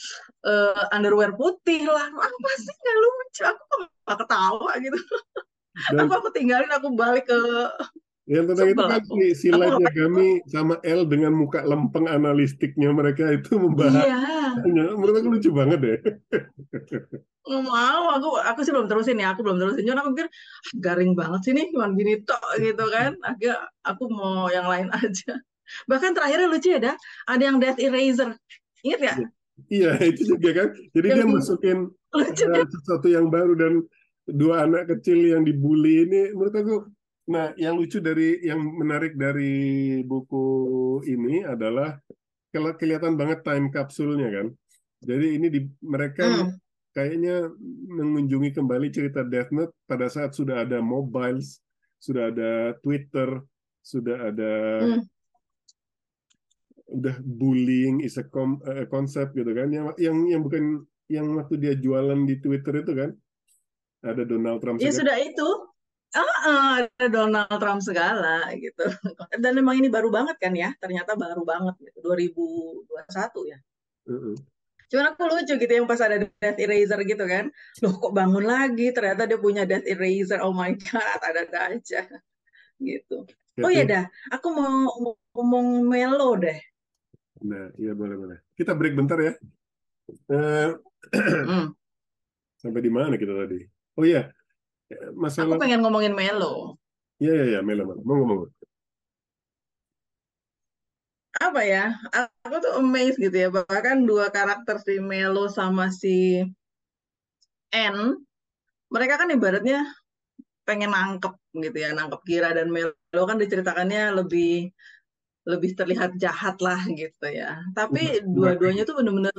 [0.46, 2.08] eh, underwear putih lah.
[2.10, 3.42] Apa sih nggak lucu?
[3.50, 5.00] Aku kok nggak ketawa gitu.
[5.92, 7.40] Dan Aku aku tinggalin, aku balik ke
[8.26, 9.86] yang tentang itu kan si, si ngapain?
[9.86, 14.02] Yagami sama L dengan muka lempeng analistiknya mereka itu membahas.
[14.02, 15.98] Iya, Menurut aku lucu banget deh.
[17.46, 18.04] mau.
[18.18, 19.38] Aku aku sih belum terusin ya.
[19.38, 19.86] Aku belum terusin.
[19.86, 23.14] Cuman aku pikir "Ah, garing banget sih nih, cuman gini tok gitu kan.
[23.22, 25.38] Agak aku mau yang lain aja.
[25.86, 26.96] Bahkan terakhirnya lucu ya, dah.
[27.30, 28.34] Ada yang Death Eraser.
[28.82, 29.14] Ingat ya?
[29.72, 30.68] Iya, itu juga kan.
[30.92, 32.68] Jadi dia masukin kan?
[32.68, 33.74] sesuatu yang baru dan
[34.26, 36.76] dua anak kecil yang dibully ini menurut aku
[37.26, 40.46] nah yang lucu dari yang menarik dari buku
[41.10, 41.98] ini adalah
[42.54, 44.48] kelihatan banget time kapsulnya kan.
[45.04, 46.56] Jadi ini di, mereka Hmm.
[46.96, 47.52] kayaknya
[47.92, 51.60] mengunjungi kembali cerita Death Note pada saat sudah ada mobiles,
[52.00, 53.44] sudah ada Twitter,
[53.84, 54.54] sudah ada
[54.86, 55.02] Hmm.
[56.86, 59.74] Udah bullying is a com- a concept gitu kan.
[59.74, 63.12] Yang yang yang bukan yang waktu dia jualan di Twitter itu kan
[64.06, 65.00] ada Donald Trump Ya segala.
[65.02, 65.50] sudah itu.
[66.16, 68.86] Ah, ada Donald Trump segala gitu.
[69.42, 70.72] Dan memang ini baru banget kan ya.
[70.80, 72.00] Ternyata baru banget gitu.
[72.06, 73.60] 2021 ya.
[74.08, 74.36] Heeh.
[74.86, 77.50] Cuman aku lucu gitu yang pas ada Death Eraser gitu kan.
[77.84, 78.94] Loh kok bangun lagi?
[78.94, 80.40] Ternyata dia punya Death Eraser.
[80.46, 82.06] Oh my God, ada-ada aja.
[82.80, 83.26] Gitu.
[83.64, 84.04] Oh iya dah,
[84.36, 84.84] aku mau
[85.32, 86.60] ngomong Melo deh.
[87.46, 88.38] Nah, iya boleh boleh.
[88.58, 89.34] Kita break bentar ya.
[91.46, 91.70] Hmm.
[92.58, 93.62] sampai di mana kita tadi?
[93.94, 94.26] Oh iya,
[94.90, 95.62] Aku masalah.
[95.62, 96.82] pengen ngomongin Melo.
[97.22, 98.02] Iya iya iya, Mela Mela.
[98.02, 98.50] Mau ngomong.
[101.38, 101.94] Apa ya?
[102.42, 103.50] Aku tuh amazed gitu ya.
[103.54, 106.42] Bahkan dua karakter si Melo sama si
[107.76, 107.98] N,
[108.90, 109.84] mereka kan ibaratnya
[110.66, 114.74] pengen nangkep gitu ya, nangkep Kira dan Melo kan diceritakannya lebih
[115.46, 117.62] lebih terlihat jahat lah gitu ya.
[117.78, 118.34] Tapi Urakan.
[118.36, 119.36] dua-duanya tuh bener-bener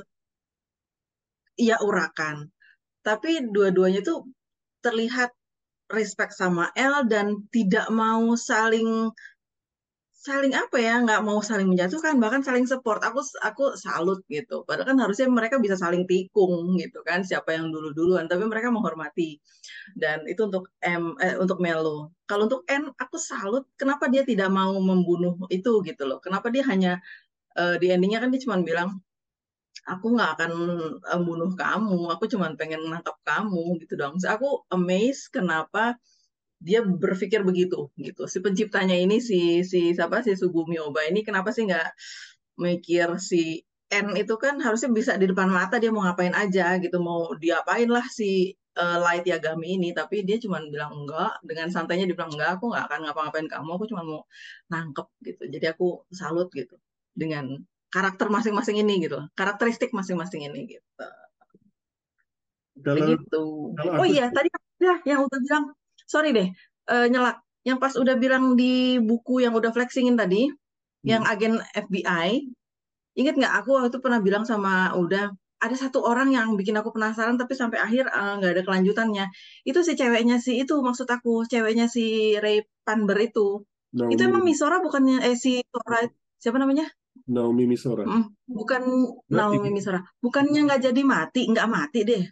[1.58, 2.48] iya urakan.
[3.02, 4.26] Tapi dua-duanya tuh
[4.82, 5.30] terlihat
[5.90, 9.10] respect sama L dan tidak mau saling
[10.27, 13.01] saling apa ya nggak mau saling menjatuhkan bahkan saling support.
[13.09, 14.66] Aku aku salut gitu.
[14.66, 18.69] Padahal kan harusnya mereka bisa saling tikung gitu kan siapa yang dulu duluan tapi mereka
[18.74, 19.39] menghormati.
[19.94, 22.11] Dan itu untuk M eh, untuk Melo.
[22.31, 26.19] Kalau untuk N aku salut kenapa dia tidak mau membunuh itu gitu loh.
[26.19, 26.93] Kenapa dia hanya
[27.59, 28.98] eh, di endingnya kan dia cuma bilang
[29.86, 30.53] aku nggak akan
[31.12, 31.98] eh, bunuh kamu.
[32.19, 34.19] Aku cuma pengen menangkap kamu gitu dong.
[34.23, 35.94] So, aku amazed kenapa
[36.60, 38.24] dia berpikir begitu gitu.
[38.28, 41.88] Si penciptanya ini si si siapa si Sugumi Oba ini kenapa sih nggak
[42.60, 46.98] mikir si N itu kan harusnya bisa di depan mata dia mau ngapain aja gitu.
[46.98, 51.38] Mau diapain lah si eh, Light Yagami ini tapi dia cuma bilang enggak.
[51.46, 54.20] Dengan santainya dia bilang enggak aku nggak akan ngapa-ngapain kamu aku cuma mau
[54.72, 55.42] nangkep gitu.
[55.54, 56.74] Jadi aku salut gitu
[57.14, 57.62] dengan
[57.94, 59.22] karakter masing-masing ini gitu.
[59.38, 60.88] Karakteristik masing-masing ini gitu.
[62.84, 63.42] Kalau begitu.
[63.72, 65.64] kalau oh iya tadi ya yang udah bilang
[66.06, 66.48] sorry deh
[66.92, 67.36] eh, nyelak.
[67.66, 70.46] Yang pas udah bilang di buku yang udah flexingin tadi
[71.10, 71.32] yang Hmm.
[71.32, 72.30] agen FBI
[73.16, 75.32] inget nggak aku waktu itu pernah bilang sama udah
[75.64, 79.24] ada satu orang yang bikin aku penasaran tapi sampai akhir eh, nggak ada kelanjutannya.
[79.68, 83.64] Itu si ceweknya si itu maksud aku ceweknya si Ray Panber itu.
[84.12, 84.48] Itu emang Naomi.
[84.48, 85.98] Misora bukannya eh si Sora
[86.42, 86.86] siapa namanya?
[87.34, 88.04] Naomi Misora.
[88.06, 88.24] Mm,
[88.58, 88.82] bukan
[89.28, 89.56] mati.
[89.56, 90.00] Naomi Misora.
[90.24, 91.40] Bukannya nggak jadi mati?
[91.50, 92.22] Nggak mati deh.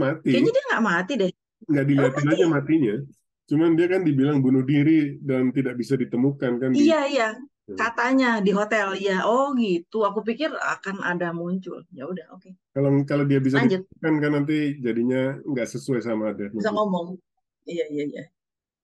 [0.00, 0.28] Mati.
[0.30, 1.30] Kayaknya dia nggak mati deh
[1.68, 2.94] nggak dilihatin aja matinya.
[3.50, 7.28] Cuman dia kan dibilang bunuh diri dan tidak bisa ditemukan kan di iya iya.
[7.72, 8.98] Katanya di hotel.
[8.98, 10.02] Ya oh gitu.
[10.06, 11.82] Aku pikir akan ada muncul.
[11.94, 12.54] Ya udah oke.
[12.74, 13.84] Kalau kalau dia bisa lanjut.
[13.86, 17.18] ditemukan kan nanti jadinya nggak sesuai sama Death bisa ngomong.
[17.66, 18.24] Iya iya iya.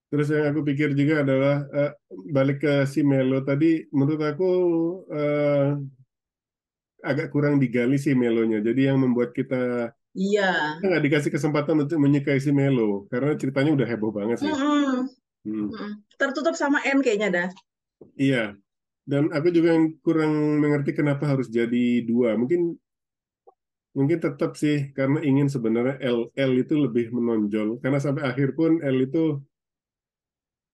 [0.09, 1.93] Terus yang aku pikir juga adalah uh,
[2.33, 4.51] balik ke si Melo tadi, menurut aku
[5.13, 5.77] uh,
[7.05, 8.65] agak kurang digali si Melonya.
[8.65, 10.81] Jadi yang membuat kita Iya.
[10.81, 14.51] nggak dikasih kesempatan untuk menyukai si Melo karena ceritanya udah heboh banget sih.
[14.51, 14.97] Mm -mm.
[15.49, 16.03] Hmm.
[16.19, 17.49] Tertutup sama N kayaknya dah.
[18.19, 18.59] Iya.
[19.09, 22.37] Dan aku juga yang kurang mengerti kenapa harus jadi dua.
[22.37, 22.77] Mungkin
[23.97, 28.79] mungkin tetap sih karena ingin sebenarnya L L itu lebih menonjol karena sampai akhir pun
[28.85, 29.41] L itu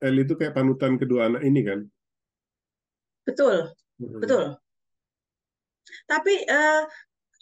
[0.03, 1.81] L itu kayak panutan kedua anak ini kan.
[3.23, 3.71] Betul.
[4.03, 4.19] Hmm.
[4.19, 4.45] Betul.
[6.11, 6.83] Tapi uh,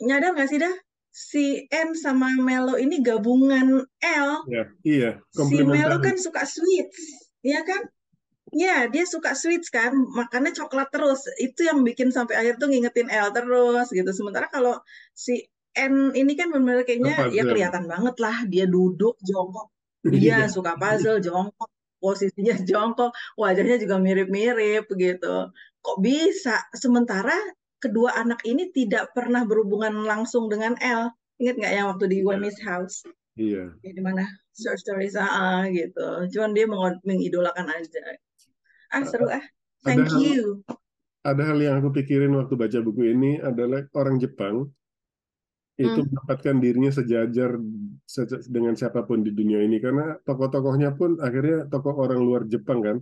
[0.04, 0.74] nyadar nggak sih dah
[1.12, 4.30] si N sama Melo ini gabungan L.
[4.48, 5.10] Ya, iya.
[5.28, 7.84] Si Melo kan suka sweets, ya kan?
[8.52, 11.24] Ya, dia suka sweets kan, makannya coklat terus.
[11.36, 14.08] Itu yang bikin sampai akhir tuh ngingetin L terus gitu.
[14.12, 14.80] Sementara kalau
[15.12, 15.44] si
[15.76, 19.72] N ini kan benar-benar kayaknya ya kelihatan banget lah dia duduk jongkok.
[20.04, 20.52] Dia iya.
[20.52, 21.70] suka puzzle jongkok,
[22.00, 25.52] posisinya jongkok, wajahnya juga mirip-mirip gitu.
[25.80, 26.60] Kok bisa?
[26.76, 27.36] Sementara
[27.82, 31.10] kedua anak ini tidak pernah berhubungan langsung dengan L.
[31.42, 33.02] Ingat nggak yang waktu di Wemi's House?
[33.34, 33.74] Iya.
[33.82, 34.22] Ya, di mana
[34.54, 36.30] short stories ah gitu.
[36.30, 36.70] Cuman dia
[37.02, 38.02] mengidolakan aja.
[38.94, 39.42] Ah seru ah.
[39.82, 40.62] Thank ada you.
[40.70, 40.78] Hal,
[41.34, 44.70] ada hal yang aku pikirin waktu baca buku ini adalah orang Jepang
[45.74, 46.06] itu hmm.
[46.14, 47.58] mendapatkan dirinya sejajar
[48.46, 52.96] dengan siapa pun di dunia ini karena tokoh-tokohnya pun akhirnya tokoh orang luar Jepang kan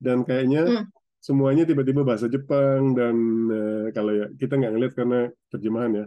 [0.00, 3.16] dan kayaknya hmm semuanya tiba-tiba bahasa Jepang dan
[3.48, 6.06] uh, kalau ya kita nggak ngeliat karena terjemahan ya.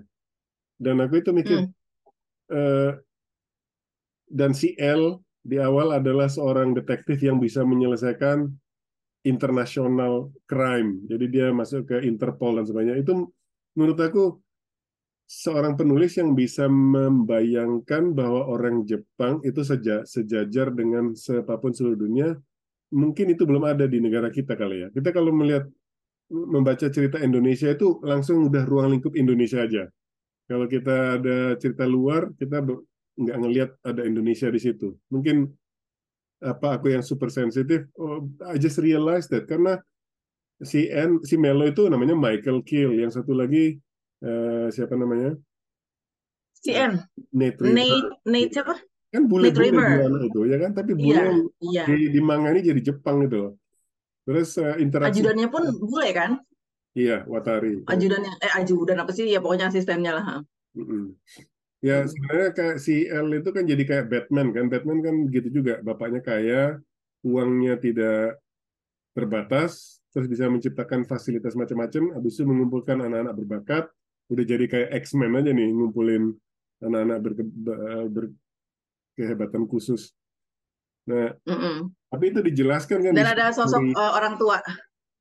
[0.78, 1.74] Dan aku itu mikir hmm.
[2.54, 2.92] uh,
[4.30, 8.46] dan si L di awal adalah seorang detektif yang bisa menyelesaikan
[9.26, 11.02] international crime.
[11.10, 13.02] Jadi dia masuk ke Interpol dan sebagainya.
[13.02, 13.34] Itu
[13.74, 14.24] menurut aku
[15.26, 22.00] seorang penulis yang bisa membayangkan bahwa orang Jepang itu seja, sejajar dengan siapa pun seluruh
[22.00, 22.30] dunia
[22.92, 24.88] mungkin itu belum ada di negara kita kali ya.
[24.92, 25.68] Kita kalau melihat
[26.32, 29.88] membaca cerita Indonesia itu langsung udah ruang lingkup Indonesia aja.
[30.48, 32.64] Kalau kita ada cerita luar, kita
[33.18, 34.96] nggak ngelihat ada Indonesia di situ.
[35.12, 35.48] Mungkin
[36.38, 39.82] apa aku yang super sensitif, oh, I just realize that karena
[40.62, 43.76] si N, si Melo itu namanya Michael Kill, yang satu lagi
[44.22, 45.34] uh, siapa namanya?
[46.62, 47.02] Si N.
[47.34, 48.76] Nate, Nate, Nate siapa?
[49.08, 50.72] Kan bule-bule di itu ya kan?
[50.76, 51.32] Tapi bule yeah,
[51.64, 51.86] yeah.
[51.88, 53.56] di, di manga ini jadi Jepang gitu
[54.28, 56.36] terus uh, interaksi ajudannya pun bule kan?
[56.98, 57.88] Iya Watari.
[57.88, 59.30] Ajudannya eh ajudan apa sih?
[59.32, 60.26] Ya pokoknya asistennya lah
[60.76, 61.04] mm -hmm.
[61.80, 62.08] ya mm.
[62.12, 64.66] sebenarnya kayak si L itu kan jadi kayak Batman kan?
[64.68, 65.80] Batman kan gitu juga.
[65.80, 66.84] Bapaknya kaya
[67.24, 68.44] uangnya tidak
[69.16, 72.20] terbatas terus bisa menciptakan fasilitas macam-macam.
[72.20, 73.86] Habis itu mengumpulkan anak-anak berbakat.
[74.28, 76.36] Udah jadi kayak X-Men aja nih ngumpulin
[76.84, 77.34] anak-anak ber,
[78.12, 78.26] ber,
[79.18, 80.14] kehebatan khusus.
[81.10, 81.76] Nah, mm -mm.
[82.14, 83.14] tapi itu dijelaskan kan.
[83.18, 84.62] Dan ada sosok story, uh, orang tua,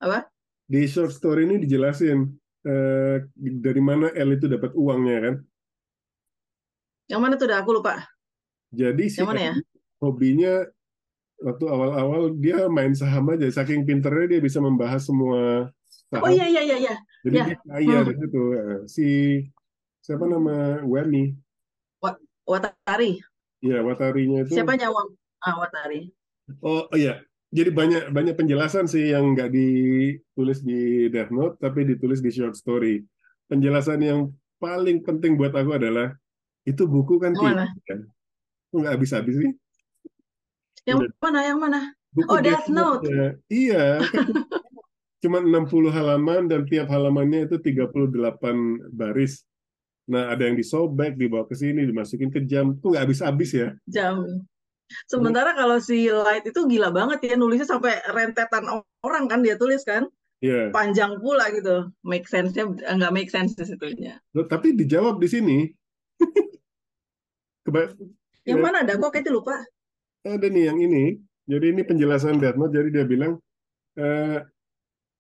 [0.03, 0.29] apa?
[0.69, 2.27] Di short story ini dijelasin
[2.69, 5.35] uh, dari mana L itu dapat uangnya kan?
[7.07, 7.47] Yang mana tuh?
[7.49, 8.03] Dah aku lupa.
[8.75, 9.55] Jadi si Yang mana ya?
[10.03, 10.53] hobinya
[11.41, 15.71] waktu awal-awal dia main saham aja, saking pinternya dia bisa membahas semua
[16.11, 16.27] saham.
[16.27, 16.95] Oh iya iya iya iya.
[17.23, 17.45] Jadi ya.
[17.47, 18.11] dia kaya hmm.
[18.19, 18.43] situ.
[18.91, 19.07] Si
[20.03, 21.31] siapa nama Wemi?
[22.47, 23.23] Watari.
[23.67, 24.55] Iya, Watarinya itu.
[24.55, 25.09] Siapa nyawang?
[25.43, 26.11] Ah, Watari.
[26.63, 27.21] Oh, oh iya.
[27.51, 32.55] Jadi banyak banyak penjelasan sih yang nggak ditulis di Death Note, tapi ditulis di short
[32.59, 33.03] story.
[33.47, 34.21] Penjelasan yang
[34.59, 36.15] paling penting buat aku adalah
[36.67, 38.01] itu buku kan tidak kan?
[38.75, 39.51] nggak habis-habis sih.
[40.87, 41.11] Yang Udah.
[41.23, 41.41] mana?
[41.47, 41.81] Yang mana?
[42.15, 43.03] Buku oh, Death Note.
[43.07, 43.29] Ya.
[43.47, 43.85] Iya.
[44.11, 44.27] Kan
[45.27, 47.91] cuma 60 halaman dan tiap halamannya itu 38
[48.95, 49.43] baris.
[50.07, 52.79] Nah, ada yang disobek, dibawa ke sini, dimasukin ke jam.
[52.79, 53.69] Itu nggak habis-habis ya.
[53.91, 54.47] Jam.
[55.11, 58.71] Sementara kalau si Light itu gila banget ya, nulisnya sampai rentetan
[59.03, 60.07] orang kan dia tulis kan.
[60.39, 60.71] Yeah.
[60.71, 61.91] Panjang pula gitu.
[62.07, 64.23] Make sense-nya, nggak make sense di situnya.
[64.31, 65.59] Tapi dijawab di sini.
[67.67, 67.91] Keba
[68.47, 68.65] yang ya.
[68.65, 68.95] mana ada?
[68.95, 69.59] Kok kayak itu lupa?
[70.23, 71.19] Ada nih yang ini.
[71.51, 72.79] Jadi ini penjelasan Death Note.
[72.79, 73.43] Jadi dia bilang,
[73.99, 74.39] uh,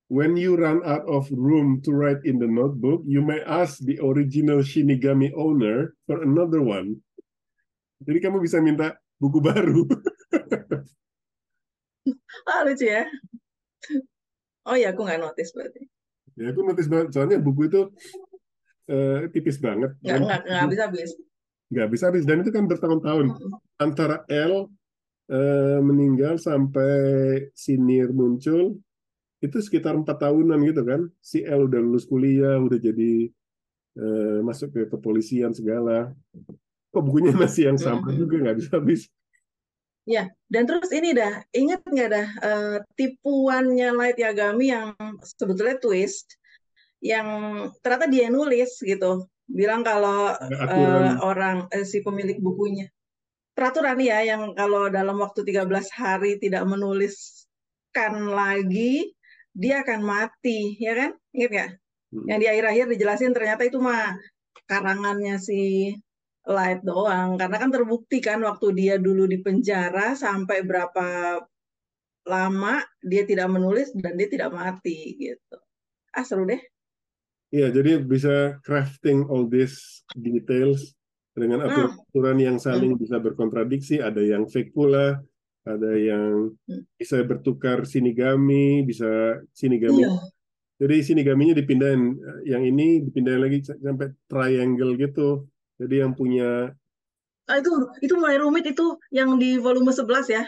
[0.07, 3.99] When you run out of room to write in the notebook, you may ask the
[3.99, 7.03] original Shinigami owner for another one.
[8.07, 9.83] Jadi kamu bisa minta buku baru.
[12.51, 13.03] ah, lucu ya.
[14.62, 15.91] Oh ya, aku nggak notice berarti.
[16.39, 17.09] Ya, aku notice banget.
[17.11, 17.91] Soalnya buku itu
[18.87, 19.91] uh, tipis banget.
[20.07, 21.19] Nggak, habis-habis.
[21.74, 22.23] Nggak habis-habis.
[22.23, 23.35] Dan itu kan bertahun-tahun.
[23.83, 24.70] Antara L
[25.35, 28.78] uh, meninggal sampai Sinir muncul,
[29.45, 31.01] itu sekitar empat tahunan gitu kan.
[31.21, 33.29] Si L udah lulus kuliah udah jadi
[34.01, 36.13] uh, masuk ke kepolisian segala.
[36.93, 39.03] Kok bukunya masih yang sama juga nggak bisa habis?
[40.07, 46.39] Ya, dan terus ini dah, ingat nggak dah uh, tipuannya Light Yagami yang sebetulnya twist,
[47.03, 47.27] yang
[47.83, 52.87] ternyata dia nulis gitu, bilang kalau uh, orang uh, si pemilik bukunya.
[53.59, 59.16] Peraturan ya yang kalau dalam waktu 13 hari tidak menuliskan lagi
[59.57, 61.11] dia akan mati, ya kan?
[61.33, 61.70] Ingat nggak?
[62.12, 62.27] Hmm.
[62.28, 64.15] Yang di akhir-akhir dijelasin ternyata itu mah
[64.69, 65.93] karangannya si
[66.47, 71.07] light doang karena kan terbukti kan waktu dia dulu di penjara sampai berapa
[72.27, 75.59] lama dia tidak menulis dan dia tidak mati gitu
[76.15, 76.62] ah seru deh
[77.55, 80.99] Iya, jadi bisa crafting all these details
[81.31, 81.95] dengan hmm.
[82.11, 83.01] aturan yang saling hmm.
[83.07, 85.23] bisa berkontradiksi, ada yang fake pula,
[85.67, 86.83] ada yang hmm.
[86.95, 90.07] bisa bertukar sinigami, bisa sinigami.
[90.07, 90.15] Iya.
[90.77, 95.49] Jadi sinigaminya dipindahin, yang ini dipindahin lagi sampai triangle gitu.
[95.77, 96.73] Jadi yang punya
[97.47, 97.71] ah, itu
[98.03, 100.45] itu mulai rumit itu yang di volume 11 ya.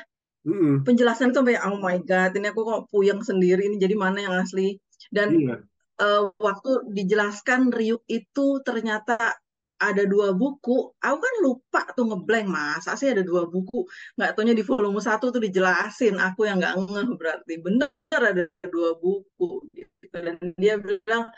[0.46, 0.86] Mm-mm.
[0.86, 4.34] Penjelasan itu sampai oh my god, ini aku kok puyeng sendiri ini jadi mana yang
[4.38, 4.78] asli.
[5.08, 5.56] Dan iya.
[6.00, 9.40] uh, waktu dijelaskan Ryuk itu ternyata
[9.78, 13.86] ada dua buku, aku kan lupa tuh ngeblank masa sih ada dua buku,
[14.18, 18.98] nggak taunya di volume satu tuh dijelasin, aku yang nggak ngeh berarti bener ada dua
[18.98, 19.94] buku gitu.
[20.10, 21.30] Dan dia bilang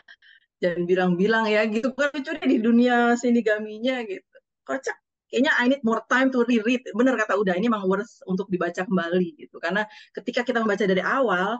[0.61, 1.91] jangan bilang-bilang ya gitu.
[1.93, 4.37] Kan lucu di dunia sinigaminya gitu.
[4.65, 4.97] Kocak.
[5.31, 6.83] Kayaknya I need more time to reread.
[6.91, 9.57] Bener kata udah ini emang worth untuk dibaca kembali gitu.
[9.63, 11.55] Karena ketika kita membaca dari awal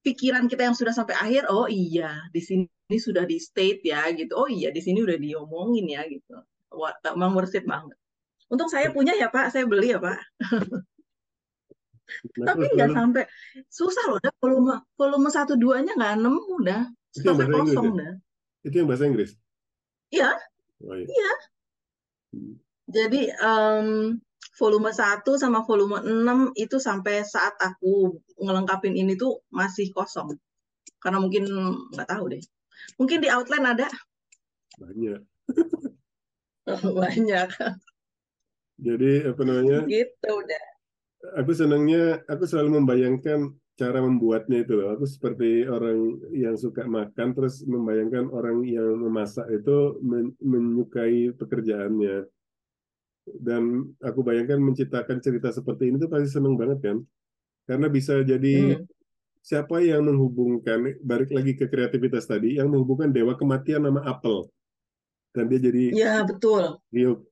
[0.00, 4.32] pikiran kita yang sudah sampai akhir oh iya di sini sudah di state ya gitu.
[4.36, 6.40] Oh iya di sini udah diomongin ya gitu.
[6.72, 7.98] Wah, emang worth banget.
[8.50, 9.54] Untung saya punya ya pak.
[9.54, 10.18] Saya beli ya pak.
[12.48, 13.24] Tapi nggak sampai.
[13.70, 14.34] Susah loh dah.
[14.42, 16.82] Volume volume satu duanya nggak nemu dah.
[17.14, 18.12] Sampai kosong dah.
[18.66, 19.34] Itu yang bahasa Inggris?
[20.10, 20.34] Iya.
[20.82, 21.06] Oh, iya.
[21.06, 21.32] iya.
[22.34, 22.54] Hmm.
[22.90, 24.18] Jadi um,
[24.60, 30.36] volume 1 sama volume 6 itu sampai saat aku ngelengkapin ini tuh masih kosong.
[31.00, 31.48] Karena mungkin
[31.96, 32.44] nggak tahu deh.
[33.00, 33.88] Mungkin di outline ada.
[34.76, 35.20] Banyak.
[37.00, 37.48] Banyak.
[38.80, 39.78] Jadi apa namanya?
[39.88, 40.64] Gitu udah.
[41.40, 44.92] Aku senangnya, aku selalu membayangkan cara membuatnya itu loh.
[44.92, 52.28] Aku seperti orang yang suka makan terus membayangkan orang yang memasak itu men menyukai pekerjaannya.
[53.36, 56.96] Dan aku bayangkan menciptakan cerita seperti ini tuh pasti seneng banget kan.
[57.68, 58.86] Karena bisa jadi hmm.
[59.44, 64.50] siapa yang menghubungkan balik lagi ke kreativitas tadi yang menghubungkan dewa kematian nama apel.
[65.30, 66.82] Dan dia jadi Ya, betul.
[66.90, 67.22] Riuk.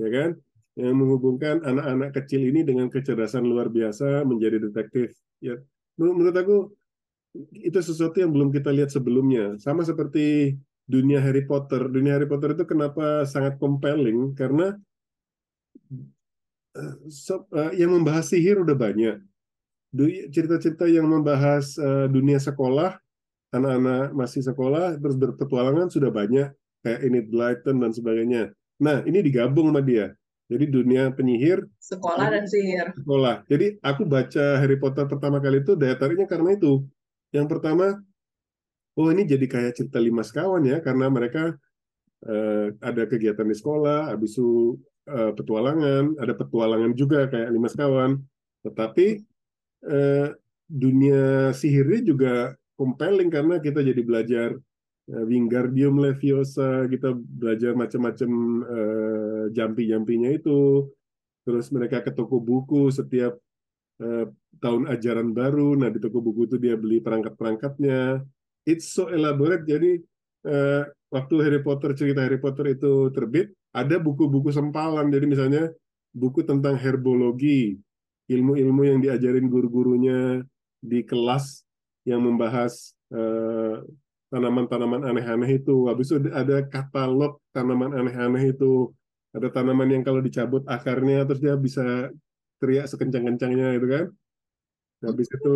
[0.00, 0.30] Ya kan?
[0.74, 5.14] Yang menghubungkan anak-anak kecil ini dengan kecerdasan luar biasa menjadi detektif.
[5.38, 5.60] Ya,
[6.00, 6.56] menurut aku
[7.54, 9.58] itu sesuatu yang belum kita lihat sebelumnya.
[9.58, 10.56] Sama seperti
[10.86, 11.90] dunia Harry Potter.
[11.90, 14.32] Dunia Harry Potter itu kenapa sangat compelling?
[14.38, 14.76] Karena
[16.76, 19.22] uh, yang membahas sihir udah banyak.
[20.34, 22.98] Cerita-cerita yang membahas uh, dunia sekolah,
[23.54, 26.50] anak-anak masih sekolah, terus berpetualangan sudah banyak.
[26.84, 28.42] Kayak Enid Blyton dan sebagainya.
[28.76, 30.12] Nah, ini digabung sama dia.
[30.44, 32.92] Jadi dunia penyihir, sekolah dan sihir.
[32.92, 33.48] Sekolah.
[33.48, 36.84] Jadi aku baca Harry Potter pertama kali itu daya tariknya karena itu.
[37.32, 37.96] Yang pertama,
[39.00, 41.56] oh ini jadi kayak cerita lima sekawan ya, karena mereka
[42.28, 44.76] uh, ada kegiatan di sekolah, habis itu
[45.08, 48.20] uh, petualangan, ada petualangan juga kayak lima sekawan.
[48.64, 49.20] Tetapi
[49.88, 50.28] uh,
[50.64, 52.34] dunia sihirnya juga
[52.74, 54.56] compelling karena kita jadi belajar
[55.04, 58.30] Eh, Wingardium Leviosa kita belajar macam-macam
[58.64, 60.88] uh, jampi-jampinya itu.
[61.44, 63.36] Terus mereka ke toko buku setiap
[64.00, 64.24] uh,
[64.64, 65.76] tahun ajaran baru.
[65.76, 68.24] Nah di toko buku itu dia beli perangkat-perangkatnya.
[68.64, 69.68] It's so elaborate.
[69.68, 70.00] Jadi
[70.48, 75.62] uh, waktu Harry Potter cerita Harry Potter itu terbit ada buku-buku sempalan jadi misalnya
[76.14, 77.74] buku tentang herbologi
[78.30, 80.40] ilmu-ilmu yang diajarin guru-gurunya
[80.80, 81.66] di kelas
[82.08, 83.84] yang membahas uh,
[84.32, 85.88] tanaman-tanaman aneh-aneh itu.
[85.88, 88.92] Habis itu ada katalog tanaman aneh-aneh itu.
[89.34, 92.08] Ada tanaman yang kalau dicabut akarnya terus dia bisa
[92.62, 94.04] teriak sekencang-kencangnya itu kan.
[95.04, 95.52] Habis itu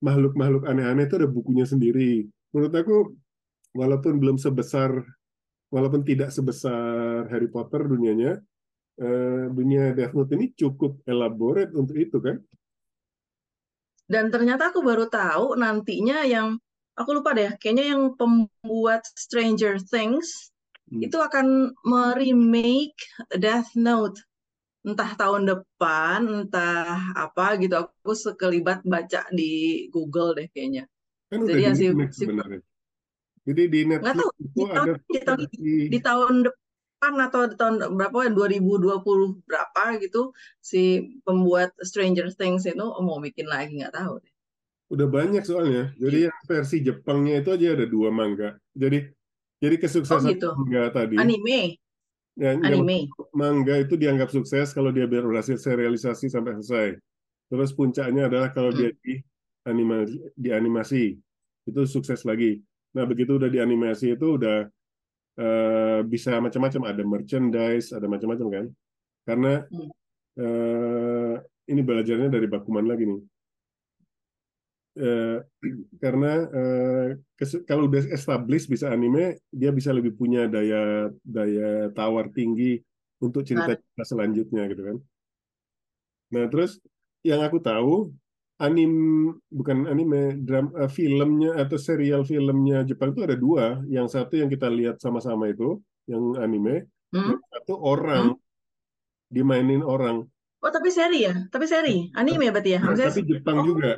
[0.00, 2.24] makhluk-makhluk aneh-aneh itu ada bukunya sendiri.
[2.54, 2.96] Menurut aku
[3.76, 5.04] walaupun belum sebesar
[5.70, 8.42] walaupun tidak sebesar Harry Potter dunianya,
[9.00, 12.36] eh, dunia Death Note ini cukup elaborate untuk itu kan.
[14.10, 16.58] Dan ternyata aku baru tahu nantinya yang
[16.98, 20.50] aku lupa deh, kayaknya yang pembuat Stranger Things
[20.90, 21.06] hmm.
[21.06, 22.98] itu akan meremake
[23.38, 24.18] Death Note
[24.80, 27.76] entah tahun depan, entah apa gitu.
[27.76, 30.88] Aku sekelibat baca di Google deh kayaknya.
[31.30, 32.24] Kan Jadi ya si, si
[33.50, 35.40] Jadi di Netflix tahu, itu di tahun, ada di tahun,
[35.90, 40.30] di tahun depan atau tahun berapa 2020 berapa gitu
[40.62, 40.82] si
[41.26, 44.32] pembuat Stranger Things itu mau bikin lagi nggak tahu deh.
[44.90, 45.94] Udah banyak soalnya.
[45.98, 48.58] Jadi yang versi Jepangnya itu aja ada dua manga.
[48.74, 49.10] Jadi
[49.60, 50.48] jadi kesuksesan Oh, gitu.
[50.56, 51.16] manga tadi.
[51.18, 51.60] Anime,
[52.38, 53.10] Ya, anime.
[53.36, 56.88] manga itu dianggap sukses kalau dia berhasil serialisasi sampai selesai.
[57.50, 58.98] Terus puncaknya adalah kalau dia Hmm.
[59.02, 59.14] di
[59.66, 61.02] animasi, di animasi
[61.68, 62.62] itu sukses lagi.
[62.96, 64.56] Nah begitu udah di animasi itu udah
[65.40, 68.66] eh, bisa macam-macam, ada merchandise, ada macam-macam kan?
[69.28, 69.52] Karena
[70.40, 71.34] eh,
[71.72, 73.20] ini belajarnya dari Bakuman lagi nih.
[74.98, 75.36] Eh,
[76.02, 76.26] karena
[77.38, 82.82] kes- kalau udah established bisa anime, dia bisa lebih punya daya daya tawar tinggi
[83.24, 84.96] untuk cerita-cerita selanjutnya gitu kan.
[86.34, 86.78] Nah, terus
[87.26, 88.10] yang aku tahu
[88.60, 88.92] anim
[89.48, 93.80] bukan anime, dram, eh, filmnya atau serial filmnya Jepang itu ada dua.
[93.88, 97.34] Yang satu yang kita lihat sama-sama itu, yang anime, Hmm?
[97.34, 98.38] yang satu orang
[99.26, 100.30] dimainin orang.
[100.60, 102.80] Oh tapi seri ya, tapi seri, anime berarti ya.
[102.84, 103.92] Nah, Maksudnya, tapi Jepang oh, juga.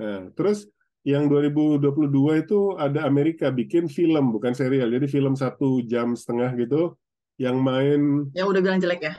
[0.00, 0.66] Nah, terus
[1.04, 4.88] yang 2022 itu ada Amerika bikin film, bukan serial.
[4.88, 6.96] Jadi film satu jam setengah gitu,
[7.36, 9.14] yang main yang udah bilang jelek ya.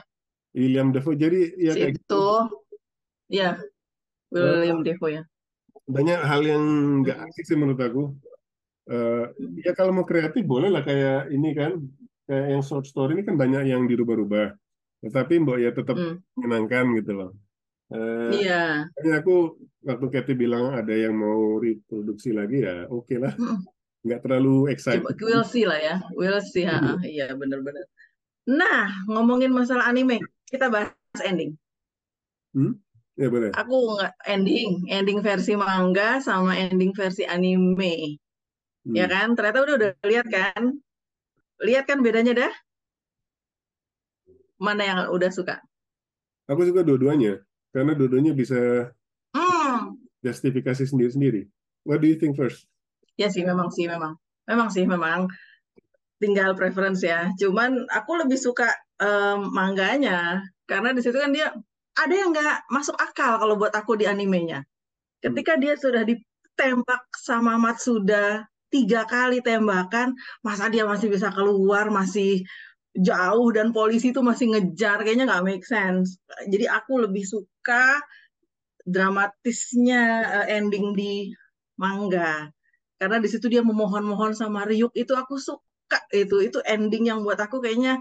[0.52, 1.14] William Dafoe.
[1.14, 2.26] Jadi ya Si kayak itu, gitu.
[3.30, 3.58] ya
[4.34, 5.22] William Defoe ya.
[5.84, 6.64] banyak hal yang
[7.04, 8.02] nggak asik sih menurut aku.
[8.84, 9.24] Eh,
[9.60, 11.76] ya kalau mau kreatif boleh lah kayak ini kan,
[12.24, 14.56] kayak yang short story ini kan banyak yang dirubah-rubah.
[15.00, 16.16] Tetapi mbok ya tetap Hmm.
[16.36, 17.30] menyenangkan gitu loh.
[17.92, 18.88] Eh, Iya.
[18.88, 19.34] makanya aku
[19.84, 23.36] waktu Kathy bilang ada yang mau reproduksi lagi ya oke lah.
[23.36, 23.60] Hmm.
[24.04, 25.16] Nggak terlalu Coba excited.
[25.20, 26.64] we'll see lah ya, we'll see.
[26.64, 27.84] ha, Iya bener-bener.
[28.48, 31.56] Nah ngomongin masalah anime, kita bahas ending.
[32.52, 32.76] Hmm?
[33.14, 33.54] Ya boleh.
[33.54, 38.18] Aku nggak ending, ending versi manga sama ending versi anime,
[38.82, 38.94] Hmm.
[38.98, 39.38] ya kan?
[39.38, 40.62] Ternyata udah udah lihat kan?
[41.62, 42.52] Lihat kan bedanya dah?
[44.58, 45.62] Mana yang udah suka?
[46.50, 48.90] Aku suka dua-duanya karena dua-duanya bisa
[49.34, 49.98] Hmm.
[50.22, 51.46] justifikasi sendiri-sendiri.
[51.86, 52.66] What do you think first?
[53.14, 54.18] Ya sih, memang sih, memang.
[54.50, 55.30] Memang sih, memang.
[56.18, 57.30] Tinggal preference ya.
[57.38, 58.70] Cuman aku lebih suka
[59.02, 60.42] em, mangganya.
[60.64, 61.52] Karena di situ kan dia
[61.94, 64.66] ada yang nggak masuk akal kalau buat aku di animenya.
[65.22, 70.12] Ketika dia sudah ditembak sama Matsuda tiga kali tembakan,
[70.42, 72.42] masa dia masih bisa keluar, masih
[72.94, 76.18] jauh dan polisi itu masih ngejar, kayaknya nggak make sense.
[76.50, 78.02] Jadi aku lebih suka
[78.84, 80.02] dramatisnya
[80.44, 81.32] eh, ending di
[81.80, 82.52] manga
[83.00, 87.40] karena di situ dia memohon-mohon sama Ryuk itu aku suka itu itu ending yang buat
[87.40, 87.98] aku kayaknya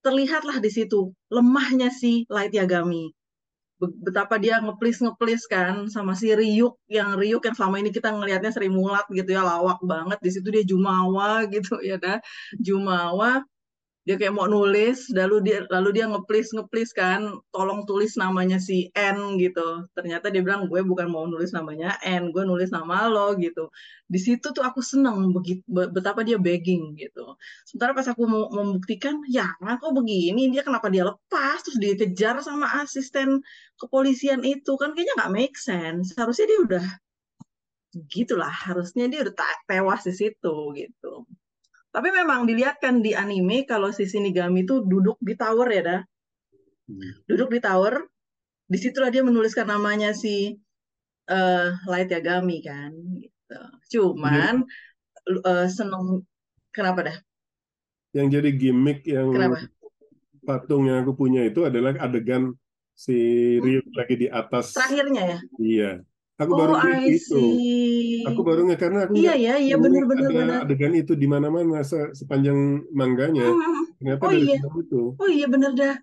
[0.00, 3.12] terlihatlah di situ lemahnya si Light Yagami
[3.90, 8.54] betapa dia ngeplis ngeplis kan sama si Ryuk yang Ryuk yang selama ini kita ngelihatnya
[8.54, 10.18] Sri Mulat gitu ya lawak banget.
[10.22, 12.18] Di situ dia jumawa gitu ya dah.
[12.62, 13.42] Jumawa
[14.02, 18.90] dia kayak mau nulis lalu dia lalu dia ngeplis ngeplis kan tolong tulis namanya si
[18.98, 19.86] N gitu.
[19.94, 23.70] Ternyata dia bilang gue bukan mau nulis namanya N gue nulis nama lo gitu.
[24.10, 27.38] Di situ tuh aku seneng begitu betapa dia begging gitu.
[27.62, 30.50] Sementara pas aku mau membuktikan ya kok begini?
[30.50, 31.62] Dia kenapa dia lepas?
[31.62, 33.38] Terus dikejar sama asisten
[33.78, 34.74] kepolisian itu.
[34.74, 36.10] Kan kayaknya nggak make sense.
[36.18, 36.86] Harusnya dia udah
[38.08, 39.36] gitulah harusnya dia udah
[39.68, 41.28] tewas di situ gitu
[41.92, 46.00] tapi memang dilihatkan di anime kalau si Shinigami itu duduk di tower ya dah.
[46.88, 47.12] Hmm.
[47.28, 48.08] Duduk di tower.
[48.64, 50.56] Di situlah dia menuliskan namanya si
[51.28, 53.60] eh, Light Yagami kan gitu.
[53.92, 54.64] Cuman
[55.28, 56.24] eh, seneng
[56.72, 57.16] kenapa dah?
[58.16, 59.68] Yang jadi gimmick yang Kenapa?
[60.48, 62.56] patung yang aku punya itu adalah adegan
[62.96, 63.16] si
[63.60, 64.72] Ryuk lagi di atas.
[64.72, 65.38] Terakhirnya ya?
[65.60, 65.92] Iya.
[66.40, 67.40] Aku baru Oh, I itu.
[68.32, 70.58] Aku baru nggak karena aku Iya nggak ya, iya tahu benar-benar ada benar.
[70.64, 72.58] adegan itu di mana-mana se- sepanjang
[72.94, 73.46] mangganya.
[73.52, 73.84] Hmm.
[74.00, 75.00] Ternyata Oh dari iya, itu.
[75.18, 75.94] oh iya bener dah.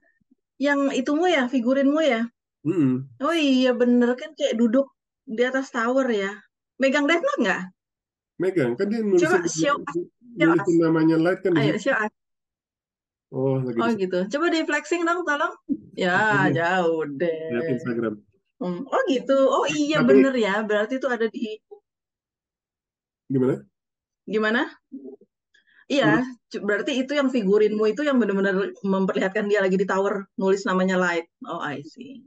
[0.60, 2.22] Yang itumu ya, figurinmu ya.
[2.68, 3.08] Mm-mm.
[3.24, 4.92] Oh iya bener kan kayak duduk
[5.24, 6.36] di atas tower ya.
[6.80, 7.62] Megang Death Note nggak?
[8.40, 9.76] Megang kan dia Coba nulisin show
[10.40, 10.84] nulisin us.
[10.84, 12.14] namanya Light kan Ayo show us.
[13.30, 14.20] Oh, lagi Oh gitu.
[14.32, 15.54] Coba di flexing dong, tolong.
[15.94, 17.74] Ya, jauh lihat deh.
[17.76, 18.14] Instagram.
[18.60, 19.34] Hmm, Oh gitu.
[19.56, 20.52] Oh iya Tapi bener ya.
[20.68, 21.40] Berarti itu ada di
[23.30, 23.66] gimana?
[24.28, 24.80] gimana?
[24.92, 25.16] Hmm.
[25.94, 26.06] Iya,
[26.52, 28.56] cu- berarti itu yang figurinmu itu yang benar-benar
[28.94, 31.26] memperlihatkan dia lagi di tower nulis namanya Light.
[31.50, 32.22] Oh, I see.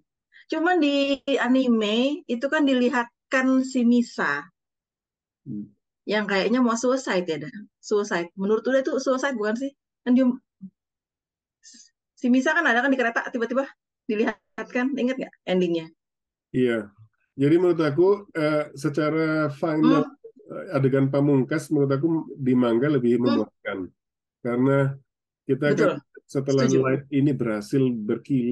[0.50, 4.32] Cuman di anime itu kan dilihatkan si Misa
[5.46, 5.64] Hmm.
[6.12, 7.54] yang kayaknya mau suicide ya, dah.
[7.88, 8.28] Suicide.
[8.40, 9.70] Menurut udah itu suicide bukan sih?
[10.02, 10.24] Kan dia
[12.20, 13.64] si Misa kan ada kan di kereta tiba-tiba
[14.08, 15.86] dilihatkan, inget nggak endingnya?
[16.52, 16.92] Iya.
[17.32, 18.06] Jadi menurut aku
[18.36, 20.12] eh, secara final Hmm,
[20.52, 23.78] eh, adegan pamungkas menurut aku di manga lebih hmm, memuaskan
[24.44, 24.78] karena
[25.48, 25.92] kita kan betul.
[26.28, 26.78] setelah Setuju.
[26.84, 28.48] light ini berhasil berkil,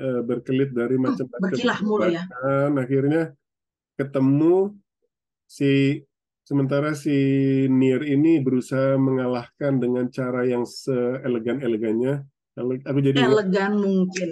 [0.00, 2.22] eh, berkelit dari Hmm, macam-macam berkilah mulu ya.
[2.82, 3.22] akhirnya
[3.98, 4.54] ketemu
[5.48, 6.02] si
[6.48, 7.14] sementara si
[7.70, 12.14] Nier ini berusaha mengalahkan dengan cara yang seelegan-elegannya.
[12.58, 14.30] Ele- Aku jadi Elegan mungkin.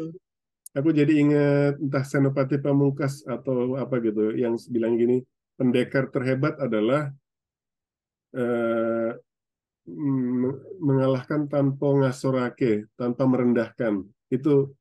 [0.78, 5.20] Aku jadi ingat entah Senopati Pamungkas atau apa gitu yang bilang gini,
[5.58, 7.10] pendekar terhebat adalah
[8.32, 9.10] eh,
[10.78, 14.04] mengalahkan tanpa ngasorake, tanpa merendahkan.
[14.28, 14.76] Itu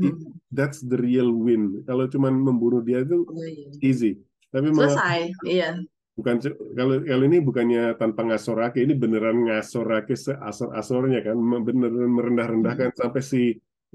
[0.00, 0.32] it- Hmm.
[0.48, 1.84] that's the real win.
[1.84, 3.68] Kalau cuman membunuh dia itu Iya, iya.
[3.84, 4.12] easy.
[4.48, 5.76] Tapi Selesai, iya.
[6.16, 6.40] bukan
[6.72, 13.20] kalau kalau ini bukannya tanpa ngasorake, ini beneran ngasorake seasor-asornya kan, Me- beneran merendah-rendahkan sampai
[13.20, 13.42] si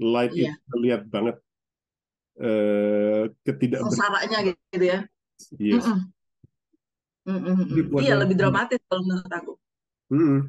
[0.00, 0.32] Light.
[0.34, 0.54] Iya.
[0.54, 1.36] itu terlihat banget
[2.34, 5.00] eh ketidakber Sengsaranya gitu ya.
[5.58, 5.86] yes.
[5.86, 5.98] Mm-mm.
[7.30, 7.56] Mm-mm.
[7.70, 9.52] Jadi buat Iya, lebih dramatis kalau menurut aku.
[10.10, 10.40] Mm-mm.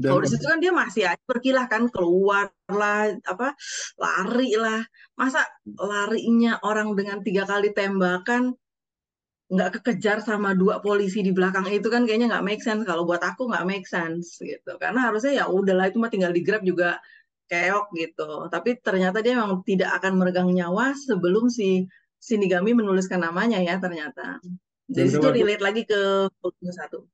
[0.00, 3.52] Dan Kalau di situ kan dia masih aja berkilah kan keluar lah apa
[4.00, 4.80] lari lah
[5.12, 5.44] masa
[5.76, 8.56] larinya orang dengan tiga kali tembakan
[9.50, 13.20] nggak kekejar sama dua polisi di belakang itu kan kayaknya nggak make sense kalau buat
[13.20, 16.96] aku nggak make sense gitu karena harusnya ya udahlah itu mah tinggal di grab juga
[17.50, 21.90] keok gitu tapi ternyata dia memang tidak akan meregang nyawa sebelum si
[22.22, 24.38] Shinigami menuliskan namanya ya ternyata
[24.86, 27.10] jadi aku- relate lagi ke volume satu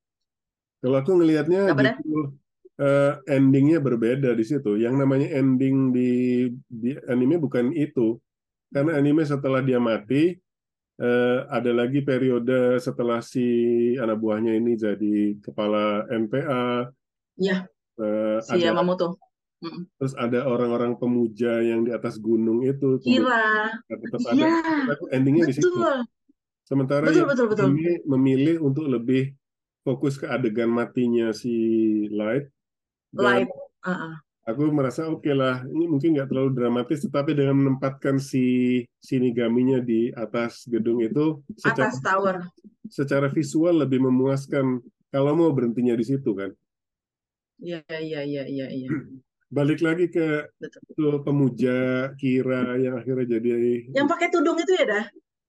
[0.77, 2.37] Kalau aku ngelihatnya justru
[2.77, 4.77] eh, endingnya berbeda di situ.
[4.77, 6.13] Yang namanya ending di,
[6.69, 8.21] di anime bukan itu.
[8.71, 10.37] Karena anime setelah dia mati,
[11.01, 13.45] eh, ada lagi periode setelah si
[13.97, 16.93] anak buahnya ini jadi kepala NPA.
[17.37, 17.69] ya
[18.01, 19.21] eh, si ada, Yamamoto
[19.57, 19.89] Mm.
[19.97, 23.01] terus ada orang-orang pemuja yang di atas gunung itu.
[23.01, 24.47] Kira tetap ada.
[24.93, 25.73] Aku endingnya di situ.
[25.73, 26.05] betul.
[26.67, 27.67] Sementara Betul, yang betul, betul.
[27.79, 29.31] ini memilih untuk lebih
[29.87, 31.55] fokus ke adegan matinya si
[32.11, 32.51] Light.
[33.15, 33.51] Dan Light.
[33.87, 34.19] Uh-uh.
[34.43, 40.11] aku merasa oke lah, ini mungkin nggak terlalu dramatis, tetapi dengan menempatkan si Shinigaminya di
[40.11, 42.37] atas gedung itu secara, Atas tower.
[42.91, 44.83] secara visual lebih memuaskan
[45.15, 46.51] kalau mau berhentinya di situ kan.
[47.63, 48.91] Iya, iya, iya, iya, iya.
[49.47, 50.83] Balik lagi ke Betul.
[50.99, 53.51] tuh pemuja Kira yang akhirnya jadi
[53.95, 55.05] Yang pakai tudung itu ya dah?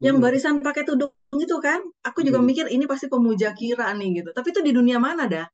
[0.05, 0.23] Yang Hmm.
[0.23, 1.81] barisan pakai tudung itu kan?
[2.05, 2.47] Aku juga Hmm.
[2.49, 4.29] mikir ini pasti pemuja Kira nih gitu.
[4.37, 5.45] Tapi itu di dunia mana dah?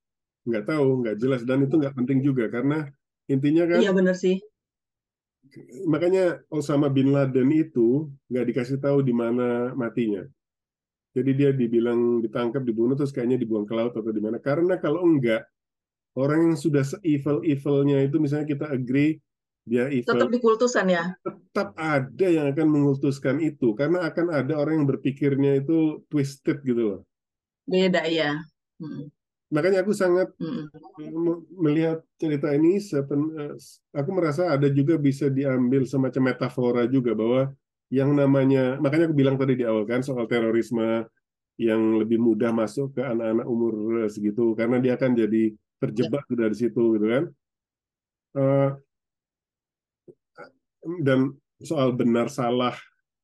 [0.47, 2.77] nggak tahu, nggak jelas dan itu nggak penting juga karena
[3.33, 4.35] intinya kan Iya bener sih.
[5.87, 10.23] makanya Osama bin Laden itu nggak dikasih tahu di mana matinya.
[11.13, 14.37] Jadi dia dibilang ditangkap, dibunuh, terus kayaknya dibuang ke laut atau di mana.
[14.41, 15.45] Karena kalau enggak,
[16.19, 19.17] orang yang sudah se-evil-evilnya itu, misalnya kita agree,
[19.65, 21.03] dia Tetap evil, di kultusan ya.
[21.25, 23.73] tetap ada yang akan mengultuskan itu.
[23.79, 27.01] Karena akan ada orang yang berpikirnya itu twisted gitu loh.
[27.67, 28.39] Beda ya.
[28.79, 29.11] Mm,
[29.53, 30.63] Makanya aku sangat mm,
[31.25, 33.53] me- melihat cerita ini, eh,
[33.93, 37.41] aku merasa ada juga bisa diambil semacam metafora juga bahwa
[37.93, 41.05] yang namanya, makanya aku bilang tadi di awal kan soal terorisme
[41.61, 43.73] yang lebih mudah masuk ke anak-anak umur
[44.09, 45.43] segitu karena dia akan jadi
[45.83, 47.23] terjebak dari situ gitu kan.
[48.39, 48.69] Eh,
[51.03, 52.75] dan soal benar salah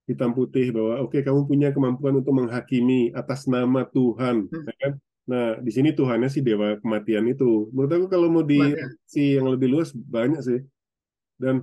[0.08, 4.66] hitam putih bahwa oke kamu punya kemampuan untuk menghakimi atas nama Tuhan, Hmm.
[4.68, 4.94] ya kan?
[5.30, 7.70] Nah di sini Tuhannya si dewa kematian itu.
[7.70, 8.58] Menurut aku kalau mau di
[9.06, 10.60] si yang lebih luas banyak sih.
[11.38, 11.62] Dan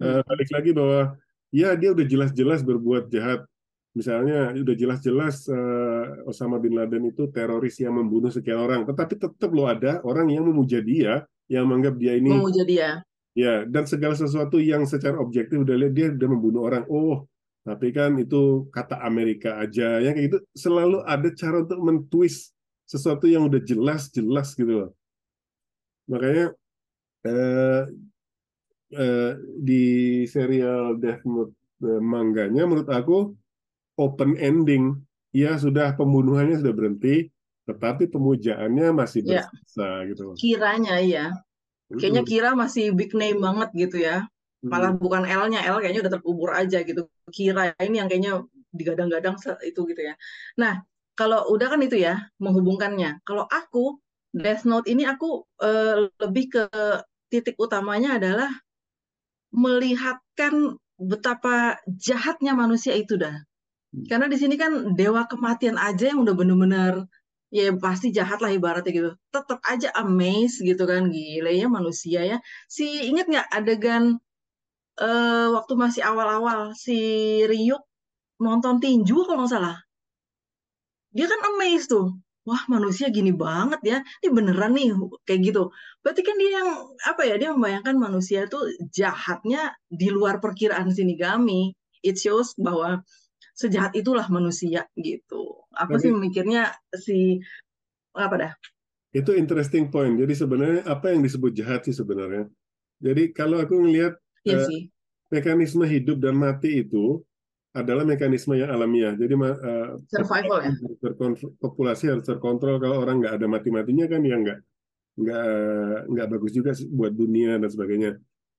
[0.00, 0.22] Hmm.
[0.24, 1.18] balik lagi bahwa
[1.50, 3.44] ya dia udah jelas-jelas berbuat jahat.
[3.90, 9.50] Misalnya udah jelas-jelas eh, Osama bin Laden itu teroris yang membunuh sekian orang, tetapi tetap
[9.50, 12.88] lo ada orang yang memuja dia, yang menganggap dia ini Memuja dia.
[13.34, 16.86] Ya, dan segala sesuatu yang secara objektif udah lihat dia udah membunuh orang.
[16.86, 17.26] Oh,
[17.66, 19.98] tapi kan itu kata Amerika aja.
[19.98, 22.54] Yang kayak gitu selalu ada cara untuk mentwist
[22.86, 24.90] sesuatu yang udah jelas-jelas gitu loh.
[26.10, 26.46] Makanya
[27.26, 27.82] eh,
[28.98, 29.84] eh, di
[30.26, 31.54] serial Death Note
[31.86, 33.38] eh, mangganya menurut aku
[34.00, 34.96] open ending.
[35.30, 37.30] Ya sudah pembunuhannya sudah berhenti,
[37.68, 39.46] tetapi pemujaannya masih Ya.
[39.46, 40.22] bersisa gitu.
[40.34, 41.26] Kiranya ya.
[41.90, 42.22] Kayaknya.
[42.26, 44.26] Kira masih big name banget gitu ya.
[44.66, 45.02] Malah Mm-mm.
[45.04, 47.06] bukan L-nya, L kayaknya udah terkubur aja gitu.
[47.30, 48.42] Kira ini yang kayaknya
[48.74, 49.36] digadang-gadang
[49.66, 50.14] itu gitu ya.
[50.58, 50.82] Nah,
[51.18, 53.22] kalau udah kan itu ya menghubungkannya.
[53.26, 53.98] Kalau aku
[54.34, 56.64] Death Note ini aku eh, lebih ke
[57.30, 58.50] titik utamanya adalah
[59.50, 63.34] melihatkan betapa jahatnya manusia itu dah.
[63.90, 66.94] Karena di sini kan dewa kematian aja yang udah bener-bener
[67.50, 69.10] ya pasti jahat lah ibaratnya gitu.
[69.34, 72.36] Tetap aja amazed gitu kan gile ya manusia ya.
[72.70, 74.04] Si inget nggak adegan
[75.02, 76.96] eh, waktu masih awal-awal si
[77.50, 77.82] Ryuk
[78.44, 79.76] nonton tinju kalau nggak salah.
[81.16, 82.08] Dia kan amazed tuh.
[82.48, 84.90] wah manusia gini banget ya, ini beneran nih
[85.28, 85.62] kayak gitu.
[86.02, 86.68] Berarti kan dia yang
[87.10, 91.76] apa ya, dia membayangkan manusia tuh jahatnya di luar perkiraan Shinigami.
[92.00, 93.04] It shows bahwa
[93.60, 95.60] sejahat itulah manusia gitu.
[95.76, 97.44] Aku sih Tapi memikirnya si
[98.16, 98.52] apa dah?
[99.10, 100.14] itu interesting point.
[100.14, 102.46] Jadi sebenarnya apa yang disebut jahat sih sebenarnya?
[103.02, 104.14] Jadi kalau aku ngelihat
[104.46, 104.80] Iya sih,
[105.28, 107.20] mekanisme hidup dan mati itu
[107.74, 109.14] adalah mekanisme yang alamiah.
[109.14, 110.72] Jadi eh, survival ya.
[111.58, 112.78] populasi, harus terkontrol.
[112.78, 114.58] Kalau orang nggak ada mati-matinya kan ya nggak
[115.20, 115.46] nggak
[116.10, 118.10] nggak bagus juga sih buat dunia dan sebagainya.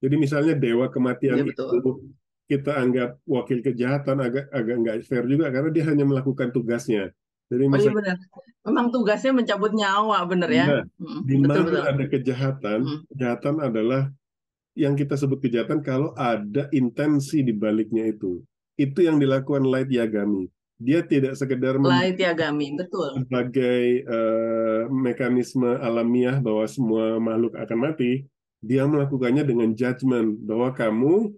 [0.01, 1.91] Jadi misalnya dewa kematian Iya itu.
[2.51, 7.15] Kita anggap wakil kejahatan agak agak nggak fair juga karena dia hanya melakukan tugasnya.
[7.47, 8.15] Jadi Oh iya benar.
[8.63, 10.65] Memang tugasnya mencabut nyawa, bener ya.
[10.67, 11.83] nah, Mm, di betul mana betul.
[11.83, 12.99] ada kejahatan, Mm.
[13.11, 14.01] kejahatan adalah
[14.77, 18.39] yang kita sebut kejahatan kalau ada intensi di baliknya itu.
[18.79, 20.47] Itu yang dilakukan Light Yagami.
[20.79, 23.19] Dia tidak sekedar Light Yagami, betul.
[23.19, 28.23] sebagai eh, mekanisme alamiah bahwa semua makhluk akan mati,
[28.63, 31.35] dia melakukannya dengan judgment bahwa kamu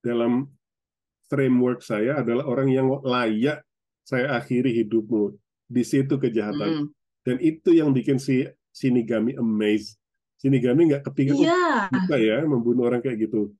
[0.00, 0.48] dalam
[1.30, 3.62] framework saya adalah orang yang layak
[4.02, 5.36] saya akhiri hidupmu.
[5.70, 6.68] Di situ kejahatan.
[6.68, 6.86] Mm.
[7.22, 8.42] Dan itu yang bikin si
[8.74, 9.94] Shinigami amazed.
[10.42, 13.54] Shinigami nggak kepikir, oh, Iya, bisa ya membunuh orang kayak gitu.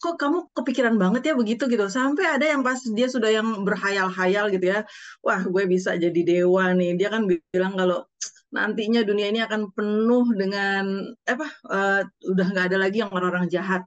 [0.00, 1.84] kok kamu kepikiran banget ya begitu gitu.
[1.92, 4.88] Sampai ada yang pas dia sudah yang berhayal-hayal gitu ya.
[5.20, 6.96] Wah, gue bisa jadi dewa nih.
[6.96, 8.08] Dia kan bilang kalau
[8.48, 11.46] nantinya dunia ini akan penuh dengan apa?
[11.68, 12.00] eh,
[12.32, 13.84] udah nggak ada lagi yang orang-orang jahat.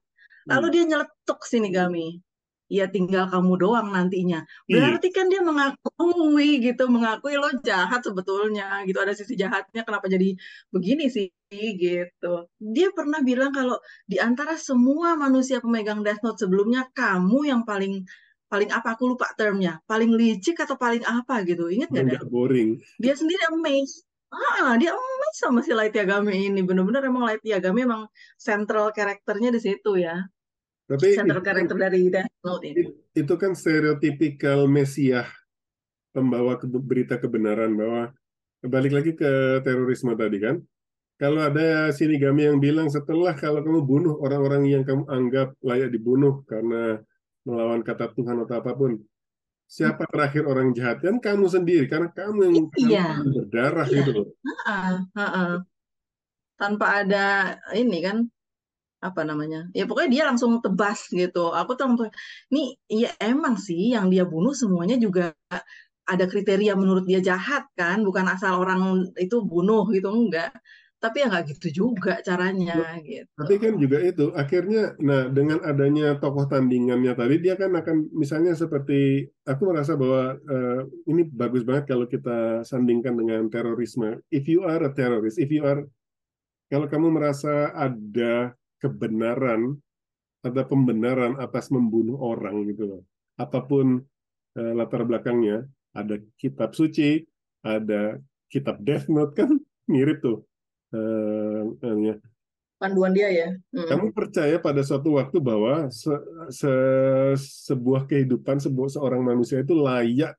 [0.52, 0.74] Lalu Hmm.
[0.76, 2.20] dia nyeletuk Shinigami.
[2.72, 4.41] Ya tinggal kamu doang nantinya.
[4.65, 8.98] Iya, Berarti kan dia mengakui gitu, mengakui lo jahat sebetulnya gitu.
[9.03, 10.34] Ada sisi jahatnya kenapa jadi
[10.74, 12.49] begini sih gitu.
[12.57, 13.78] Dia pernah bilang kalau
[14.10, 17.94] di antara semua manusia pemegang Death Note sebelumnya kamu yang paling
[18.52, 21.70] paling apa aku lupa termnya, paling licik atau paling apa gitu.
[21.70, 22.22] Ingat nggak dah?
[22.22, 22.70] nggak boring.
[23.02, 24.06] Dia sendiri amazed.
[24.34, 26.60] Ah, dia amazed sama si Light Yagami ini.
[26.68, 28.03] Bener-bener emang Light Yagami emang
[28.48, 30.15] central karakternya di situ ya.
[30.84, 32.11] Tapi itu kan, karakter dari
[33.15, 35.27] itu kan stereotipikal mesiah
[36.11, 38.11] pembawa ke- berita kebenaran bahwa
[38.64, 40.60] balik lagi ke terorisme tadi kan.
[41.15, 46.43] Kalau ada Shinigami yang bilang setelah kalau kamu bunuh orang-orang yang kamu anggap layak dibunuh
[46.43, 46.99] karena
[47.47, 48.99] melawan kata Tuhan atau apa pun,
[49.69, 53.95] siapa terakhir orang jahat kan kamu sendiri karena kamu yang Iya, kamu berdarah iya.
[54.03, 54.27] gitu loh.
[56.60, 57.26] Tanpa ada
[57.73, 58.18] ini kan
[59.03, 61.51] apa namanya ya pokoknya dia langsung tebas gitu.
[61.51, 62.09] Aku tuh langsung
[62.55, 65.35] nih ya emang sih yang dia bunuh semuanya juga
[66.03, 70.55] ada kriteria menurut dia jahat kan bukan asal orang itu bunuh gitu enggak.
[71.03, 73.27] Tapi ya nggak gitu juga caranya gitu.
[73.35, 78.55] Tapi kan juga itu akhirnya, nah dengan adanya tokoh tandingannya tadi dia kan akan misalnya
[78.55, 80.80] seperti aku merasa bahwa eh,
[81.11, 84.23] ini bagus banget kalau kita sandingkan dengan terorisme.
[84.31, 85.84] If you are a terrorist, if you are
[86.71, 89.80] kalau kamu merasa ada kebenaran,
[90.43, 93.01] ada pembenaran atas membunuh orang gitu loh.
[93.39, 94.03] Apa pun
[94.60, 95.64] eh, latar belakangnya,
[95.95, 97.23] ada kitab suci,
[97.64, 98.19] ada
[98.51, 99.55] kitab Death Note kan
[99.88, 100.43] mirip tuh.
[100.93, 102.19] Eh, eh,
[102.77, 103.88] panduan dia ya Mm.
[103.88, 107.39] kamu percaya pada suatu waktu bahwa se- se-
[107.72, 110.35] sebuah kehidupan sebuah seorang manusia itu layak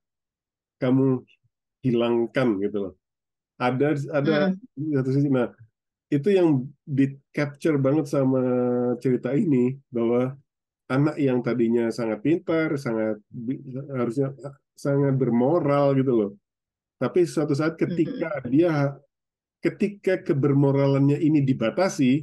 [0.77, 1.25] kamu
[1.81, 2.95] hilangkan gitu loh.
[3.57, 4.61] Ada ada Mm.
[4.77, 5.29] di satu sisi.
[5.33, 5.49] Nah,
[6.15, 8.43] itu yang di capture banget sama
[9.03, 10.31] cerita ini bahwa
[10.87, 13.19] anak yang tadinya sangat pintar, sangat
[13.91, 14.31] harusnya
[14.79, 16.31] sangat bermoral gitu loh.
[17.01, 18.95] Tapi suatu saat ketika dia
[19.65, 22.23] ketika kebermoralannya ini dibatasi,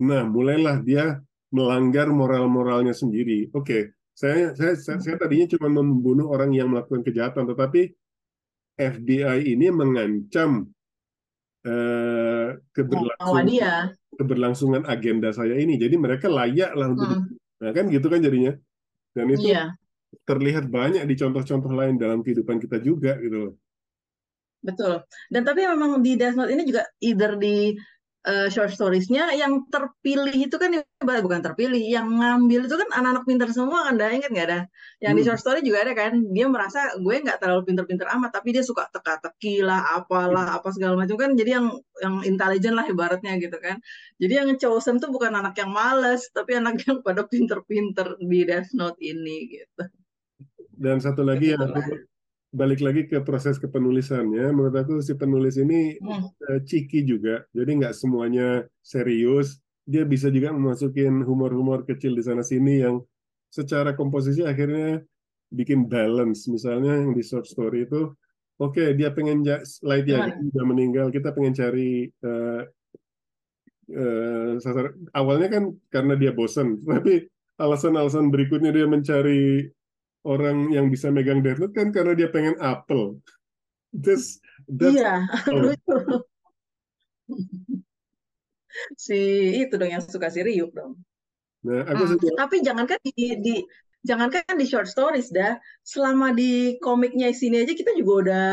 [0.00, 1.20] nah mulailah dia
[1.50, 3.50] melanggar moral-moralnya sendiri.
[3.50, 7.92] Oke, saya, saya saya saya tadinya cuma membunuh orang yang melakukan kejahatan, tetapi
[8.76, 10.68] FBI ini mengancam
[11.66, 13.74] eh, keberlangsungan dia
[14.16, 15.76] keberlangsungan agenda saya ini.
[15.76, 17.36] Jadi mereka layak lah untuk Mm.
[17.56, 18.52] Nah, kan gitu kan jadinya.
[19.16, 19.72] Dan itu iya
[20.24, 23.54] terlihat banyak di contoh-contoh lain dalam kehidupan kita juga gitu loh.
[24.64, 25.04] Betul.
[25.28, 27.76] Dan tapi memang di Note ini juga either di
[28.26, 33.24] eh, short storiesnya yang terpilih itu kan ibarat- bukan terpilih, yang ngambil itu kan anak-anak
[33.24, 34.60] pintar semua kan, dah ingat nggak ada?
[34.98, 35.26] Yang di Hmm.
[35.30, 38.90] short story juga ada kan, dia merasa gue nggak terlalu pintar-pintar amat, tapi dia suka
[38.90, 41.66] teka-teki lah, apalah, apa segala macam kan, jadi yang
[42.02, 43.78] yang intelijen lah ibaratnya gitu kan.
[44.18, 48.74] Jadi yang chosen tuh bukan anak yang males, tapi anak yang pada pintar-pintar di Death
[48.74, 49.82] Note ini gitu.
[50.76, 52.15] Dan satu lagi yang aku.
[52.56, 56.24] Balik lagi ke proses kepenulisannya, menurut aku si penulis ini Hmm.
[56.48, 59.60] eh, cheeky juga, jadi nggak semuanya serius.
[59.84, 63.04] Dia bisa juga memasukin humor-humor kecil di sana sini yang
[63.52, 65.04] secara komposisi akhirnya
[65.52, 66.48] bikin balance.
[66.50, 68.10] Misalnya yang di short story itu
[68.56, 70.32] Oke, dia pengen ja- slide ya, Gimana?
[70.40, 71.06] dia udah meninggal.
[71.12, 72.62] Kita pengen cari eh,
[73.92, 74.96] eh, sasar.
[75.12, 77.28] Awalnya kan karena dia bosen, tapi
[77.60, 79.68] alasan-alasan berikutnya dia mencari
[80.32, 83.02] orang yang bisa megang Death Note kan karena dia pengen apel.
[83.94, 85.12] That's, that's Iya,
[85.50, 85.94] lucu.
[89.04, 89.14] Si
[89.62, 90.92] itu dong yang suka si Ryuk dong.
[91.66, 93.12] Nah, aku Hmm, suka tapi jangankan di,
[93.46, 93.54] di
[94.06, 98.46] jangankan di short stories dah, selama di komiknya sini aja kita juga udah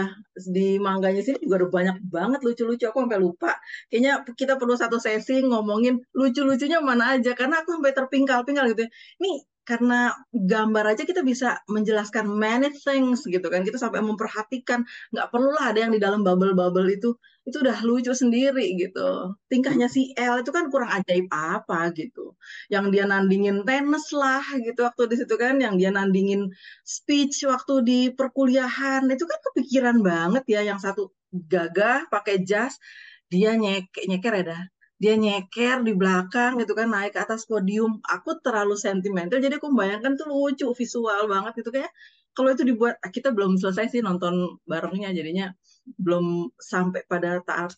[0.56, 2.84] di mangganya sini juga udah banyak banget lucu-lucu.
[2.90, 3.52] Aku sampai lupa.
[3.90, 8.84] Kayaknya kita perlu satu sesi ngomongin lucu-lucunya mana aja karena aku sampai terpingkal-pingkal gitu.
[8.88, 8.90] ya.
[9.24, 13.64] Nih karena gambar aja kita bisa menjelaskan many things gitu kan.
[13.64, 14.84] Kita sampai memperhatikan
[15.16, 17.16] nggak perlulah ada yang di dalam bubble-bubble itu.
[17.44, 19.36] Itu udah lucu sendiri gitu.
[19.52, 22.36] Tingkahnya si L itu kan kurang ajaib apa gitu.
[22.72, 26.48] Yang dia nandingin tenis lah gitu waktu di situ kan, yang dia nandingin
[26.88, 29.12] speech waktu di perkuliahan.
[29.12, 32.80] Itu kan kepikiran banget ya, yang satu gagah pakai jas,
[33.28, 34.62] dia nyek nyeker ya dah,
[35.02, 39.68] dia nyeker di belakang gitu kan naik ke atas podium, aku terlalu sentimental jadi aku
[39.74, 41.92] membayangkan tuh lucu visual banget gitu kayak
[42.34, 45.54] kalau itu dibuat kita belum selesai sih nonton barengnya jadinya
[46.02, 47.72] belum sampai pada tahap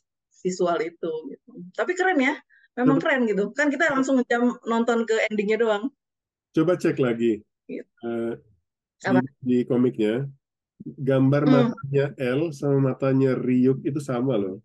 [0.44, 1.50] visual itu gitu.
[1.74, 2.34] Tapi keren ya,
[2.80, 3.52] memang coba, keren gitu.
[3.58, 5.84] Kan kita langsung jam nonton ke endingnya doang.
[6.56, 7.32] coba cek lagi
[7.68, 7.90] Gitu.
[8.06, 8.32] eh,
[9.04, 9.20] di,
[9.50, 10.14] di komiknya.
[11.10, 12.04] Gambar Hmm, matanya
[12.40, 14.56] L sama matanya Ryuk itu sama loh.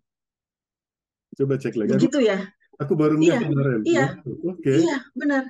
[1.41, 1.89] Coba cek lagi.
[1.89, 2.37] Aku begitu ya.
[2.77, 3.79] aku baru Iya, ngeliat kemarin.
[3.85, 4.73] iya, Wow, Oke.
[4.77, 5.43] iya, benar.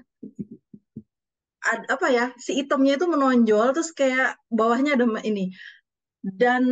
[1.61, 2.25] Ad- apa ya?
[2.39, 5.51] Si hitamnya itu menonjol terus kayak bawahnya ada ini.
[6.23, 6.63] Dan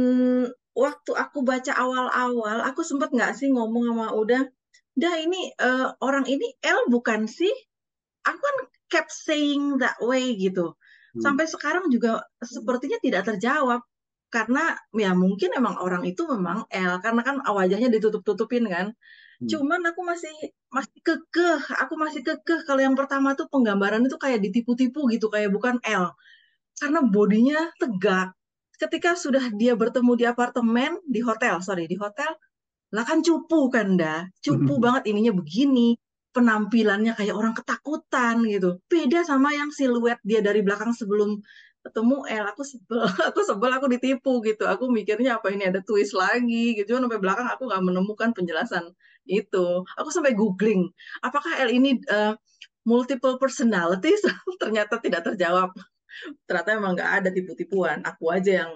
[0.71, 4.47] waktu aku baca awal-awal, aku sempet nggak sih ngomong sama Uda,
[4.95, 7.51] dah ini eh, orang ini L bukan sih?
[8.23, 8.55] Aku kan
[8.87, 10.73] kept saying that way gitu.
[11.15, 11.21] Hmm.
[11.21, 13.83] Sampai sekarang juga sepertinya tidak terjawab.
[14.29, 16.93] Karena ya mungkin emang orang itu memang L.
[17.01, 18.93] Karena kan wajahnya ditutup-tutupin kan.
[19.41, 19.47] Hmm.
[19.49, 20.33] Cuman aku masih
[20.69, 25.49] masih kekeh, aku masih kekeh kalau yang pertama tuh penggambaran itu kayak ditipu-tipu gitu, kayak
[25.49, 26.13] bukan L.
[26.79, 28.35] Karena bodinya tegak.
[28.79, 32.31] Ketika sudah dia bertemu di apartemen, di hotel, sorry, di hotel,
[32.95, 35.99] lah kan cupu kan dah, cupu banget ininya begini,
[36.31, 38.79] penampilannya kayak orang ketakutan gitu.
[38.87, 41.41] Beda sama yang siluet dia dari belakang sebelum
[41.89, 44.69] ketemu L, aku sebel, aku sebel, aku ditipu gitu.
[44.69, 46.95] Aku mikirnya apa ini ada twist lagi gitu.
[46.95, 48.93] Cuman sampai belakang aku nggak menemukan penjelasan
[49.25, 49.83] itu.
[49.97, 50.89] Aku sampai googling,
[51.25, 52.33] apakah L ini eh,
[52.85, 54.21] multiple personalities?
[54.61, 55.73] Ternyata tidak terjawab.
[56.47, 58.05] Ternyata emang nggak ada tipu-tipuan.
[58.05, 58.73] Aku aja yang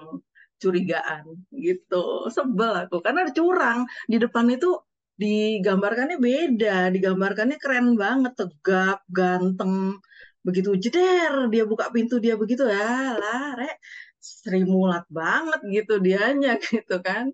[0.61, 1.23] curigaan
[1.53, 2.27] gitu.
[2.31, 4.79] Sebel aku karena curang di depan itu
[5.13, 10.01] digambarkannya beda, digambarkannya keren banget, tegap, ganteng.
[10.43, 13.79] Begitu jeder dia buka pintu dia begitu ya, lah, rek,
[14.19, 17.31] Sri Mulat banget gitu dianya gitu kan.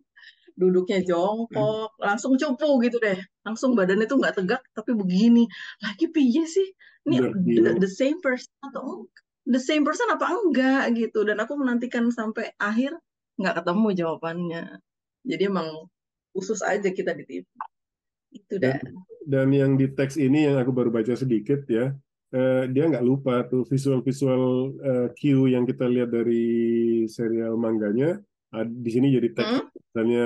[0.60, 3.18] Duduknya jongkok, langsung cupu gitu deh.
[3.48, 5.48] Langsung badannya tuh nggak tegak tapi begini.
[5.82, 6.68] Lagi piye sih?
[7.08, 7.70] Ini the, gila.
[7.80, 9.08] the same person atau
[9.48, 11.24] the same person apa enggak gitu.
[11.24, 12.94] Dan aku menantikan sampai akhir
[13.40, 14.64] nggak ketemu jawabannya.
[15.24, 15.88] Jadi emang
[16.36, 17.50] khusus aja kita ditipu.
[18.30, 18.80] Itu Dan, dah.
[19.26, 21.96] dan yang di teks ini yang aku baru baca sedikit ya,
[22.36, 24.44] eh, dia nggak lupa tuh visual-visual
[24.88, 26.44] eh, cue yang kita lihat dari
[27.10, 28.20] serial mangganya.
[28.66, 29.66] Di sini jadi teks, Hmm?
[29.94, 30.24] misalnya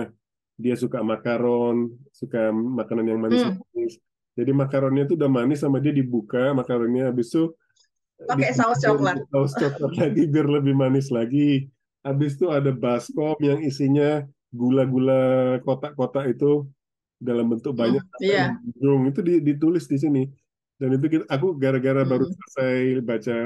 [0.63, 3.25] dia suka makaron, suka makanan yang Hmm.
[3.27, 3.93] manis-manis.
[4.33, 7.51] Jadi makaronnya itu udah manis sama dia dibuka makaronnya, habis itu
[8.23, 9.19] Pakai saus coklat.
[9.31, 11.67] saus coklat lagi biar lebih manis lagi.
[12.07, 14.23] Habis itu ada baskom yang isinya
[14.53, 16.63] gula-gula kotak-kotak itu
[17.19, 18.45] dalam bentuk Hmm, banyak sampai Iya.
[18.69, 20.21] ujung itu di- ditulis di sini.
[20.83, 22.35] Dan itu kita, aku gara-gara baru Hmm.
[22.35, 22.75] selesai
[23.07, 23.37] baca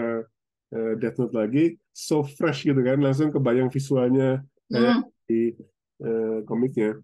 [0.74, 4.42] eh, Death Note lagi, so fresh gitu kan, langsung kebayang visualnya
[4.74, 5.14] kayak Hmm.
[5.30, 5.54] di
[6.02, 6.98] eh, komiknya.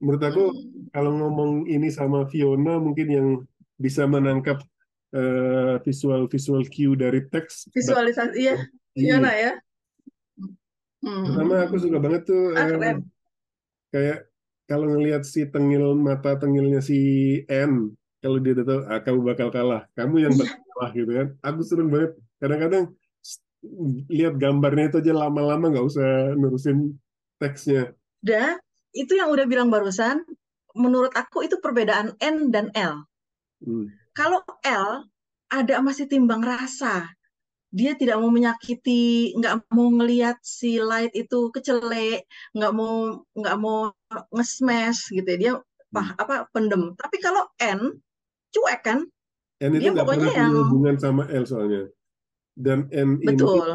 [0.00, 0.88] Menurut aku Hmm.
[0.88, 3.28] kalau ngomong ini sama Fiona mungkin yang
[3.76, 4.64] bisa menangkap
[5.12, 7.68] eh, visual-visual cue dari teks.
[7.72, 8.54] Visualisasi, iya,
[8.96, 9.20] Iya.
[9.20, 9.52] Fiona ya.
[11.00, 11.84] Pertama aku Hmm.
[11.84, 12.96] suka banget tuh Ah,
[13.92, 14.18] kayak
[14.68, 16.98] kalau ngelihat si tengil mata tengilnya si
[17.48, 20.40] N kalau dia udah tahu ah, kamu bakal kalah kamu yang Iya.
[20.40, 22.84] bakal kalah gitu kan aku seneng banget kadang-kadang
[24.08, 26.08] lihat gambarnya itu aja lama-lama nggak usah
[26.38, 26.94] nurusin
[27.42, 28.58] teksnya Dah,
[28.90, 30.26] itu yang udah bilang barusan,
[30.74, 33.06] menurut aku itu perbedaan N dan L.
[33.62, 33.94] Hmm.
[34.10, 35.06] Kalau L
[35.46, 37.06] ada masih timbang rasa.
[37.70, 42.26] Dia tidak mau menyakiti, nggak mau ngelihat si Light itu kecelek,
[42.58, 43.94] nggak mau nggak mau
[44.34, 45.38] nge-smash gitu ya.
[45.38, 45.52] Dia
[45.94, 46.18] pah, Hmm.
[46.18, 46.98] apa pendem.
[46.98, 48.02] Tapi kalau N
[48.54, 48.98] cuek kan,
[49.60, 51.82] N itu dia nggak pokoknya yang hubungan sama L soalnya
[52.54, 53.68] dan N ini betul.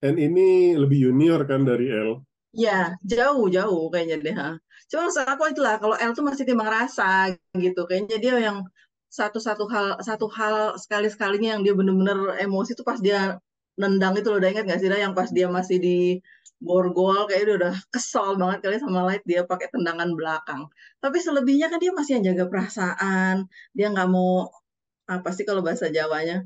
[0.00, 2.10] N ini lebih junior kan dari L
[2.50, 4.34] Ya, jauh jauh kayaknya deh.
[4.34, 4.48] ha.
[4.90, 7.80] Cuma maksud aku itulah kalau L tuh masih timbang rasa gitu.
[7.86, 8.58] Kayaknya dia yang
[9.10, 13.38] satu-satu hal satu hal sekali-sekalinya yang dia bener-bener emosi tuh pas dia
[13.78, 14.38] nendang itu loh.
[14.42, 16.18] Udah ingat gak sih dah yang pas dia masih di
[16.60, 20.68] borgol kayak dia udah kesel banget kali sama Light dia pakai tendangan belakang.
[21.00, 23.48] Tapi selebihnya kan dia masih yang jaga perasaan.
[23.72, 24.52] Dia nggak mau
[25.08, 26.44] apa sih kalau bahasa Jawanya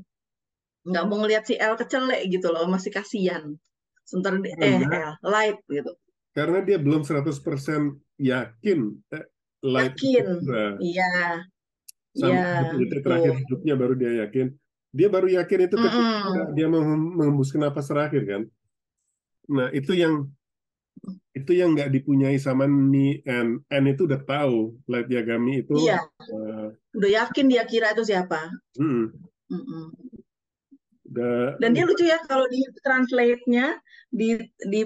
[0.87, 2.63] nggak mau ngelihat si L kecelek gitu loh.
[2.65, 3.53] Masih kasihan.
[4.07, 5.91] Sementara di- eh L Light gitu.
[6.31, 8.79] karena dia belum 100% yakin
[9.11, 9.25] eh,
[9.63, 10.25] Light Yakin.
[10.79, 11.11] Iya,
[12.11, 14.51] Sampai iya, detik terakhir hidupnya baru dia yakin.
[14.95, 16.55] Dia baru yakin itu ketika Mm-mm.
[16.55, 18.41] dia menghem- menghembuskan napas terakhir kan.
[19.49, 20.25] Nah, itu yang
[21.35, 23.59] itu yang nggak dipunyai sama Ni N.
[23.67, 25.99] N itu udah tahu Light Yagami itu Iya,
[26.31, 28.39] eh, udah yakin dia kira itu siapa.
[28.79, 29.05] mm,
[29.51, 29.85] Mm-mm.
[31.05, 33.79] udah Dan dia lucu ya kalau di translate-nya,
[34.11, 34.35] di
[34.67, 34.81] di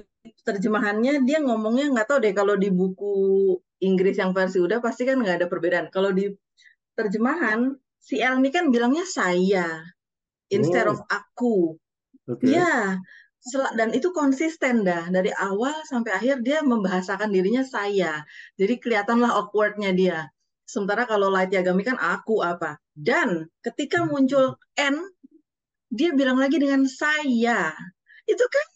[0.46, 3.14] terjemahannya dia ngomongnya nggak tahu deh kalau di buku
[3.82, 5.88] Inggris yang versi udah pasti kan nggak ada perbedaan.
[5.90, 6.30] Kalau di
[6.98, 9.82] terjemahan si L ini kan bilangnya saya
[10.54, 11.78] instead oh of aku.
[12.28, 12.98] oke Ya,
[13.54, 18.24] dan itu konsisten dah dari awal sampai akhir dia membahasakan dirinya saya.
[18.60, 20.20] Jadi kelihatanlah awkwardnya dia.
[20.70, 22.78] Sementara kalau Light Yagami kan aku apa.
[22.94, 25.02] Dan ketika muncul N,
[25.90, 27.74] dia bilang lagi dengan saya.
[28.30, 28.68] Itu kan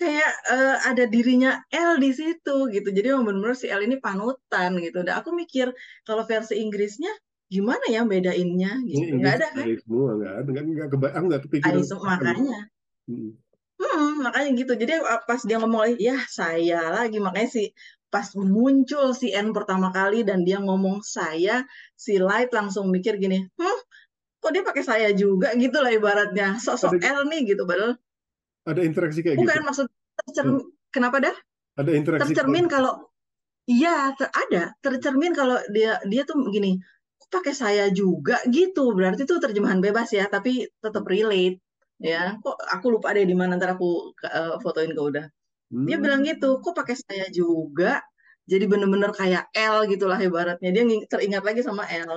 [0.00, 2.88] kayak eh, ada dirinya L di situ gitu.
[2.92, 5.00] Jadi memang benar-benar si L ini panutan gitu.
[5.00, 5.72] Dan aku mikir
[6.04, 7.12] kalau versi Inggrisnya
[7.50, 9.18] gimana ya bedainnya gitu.
[9.18, 9.66] Nggak ada kan?
[9.82, 12.60] semua nggak ada nggak nggak keba aku nggak kepikiran makanya.
[13.10, 13.32] Mm.
[13.80, 14.72] Hmm, makanya gitu.
[14.76, 17.16] Jadi uh, pas dia ngomong lagi, ya saya lagi.
[17.16, 17.72] Makanya si
[18.12, 21.64] pas muncul si N pertama kali dan dia ngomong saya,
[21.96, 23.78] si Light langsung mikir gini, hmm,
[24.42, 26.60] kok dia pakai saya juga gitu lah ibaratnya.
[26.60, 27.64] Sosok ada L nih gitu.
[27.64, 27.96] Padahal
[28.68, 29.86] ada interaksi kayak gitu bukan maksud
[30.28, 30.60] tercermin.
[30.92, 31.36] Kenapa dah?
[31.80, 32.92] ada interaksi kayak Tercermin kalau
[33.64, 36.76] iya ter- ada tercermin kalau dia dia tuh gini,
[37.16, 38.92] kok pakai saya juga gitu.
[38.92, 41.62] Berarti itu terjemahan bebas ya, tapi tetap relate
[42.02, 42.36] ya.
[42.42, 43.86] Kok aku lupa deh di mana ntar aku
[44.38, 45.26] uh, fotoin ke udah.
[45.88, 46.04] Dia Hmm.
[46.04, 48.00] bilang gitu, kok pakai saya juga?
[48.50, 50.70] Jadi bener-bener kayak L gitulah ibaratnya.
[50.76, 52.10] Dia teringat lagi sama L.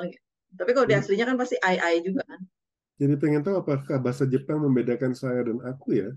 [0.59, 2.41] Tapi kalau di Jadi, aslinya kan pasti I I juga kan.
[3.01, 6.09] jadi pengen tahu apakah bahasa Jepang membedakan saya dan aku ya?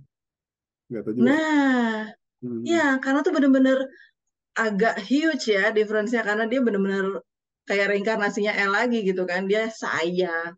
[0.90, 1.32] Nggak tahu juga.
[1.36, 2.12] Nah,
[2.42, 2.64] Hmm.
[2.72, 3.78] ya karena tuh bener-bener
[4.66, 7.06] agak huge ya difference-nya karena dia bener-bener
[7.68, 9.42] kayak reinkarnasinya L lagi gitu kan.
[9.50, 10.54] Dia saya.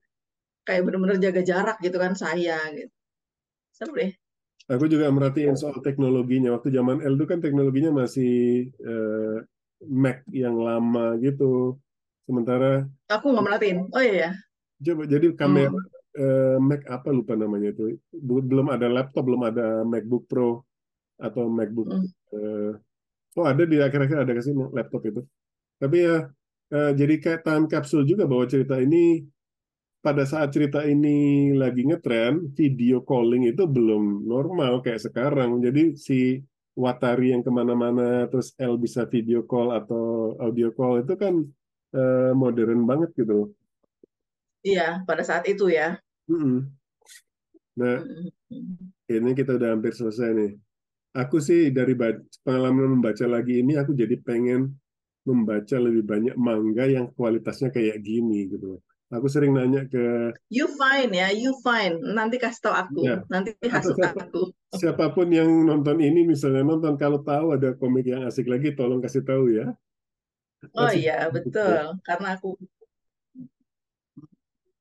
[0.67, 2.93] Kayak bener-bener jaga jarak gitu kan saya gitu.
[3.79, 4.11] Seru deh.
[4.69, 6.53] Aku juga merhatiin soal teknologinya.
[6.59, 9.37] Waktu zaman L itu kan teknologinya masih eh,
[9.87, 11.79] Mac yang lama gitu.
[12.27, 13.79] Sementara Aku nggak merhatiin.
[13.95, 14.31] Oh iya ya.
[14.79, 15.87] coba jadi kamera Hmm.
[16.19, 17.95] eh, Mac apa lupa namanya itu.
[18.11, 20.67] Belum ada laptop, belum ada MacBook Pro
[21.17, 21.89] atau MacBook.
[21.95, 22.07] Hmm.
[22.35, 22.71] eh,
[23.39, 25.23] oh ada di akhir-akhir ada ke sini laptop itu.
[25.79, 26.17] Tapi ya
[26.75, 29.23] eh, jadi kayak time capsule juga bahwa cerita ini
[30.09, 35.61] pada saat cerita ini lagi ngetren, video calling itu belum normal kayak sekarang.
[35.61, 36.41] Jadi si
[36.73, 41.45] Watari yang ke mana-mana, terus L bisa video call atau audio call itu kan
[41.93, 43.49] eh, modern banget gitu loh.
[44.65, 46.01] Iya, pada saat itu ya.
[46.25, 46.73] Mm-mm.
[47.77, 48.01] Nah,
[48.49, 48.89] Mm-mm.
[49.13, 50.53] ini kita udah hampir selesai nih.
[51.21, 51.93] Aku sih dari
[52.41, 54.73] pengalaman membaca lagi ini, aku jadi pengen
[55.29, 58.88] membaca lebih banyak manga yang kualitasnya kayak gini gitu loh.
[59.09, 61.97] Aku sering nanya ke You fine ya, you fine.
[62.13, 64.53] Nanti kasih tahu aku, ya nanti siapa, aku.
[64.77, 69.01] siapa pun yang nonton ini misalnya nonton kalau tahu ada komik yang asik lagi tolong
[69.01, 69.73] kasih tahu ya.
[70.77, 71.97] Oh Asik iya, betul.
[72.05, 72.59] Karena aku,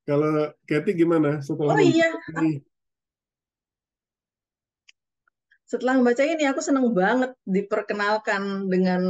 [0.08, 2.08] Kalau Kathy gimana setelah oh iya,
[2.40, 2.64] ini?
[5.68, 9.04] setelah membaca ini aku seneng banget diperkenalkan dengan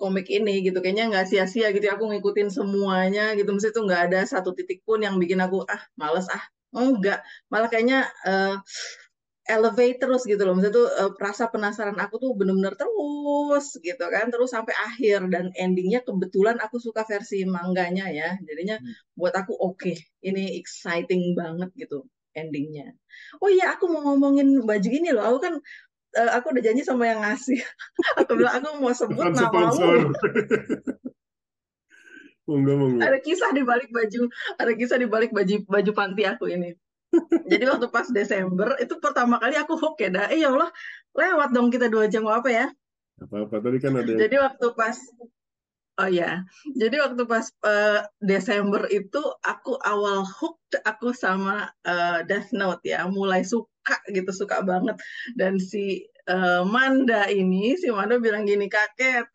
[0.00, 0.78] komik ini gitu.
[0.82, 1.84] Kayaknya nggak sia-sia gitu.
[1.88, 3.50] ya, Aku ngikutin semuanya gitu.
[3.54, 6.42] Mesti tuh nggak ada satu titik pun yang bikin aku ah males ah.
[6.76, 8.56] Oh enggak, malah kayaknya eh,
[9.48, 10.52] elevate terus gitu loh.
[10.56, 15.44] Maksudnya tuh eh, rasa penasaran aku tuh bener-bener terus gitu kan, terus sampai akhir dan
[15.56, 18.36] endingnya kebetulan aku suka versi mangganya ya.
[18.44, 18.76] Jadinya
[19.18, 19.92] buat aku oke,
[20.28, 22.04] ini exciting banget gitu
[22.36, 22.92] endingnya.
[23.42, 25.24] Oh iya, aku mau ngomongin baju ini loh.
[25.32, 25.54] Aku kan
[26.16, 27.60] eh, aku udah janji sama yang ngasih.
[28.24, 30.08] Aku bilang aku mau sebut sponsor.
[32.48, 33.04] Monggo, monggo.
[33.04, 36.72] Ada kisah di balik baju, ada kisah di balik baju baju panti aku ini.
[37.44, 40.32] Jadi waktu pas Desember itu pertama kali aku hook ya, dah.
[40.32, 40.72] Eh ya Allah,
[41.12, 42.66] lewat dong kita dua jam apa ya?
[43.20, 44.96] Apa-apa tadi kan ada Jadi waktu pas
[45.98, 46.46] Oh ya,
[46.78, 53.10] jadi waktu pas eh, Desember itu aku awal hooked aku sama eh, Death Note ya,
[53.10, 53.77] mulai suka
[54.16, 54.96] gitu, suka banget.
[55.36, 59.26] Dan si uh, Manda ini si Manda bilang gini kakek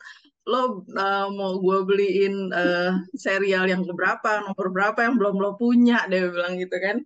[0.43, 6.03] lo uh, mau gue beliin uh, serial yang berapa nomor berapa yang belum lo punya
[6.11, 6.99] dia bilang gitu kan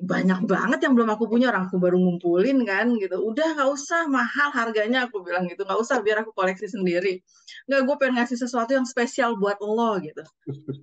[0.00, 3.20] banyak banget yang belum aku punya orang aku baru ngumpulin kan gitu.
[3.20, 5.68] Udah nggak usah mahal harganya aku bilang gitu.
[5.68, 7.20] Nggak usah biar aku koleksi sendiri.
[7.68, 10.24] Nggak gue pengen ngasih sesuatu yang spesial buat lo gitu.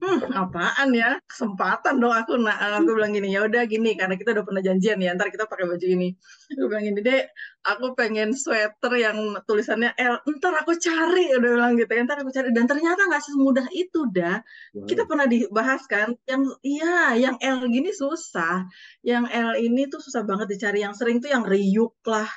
[0.04, 1.18] Hmm, apaan ya?
[1.26, 2.38] Kesempatan dong aku.
[2.38, 5.50] Nah aku bilang gini ya udah gini karena kita udah pernah janjian ya ntar kita
[5.50, 6.14] pakai baju ini.
[6.54, 7.22] Aku bilang gini deh
[7.64, 12.32] aku pengen sweater yang tulisannya L ntar aku cari udah bilang gitu ya ntar aku
[12.32, 12.50] cari.
[12.56, 14.40] Dan ternyata nggak semudah itu dah.
[14.76, 14.88] Wow.
[14.88, 18.68] kita pernah dibahas kan yang iya yang L gini susah.
[19.04, 20.84] Yang L ini tuh susah banget dicari.
[20.84, 22.30] Yang sering tuh yang Ryuk lah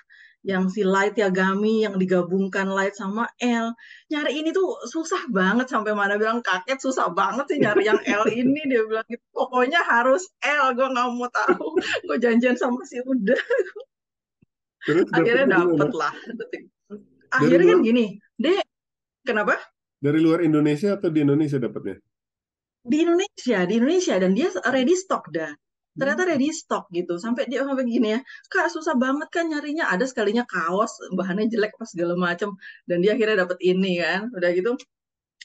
[0.42, 3.78] yang si light ya Gami yang digabungkan light sama L.
[4.10, 6.18] Nyari ini tuh susah banget sampai mana.
[6.18, 8.60] Bilang kaget susah banget sih nyari yang L ini.
[8.66, 9.22] Dia bilang gitu.
[9.30, 11.78] Pokoknya harus L gue nggak mau tahu.
[12.10, 13.38] Gue janjian sama si udah
[14.82, 16.12] Terus akhirnya dapet lah
[17.32, 18.04] akhirnya kan gini
[18.36, 18.60] deh
[19.24, 19.56] kenapa?
[20.02, 21.96] Dari luar Indonesia atau di Indonesia dapetnya?
[22.82, 25.54] Di Indonesia di Indonesia dan dia ready stock dah.
[25.94, 27.16] Ternyata ready stock gitu.
[27.22, 29.88] Sampai dia sampai gini ya kak susah banget kan nyarinya.
[29.94, 32.58] Ada sekalinya kaos bahannya jelek pas segala macam
[32.90, 34.74] dan dia akhirnya dapet ini kan udah gitu.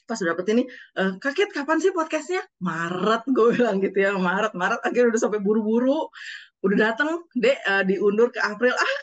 [0.08, 0.62] Pas dapet ini
[0.98, 2.42] e, kaget kapan sih podcastnya?
[2.58, 4.82] Maret gue bilang gitu ya Maret Maret.
[4.82, 6.10] Akhirnya udah sampai buru-buru.
[6.66, 8.74] Udah datang dek uh, diundur ke April.
[8.74, 8.94] Ah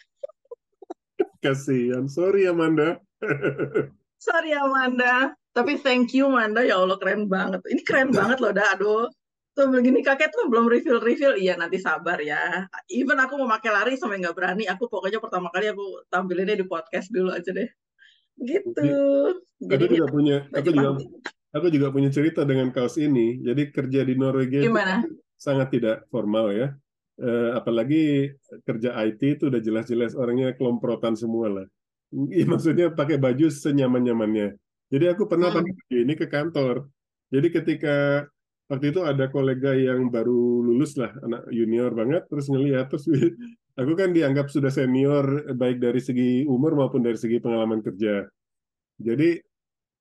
[1.41, 2.05] kasihan.
[2.07, 2.99] Sorry Amanda
[4.25, 7.63] sorry Amanda tapi thank you Amanda ya Allah keren banget.
[7.63, 8.75] Ini keren banget loh dah.
[8.75, 9.07] Aduh.
[9.55, 12.67] Tuh begini kakek tuh belum refill refill iya nanti sabar ya.
[12.91, 14.67] Even aku mau pakai lari sampai nggak berani.
[14.67, 17.69] Aku pokoknya pertama kali aku tampilinnya di podcast dulu aja deh.
[18.35, 18.91] Gitu.
[19.63, 20.89] Jadi aku juga punya aku juga
[21.55, 23.39] aku juga punya cerita dengan kaos ini.
[23.39, 25.07] Jadi kerja di Norwegia Gimana?
[25.39, 26.75] sangat tidak formal ya
[27.21, 28.33] uh, apalagi
[28.63, 31.67] kerja IT itu udah jelas-jelas orangnya kelomprotan semua lah.
[32.11, 34.55] Ya, maksudnya pakai baju senyaman-nyamannya.
[34.91, 35.57] Jadi aku pernah hmm.
[35.57, 36.75] pakai baju ini ke kantor.
[37.33, 37.95] Jadi ketika
[38.69, 43.05] waktu itu ada kolega yang baru lulus lah anak junior banget terus ngeliat terus
[43.79, 48.25] aku kan dianggap sudah senior baik dari segi umur maupun dari segi pengalaman kerja.
[48.95, 49.37] Jadi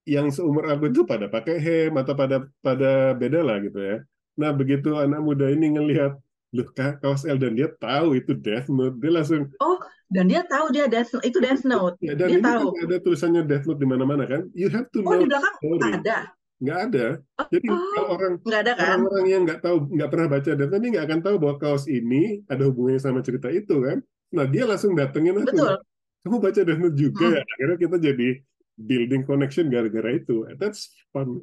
[0.05, 3.97] yang seumur aku itu pada pakai hem atau pada pada beda lah gitu ya.
[4.37, 6.21] Nah begitu anak muda ini ngelihat
[6.55, 9.79] loh kaos L dan dia tahu itu Death Note dia langsung oh
[10.09, 12.83] dan dia tahu dia Death Note itu Death Note ya, dan dia ini tahu kan
[12.87, 15.55] ada tulisannya Death Note di mana-mana kan you have to oh, know oh di belakang
[15.59, 15.91] story.
[15.91, 16.19] ada
[16.63, 17.07] nggak ada.
[17.51, 18.99] Jadi oh, kalau orang nggak ada kan?
[19.03, 22.41] orang yang nggak tahu nggak pernah baca dan tadi nggak akan tahu bahwa kaos ini
[22.47, 23.99] ada hubungannya sama cerita itu kan.
[24.33, 25.51] Nah dia langsung datengin aku.
[25.51, 25.77] Betul.
[26.25, 27.37] Kamu baca Death Note juga hmm.
[27.37, 27.43] ya.
[27.43, 28.29] Akhirnya kita jadi
[28.75, 30.47] building connection gara-gara itu.
[30.57, 31.43] That's fun.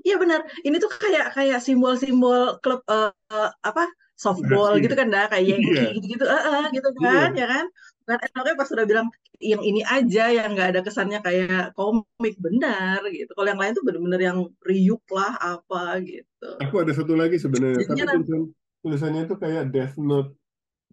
[0.00, 0.40] Iya benar.
[0.64, 5.72] Ini tuh kayak kayak simbol-simbol klub uh, uh, apa softball gitu kan dah kayak Yankee
[5.72, 5.92] yeah.
[5.96, 6.24] gitu-gitu.
[6.28, 7.44] Uh, uh, gitu kan yeah.
[7.44, 7.66] ya kan?
[8.08, 9.06] Kan enaknya pas udah bilang
[9.40, 12.36] yang ini aja yang nggak ada kesannya kayak komik.
[12.36, 13.32] Benar gitu.
[13.32, 16.48] Kalau yang lain tuh bener-bener yang riuk lah apa gitu.
[16.64, 18.42] Aku ada satu lagi sebenarnya tapi tulisan,
[18.84, 20.36] tulisannya itu kayak Death Note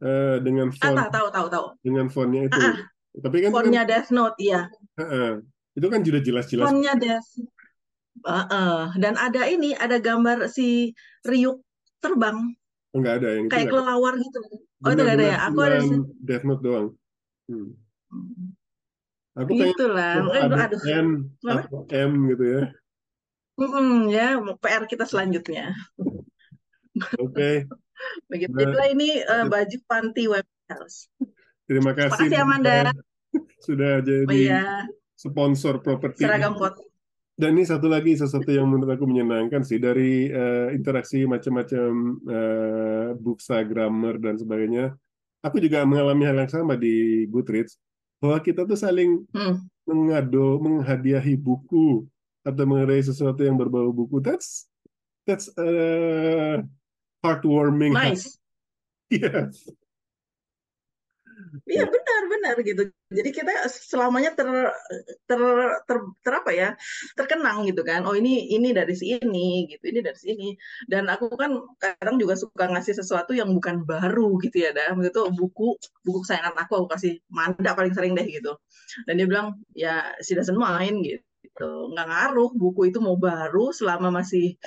[0.04, 1.66] uh, dengan font ah, tahu tahu tahu.
[1.84, 2.60] dengan fontnya itu.
[2.60, 2.78] Ah, ah.
[3.24, 4.72] tapi kan fontnya kan, Death Note iya.
[4.96, 5.32] Uh, uh,
[5.78, 7.30] itu kan sudah jelas-jelas fontnya Death
[8.26, 8.81] uh, uh.
[8.98, 10.95] dan ada ini ada gambar si
[11.27, 11.61] Ryuk
[12.02, 12.57] terbang
[12.98, 14.39] Enggak ada yang kayak kelelawar gitu.
[14.85, 15.38] Oh itu enggak ada ya?
[15.49, 15.77] Aku ada
[16.26, 16.88] Death Note doang.
[17.45, 17.69] Hmm.
[19.38, 20.26] Aku gitu lah.
[20.26, 20.81] Aduh.
[20.89, 21.10] M
[21.45, 22.64] atau M gitu ya.
[23.57, 25.73] Hmm, ya, PR kita selanjutnya.
[27.22, 27.34] Oke.
[27.34, 27.56] Okay.
[28.30, 28.53] Begitu.
[28.53, 31.10] Nah, Itulah ini uh, baju panti web house.
[31.65, 32.30] Terima kasih.
[32.30, 32.77] Terima kasih Amanda.
[33.61, 34.85] Sudah jadi oh, iya.
[35.18, 36.22] sponsor properti.
[36.22, 36.77] Seragam pot
[37.38, 43.09] dan ini satu lagi sesuatu yang menurut aku menyenangkan sih dari uh, interaksi macam-macam uh,
[43.14, 44.97] buksa grammar dan sebagainya.
[45.45, 47.77] Aku juga mengalami hal yang sama di Goodreads
[48.18, 49.55] bahwa kita tuh saling hmm.
[49.85, 52.09] mengado, menghadiahi buku
[52.41, 54.18] atau mengenai sesuatu yang berbau buku.
[54.18, 54.65] That's
[55.30, 56.65] that's uh,
[57.22, 57.93] heartwarming.
[57.93, 58.34] Nice.
[59.07, 59.47] Iya.
[61.66, 62.92] Iya benar benar gitu.
[63.10, 64.48] Jadi kita selamanya ter,
[65.26, 65.42] ter,
[65.88, 66.70] ter, ter apa ya
[67.18, 68.04] terkenang gitu kan.
[68.04, 70.48] Oh ini ini dari sini gitu, ini dari sini.
[70.86, 74.76] Dan aku kan kadang juga suka ngasih sesuatu yang bukan baru gitu ya.
[74.76, 78.54] Dah itu buku buku kesayangan aku aku kasih Manda paling sering deh gitu.
[79.08, 81.72] Dan dia bilang ya si doesn't mind gitu.
[81.96, 84.60] Nggak ngaruh buku itu mau baru selama masih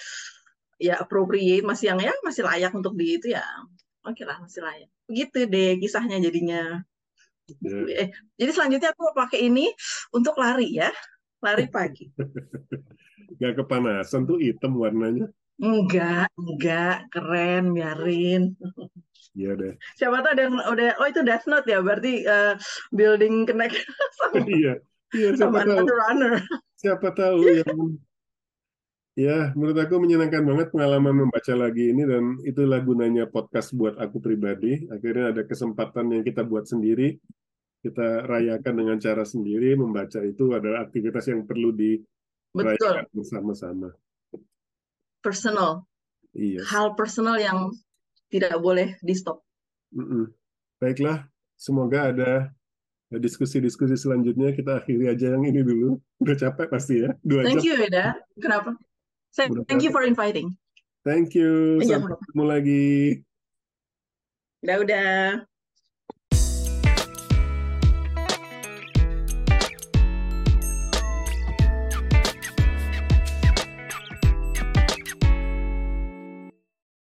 [0.80, 3.44] ya appropriate masih yang ya masih layak untuk di itu ya
[4.00, 6.80] oke okay lah masih layak gitu deh kisahnya jadinya
[7.60, 8.06] yeah.
[8.06, 8.08] eh,
[8.38, 9.68] jadi selanjutnya aku pakai ini
[10.14, 10.90] untuk lari ya
[11.42, 12.08] lari pagi
[13.38, 15.28] nggak kepanasan tuh hitam warnanya
[15.60, 18.56] Enggak, enggak, keren, biarin.
[19.36, 19.74] Iya deh.
[19.92, 22.56] Siapa tahu ada yang udah, oh itu Death Note ya, berarti uh,
[22.96, 23.76] building connect
[24.16, 24.80] sama, Iya,
[25.12, 25.86] iya siapa sama tahu.
[25.86, 26.32] runner.
[26.80, 27.64] Siapa tahu ya.
[29.18, 34.22] Ya, menurut aku menyenangkan banget pengalaman membaca lagi ini dan itulah gunanya podcast buat aku
[34.22, 34.86] pribadi.
[34.86, 37.18] Akhirnya ada kesempatan yang kita buat sendiri,
[37.82, 39.74] kita rayakan dengan cara sendiri.
[39.74, 43.90] Membaca itu adalah aktivitas yang perlu dirayakan bersama-sama.
[45.20, 45.84] personal.
[46.32, 46.64] Iya.
[46.64, 47.76] Hal personal yang
[48.32, 49.44] tidak boleh di stop.
[49.92, 50.32] Mm-mm.
[50.80, 51.28] Baiklah,
[51.60, 52.32] semoga ada
[53.12, 54.54] diskusi-diskusi selanjutnya.
[54.54, 56.00] Kita akhiri aja yang ini dulu.
[56.24, 57.66] Udah capek pasti ya, dua Thank jam.
[57.68, 58.16] you, Eda.
[58.38, 58.80] Kenapa?
[59.34, 60.58] Thank you for inviting.
[61.06, 61.80] Thank you.
[61.80, 62.86] Iya, Sampai ketemu lagi.
[64.60, 65.49] Udah.